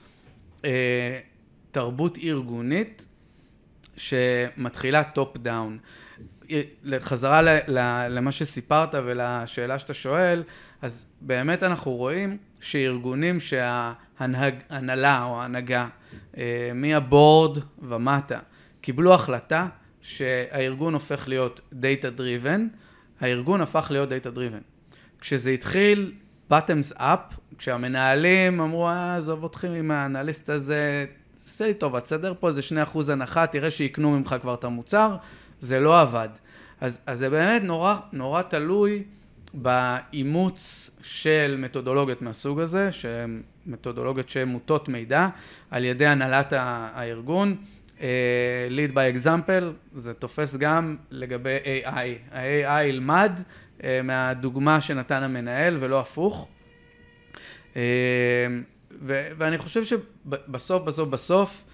אה, 0.65 1.19
תרבות 1.79 2.19
ארגונית 2.19 3.07
שמתחילה 3.97 5.05
top 5.05 5.37
down. 5.37 5.79
חזרה 7.01 7.41
למה 8.09 8.33
שסיפרת 8.33 8.95
ולשאלה 8.95 9.79
שאתה 9.79 9.95
שואל, 9.95 10.43
אז 10.83 11.07
באמת 11.21 11.63
אנחנו 11.63 11.93
רואים 11.93 12.37
שארגונים 12.61 13.41
שההנהלה 13.41 15.25
או 15.25 15.41
ההנהגה 15.41 15.89
אה, 16.37 16.71
מהבורד 16.75 17.59
ומטה 17.83 18.39
קיבלו 18.81 19.15
החלטה 19.15 19.69
שהארגון 20.01 20.95
הופך 20.95 21.29
להיות 21.29 21.61
data 21.73 22.21
driven, 22.21 22.61
הארגון 23.21 23.61
הפך 23.61 23.87
להיות 23.91 24.09
data 24.09 24.37
driven. 24.37 24.63
כשזה 25.21 25.51
התחיל 25.51 26.13
bottoms 26.53 26.97
up, 26.97 27.35
כשהמנהלים 27.59 28.61
אמרו, 28.61 28.89
אה, 28.89 29.17
עזוב 29.17 29.43
אותך 29.43 29.65
עם 29.65 29.91
האנליסט 29.91 30.51
הזה, 30.51 31.07
תעשה 31.59 31.69
לי 31.69 31.75
טובה, 31.75 32.01
תסדר 32.01 32.35
פה 32.41 32.49
איזה 32.49 32.61
2% 32.95 33.13
הנחה, 33.13 33.47
תראה 33.47 33.71
שיקנו 33.71 34.11
ממך 34.11 34.35
כבר 34.41 34.55
את 34.55 34.65
המוצר, 34.65 35.17
זה 35.61 35.81
לא 35.81 36.01
עבד. 36.01 36.29
אז, 36.81 37.01
אז 37.07 37.19
זה 37.19 37.31
באמת 37.31 37.63
נורא, 37.63 37.97
נורא 38.13 38.43
תלוי 38.43 39.03
באימוץ 39.55 40.91
של 41.03 41.57
מתודולוגיות 41.59 42.23
מהסוג 42.23 42.61
הזה, 42.61 42.93
שהן 42.93 43.43
מתודולוגיות 43.67 44.29
שהן 44.29 44.49
מוטות 44.49 44.89
מידע, 44.89 45.29
על 45.71 45.85
ידי 45.85 46.07
הנהלת 46.07 46.53
הארגון. 46.57 47.57
Uh, 47.99 48.01
lead 48.71 48.95
by 48.95 49.25
example, 49.25 49.65
זה 49.97 50.15
תופס 50.15 50.57
גם 50.57 50.97
לגבי 51.11 51.57
AI. 51.65 51.89
ה-AI 52.33 52.83
ילמד 52.85 53.33
uh, 53.79 53.83
מהדוגמה 54.05 54.81
שנתן 54.81 55.23
המנהל 55.23 55.77
ולא 55.81 56.01
הפוך. 56.01 56.49
Uh, 57.75 57.77
ו- 58.91 59.29
ואני 59.39 59.59
חושב 59.59 59.85
שבסוף, 59.85 60.83
בסוף, 60.83 61.09
בסוף, 61.09 61.65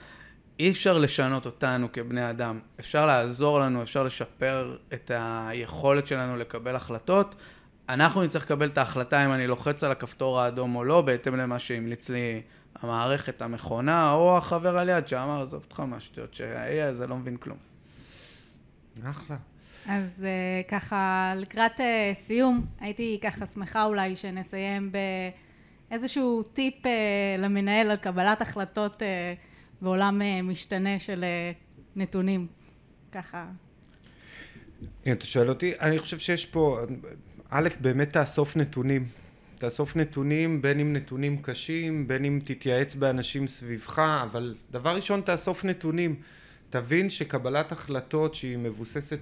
אי 0.59 0.71
אפשר 0.71 0.99
לשנות 0.99 1.47
אותנו 1.47 1.93
כבני 1.93 2.31
אדם. 2.31 2.61
אפשר 2.81 3.07
לעזור 3.07 3.61
לנו, 3.61 3.83
אפשר 3.83 4.03
לשפר 4.03 4.77
את 4.93 5.11
היכולת 5.15 6.07
שלנו 6.07 6.37
לקבל 6.37 6.77
החלטות. 6.77 7.35
אנחנו 7.89 8.23
נצטרך 8.23 8.43
לקבל 8.45 8.67
את 8.67 8.79
ההחלטה 8.79 9.25
אם 9.25 9.33
אני 9.33 9.47
לוחץ 9.47 9.85
על 9.85 9.93
הכפתור 9.93 10.41
האדום 10.41 10.77
או 10.77 10.85
לא, 10.85 11.01
בהתאם 11.01 11.37
למה 11.37 11.59
שהמליץ 11.59 12.11
לי 12.11 12.43
המערכת, 12.83 13.43
המכונה, 13.43 14.13
או 14.13 14.37
החבר 14.37 14.79
על 14.79 14.89
יד 14.89 15.09
שאמר, 15.09 15.43
עזוב 15.43 15.63
אותך 15.65 15.81
מהשטויות, 15.81 16.35
שה-AI 16.35 16.83
הזה 16.83 17.07
לא 17.07 17.17
מבין 17.17 17.37
כלום. 17.37 17.59
אחלה. 19.05 19.37
אז 19.87 20.27
uh, 20.27 20.71
ככה, 20.71 21.33
לקראת 21.37 21.81
uh, 21.81 21.83
סיום, 22.15 22.67
הייתי 22.81 23.19
ככה 23.23 23.47
שמחה 23.47 23.85
אולי 23.85 24.17
שנסיים 24.17 24.93
ב... 24.93 24.97
איזשהו 25.91 26.43
טיפ 26.43 26.87
אה, 26.87 26.91
למנהל 27.39 27.91
על 27.91 27.97
קבלת 27.97 28.43
החלטות 28.43 29.03
אה, 29.03 29.35
בעולם 29.83 30.23
אה, 30.23 30.43
משתנה 30.43 30.99
של 30.99 31.25
אה, 31.25 31.53
נתונים, 31.97 32.47
ככה. 33.13 33.47
אם 35.07 35.13
אתה 35.13 35.27
שואל 35.27 35.49
אותי, 35.49 35.73
אני 35.81 35.99
חושב 35.99 36.19
שיש 36.19 36.47
פה, 36.47 36.81
א', 37.51 37.69
באמת 37.81 38.13
תאסוף 38.13 38.57
נתונים. 38.57 39.09
תאסוף 39.59 39.97
נתונים, 39.97 40.63
בין 40.63 40.81
אם 40.81 40.93
נתונים 40.93 41.43
קשים, 41.43 42.09
בין 42.09 42.25
אם 42.25 42.41
תתייעץ 42.45 42.95
באנשים 42.95 43.47
סביבך, 43.47 43.99
אבל 43.99 44.55
דבר 44.71 44.97
ראשון 44.97 45.21
תאסוף 45.21 45.65
נתונים. 45.65 46.17
תבין 46.71 47.11
שקבלת 47.11 47.73
החלטות 47.73 48.35
שהיא 48.35 48.59
מבוססת 48.59 49.19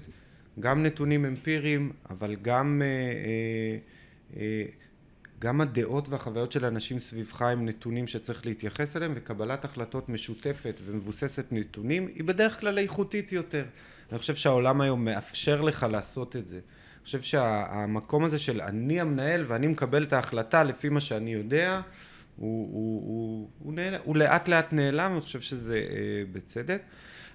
גם 0.60 0.82
נתונים 0.82 1.24
אמפיריים, 1.24 1.92
אבל 2.10 2.36
גם 2.42 2.82
אה, 2.84 2.86
אה, 2.86 3.78
אה, 4.40 4.64
גם 5.43 5.61
הדעות 5.61 6.09
והחוויות 6.09 6.53
של 6.53 6.64
האנשים 6.64 7.01
סביבך 7.01 7.43
הם 7.43 7.68
נתונים 7.68 8.07
שצריך 8.07 8.47
להתייחס 8.47 8.97
אליהם 8.97 9.12
וקבלת 9.16 9.64
החלטות 9.64 10.09
משותפת 10.09 10.80
ומבוססת 10.84 11.47
נתונים 11.51 12.07
היא 12.14 12.24
בדרך 12.24 12.61
כלל 12.61 12.78
איכותית 12.78 13.32
יותר. 13.32 13.64
אני 14.11 14.18
חושב 14.18 14.34
שהעולם 14.34 14.80
היום 14.80 15.05
מאפשר 15.05 15.61
לך 15.61 15.86
לעשות 15.90 16.36
את 16.36 16.49
זה. 16.49 16.57
אני 16.57 17.05
חושב 17.05 17.22
שהמקום 17.22 18.24
הזה 18.24 18.38
של 18.38 18.61
אני 18.61 19.01
המנהל 19.01 19.45
ואני 19.49 19.66
מקבל 19.66 20.03
את 20.03 20.12
ההחלטה 20.12 20.64
לפי 20.64 20.88
מה 20.88 21.01
שאני 21.01 21.32
יודע 21.32 21.80
הוא, 22.36 22.68
הוא, 22.72 23.03
הוא, 23.07 23.49
הוא, 23.59 23.74
נעל, 23.74 23.95
הוא 24.05 24.16
לאט 24.16 24.49
לאט 24.49 24.72
נעלם, 24.72 25.12
אני 25.12 25.20
חושב 25.20 25.40
שזה 25.40 25.76
אה, 25.76 26.22
בצדק. 26.32 26.82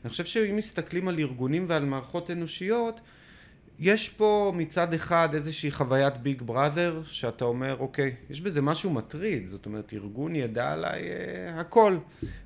אני 0.03 0.09
חושב 0.09 0.25
שאם 0.25 0.55
מסתכלים 0.55 1.07
על 1.07 1.19
ארגונים 1.19 1.65
ועל 1.69 1.85
מערכות 1.85 2.31
אנושיות 2.31 3.01
יש 3.79 4.09
פה 4.09 4.53
מצד 4.55 4.93
אחד 4.93 5.29
איזושהי 5.33 5.71
חוויית 5.71 6.17
ביג 6.17 6.41
בראדר, 6.41 7.01
שאתה 7.05 7.45
אומר, 7.45 7.75
אוקיי, 7.79 8.15
יש 8.29 8.41
בזה 8.41 8.61
משהו 8.61 8.89
מטריד, 8.89 9.47
זאת 9.47 9.65
אומרת, 9.65 9.93
ארגון 9.93 10.35
ידע 10.35 10.71
עליי 10.71 11.01
אה, 11.01 11.59
הכל. 11.59 11.97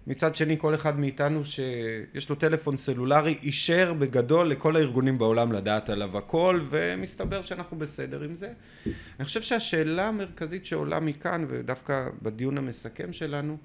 מצד 0.08 0.36
שני, 0.36 0.60
כל 0.60 0.76
אחד 0.76 1.00
מאיתנו 1.00 1.46
שיש 1.46 2.30
לו 2.30 2.36
טלפון 2.36 2.78
סלולרי, 2.78 3.38
אישר 3.44 3.94
בגדול 3.94 4.48
לכל 4.48 4.76
הארגונים 4.76 5.18
בעולם 5.18 5.52
לדעת 5.52 5.90
עליו 5.90 6.18
הכל, 6.18 6.62
ומסתבר 6.70 7.42
שאנחנו 7.42 7.78
בסדר 7.78 8.22
עם 8.22 8.36
זה. 8.36 8.54
אני 8.86 9.26
חושב 9.26 9.42
שהשאלה 9.42 10.08
המרכזית 10.08 10.66
שעולה 10.66 11.00
מכאן, 11.00 11.46
ודווקא 11.50 12.10
בדיון 12.22 12.58
המסכם 12.58 13.14
שלנו, 13.14 13.58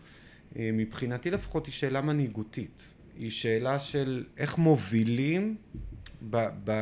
אה, 0.58 0.70
מבחינתי 0.72 1.30
לפחות, 1.30 1.66
היא 1.66 1.72
שאלה 1.72 2.00
מנהיגותית. 2.00 2.92
היא 3.18 3.30
שאלה 3.30 3.78
של 3.78 4.24
איך 4.36 4.58
מובילים 4.58 5.56
ב... 6.30 6.46
ב 6.64 6.72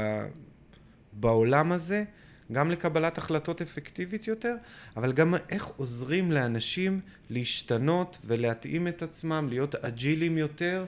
בעולם 1.15 1.73
הזה, 1.73 2.05
גם 2.53 2.71
לקבלת 2.71 3.19
החלטות 3.19 3.63
אפקטיבית 3.63 4.27
יותר, 4.27 4.55
אבל 4.97 5.13
גם 5.13 5.35
איך 5.49 5.67
עוזרים 5.77 6.33
לאנשים 6.33 7.01
להשתנות 7.31 8.19
ולהתאים 8.25 8.89
את 8.89 9.03
עצמם, 9.03 9.47
להיות 9.49 9.75
אג'ילים 9.75 10.39
יותר, 10.39 10.85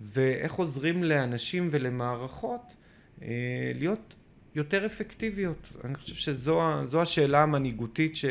ואיך 0.00 0.52
עוזרים 0.52 1.04
לאנשים 1.04 1.68
ולמערכות 1.70 2.74
אה, 3.22 3.28
להיות 3.74 4.14
יותר 4.54 4.86
אפקטיביות. 4.86 5.72
אני 5.84 5.94
חושב 5.94 6.14
שזו 6.14 7.02
השאלה 7.02 7.42
המנהיגותית 7.42 8.16
ש, 8.16 8.24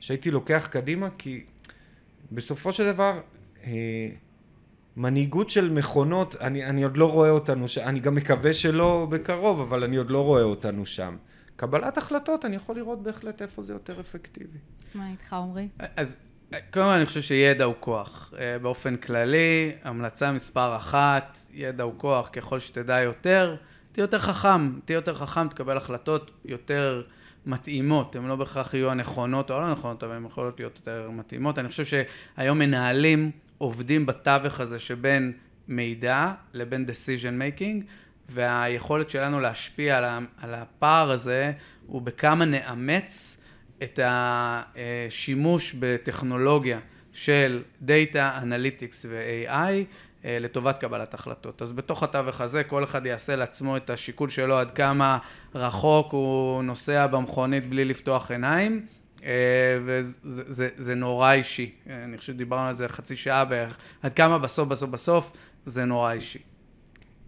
שהייתי 0.00 0.30
לוקח 0.30 0.68
קדימה, 0.70 1.08
כי 1.18 1.44
בסופו 2.32 2.72
של 2.72 2.92
דבר 2.92 3.20
אה, 3.64 4.08
מנהיגות 4.96 5.50
של 5.50 5.70
מכונות, 5.70 6.36
אני, 6.40 6.64
אני 6.64 6.82
עוד 6.82 6.96
לא 6.96 7.12
רואה 7.12 7.30
אותנו, 7.30 7.68
ש... 7.68 7.78
אני 7.78 8.00
גם 8.00 8.14
מקווה 8.14 8.52
שלא 8.52 9.06
בקרוב, 9.10 9.60
אבל 9.60 9.84
אני 9.84 9.96
עוד 9.96 10.10
לא 10.10 10.24
רואה 10.24 10.42
אותנו 10.42 10.86
שם. 10.86 11.16
קבלת 11.56 11.98
החלטות, 11.98 12.44
אני 12.44 12.56
יכול 12.56 12.76
לראות 12.76 13.02
בהחלט 13.02 13.42
איפה 13.42 13.62
זה 13.62 13.72
יותר 13.72 14.00
אפקטיבי. 14.00 14.58
מה 14.94 15.10
איתך, 15.10 15.32
עמרי? 15.32 15.68
אז 15.96 16.16
קודם 16.50 16.86
כל 16.86 16.92
אני 16.92 17.06
חושב 17.06 17.20
שידע 17.20 17.64
הוא 17.64 17.74
כוח. 17.80 18.34
אה, 18.38 18.58
באופן 18.58 18.96
כללי, 18.96 19.72
המלצה 19.82 20.32
מספר 20.32 20.76
אחת, 20.76 21.38
ידע 21.52 21.84
הוא 21.84 21.92
כוח, 21.96 22.28
ככל 22.32 22.58
שתדע 22.58 23.00
יותר, 23.00 23.56
תהיה 23.92 24.02
יותר 24.02 24.18
חכם. 24.18 24.80
תהיה 24.84 24.96
יותר 24.96 25.14
חכם, 25.14 25.48
תקבל 25.48 25.76
החלטות 25.76 26.30
יותר 26.44 27.02
מתאימות. 27.46 28.16
הן 28.16 28.26
לא 28.26 28.36
בהכרח 28.36 28.74
יהיו 28.74 28.90
הנכונות 28.90 29.50
או 29.50 29.60
לא 29.60 29.72
נכונות, 29.72 30.04
אבל 30.04 30.14
הן 30.14 30.26
יכולות 30.26 30.60
להיות 30.60 30.76
יותר 30.76 31.10
מתאימות. 31.10 31.58
אני 31.58 31.68
חושב 31.68 31.84
שהיום 31.84 32.58
מנהלים 32.58 33.30
עובדים 33.62 34.06
בתווך 34.06 34.60
הזה 34.60 34.78
שבין 34.78 35.32
מידע 35.68 36.32
לבין 36.52 36.86
decision 36.88 37.60
making, 37.60 37.84
והיכולת 38.28 39.10
שלנו 39.10 39.40
להשפיע 39.40 39.98
על 40.36 40.54
הפער 40.54 41.10
הזה 41.10 41.52
הוא 41.86 42.02
בכמה 42.02 42.44
נאמץ 42.44 43.40
את 43.82 43.98
השימוש 44.02 45.74
בטכנולוגיה 45.78 46.78
של 47.12 47.62
Data 47.86 48.42
Analytics 48.42 49.06
ו-AI 49.08 49.52
אה, 50.24 50.38
לטובת 50.40 50.78
קבלת 50.78 51.14
החלטות. 51.14 51.62
אז 51.62 51.72
בתוך 51.72 52.02
התווך 52.02 52.40
הזה 52.40 52.64
כל 52.64 52.84
אחד 52.84 53.06
יעשה 53.06 53.36
לעצמו 53.36 53.76
את 53.76 53.90
השיקול 53.90 54.28
שלו 54.28 54.58
עד 54.58 54.70
כמה 54.70 55.18
רחוק 55.54 56.12
הוא 56.12 56.62
נוסע 56.62 57.06
במכונית 57.06 57.68
בלי 57.68 57.84
לפתוח 57.84 58.30
עיניים, 58.30 58.86
וזה 59.82 60.42
זה, 60.48 60.68
זה 60.76 60.94
נורא 60.94 61.32
אישי. 61.32 61.70
אני 62.04 62.18
חושב 62.18 62.32
שדיברנו 62.32 62.66
על 62.66 62.74
זה 62.74 62.88
חצי 62.88 63.16
שעה 63.16 63.44
בערך, 63.44 63.78
עד 64.02 64.12
כמה 64.14 64.38
בסוף 64.38 64.68
בסוף 64.68 64.90
בסוף 64.90 65.32
זה 65.64 65.84
נורא 65.84 66.12
אישי. 66.12 66.38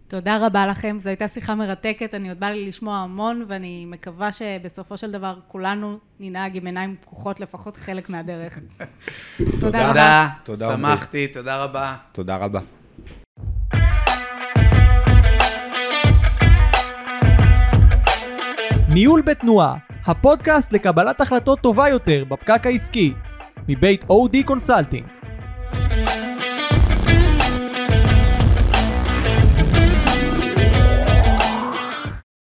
תודה 0.07 0.45
רבה 0.45 0.67
לכם, 0.67 0.97
זו 0.99 1.09
הייתה 1.09 1.27
שיחה 1.27 1.55
מרתקת, 1.55 2.13
אני 2.13 2.29
עוד 2.29 2.39
בא 2.39 2.47
לי 2.47 2.69
לשמוע 2.69 2.97
המון, 2.97 3.45
ואני 3.47 3.85
מקווה 3.85 4.31
שבסופו 4.31 4.97
של 4.97 5.11
דבר 5.11 5.39
כולנו 5.47 5.97
ננהג 6.19 6.57
עם 6.57 6.65
עיניים 6.65 6.95
פקוחות 7.01 7.39
לפחות 7.39 7.77
חלק 7.77 8.09
מהדרך. 8.09 8.59
תודה 9.61 9.89
רבה. 9.89 10.27
תודה, 10.43 10.73
שמחתי, 10.73 11.27
תודה 11.27 11.63
רבה. 11.63 11.95
תודה 12.11 12.35
רבה. 12.35 12.59
ניהול 18.89 19.21
בתנועה, 19.21 19.75
הפודקאסט 20.07 20.73
לקבלת 20.73 21.21
החלטות 21.21 21.59
טובה 21.59 21.89
יותר 21.89 22.23
בפקק 22.29 22.65
העסקי, 22.65 23.13
מבית 23.67 24.05
אודי 24.09 24.43
קונסלטינג. 24.43 25.05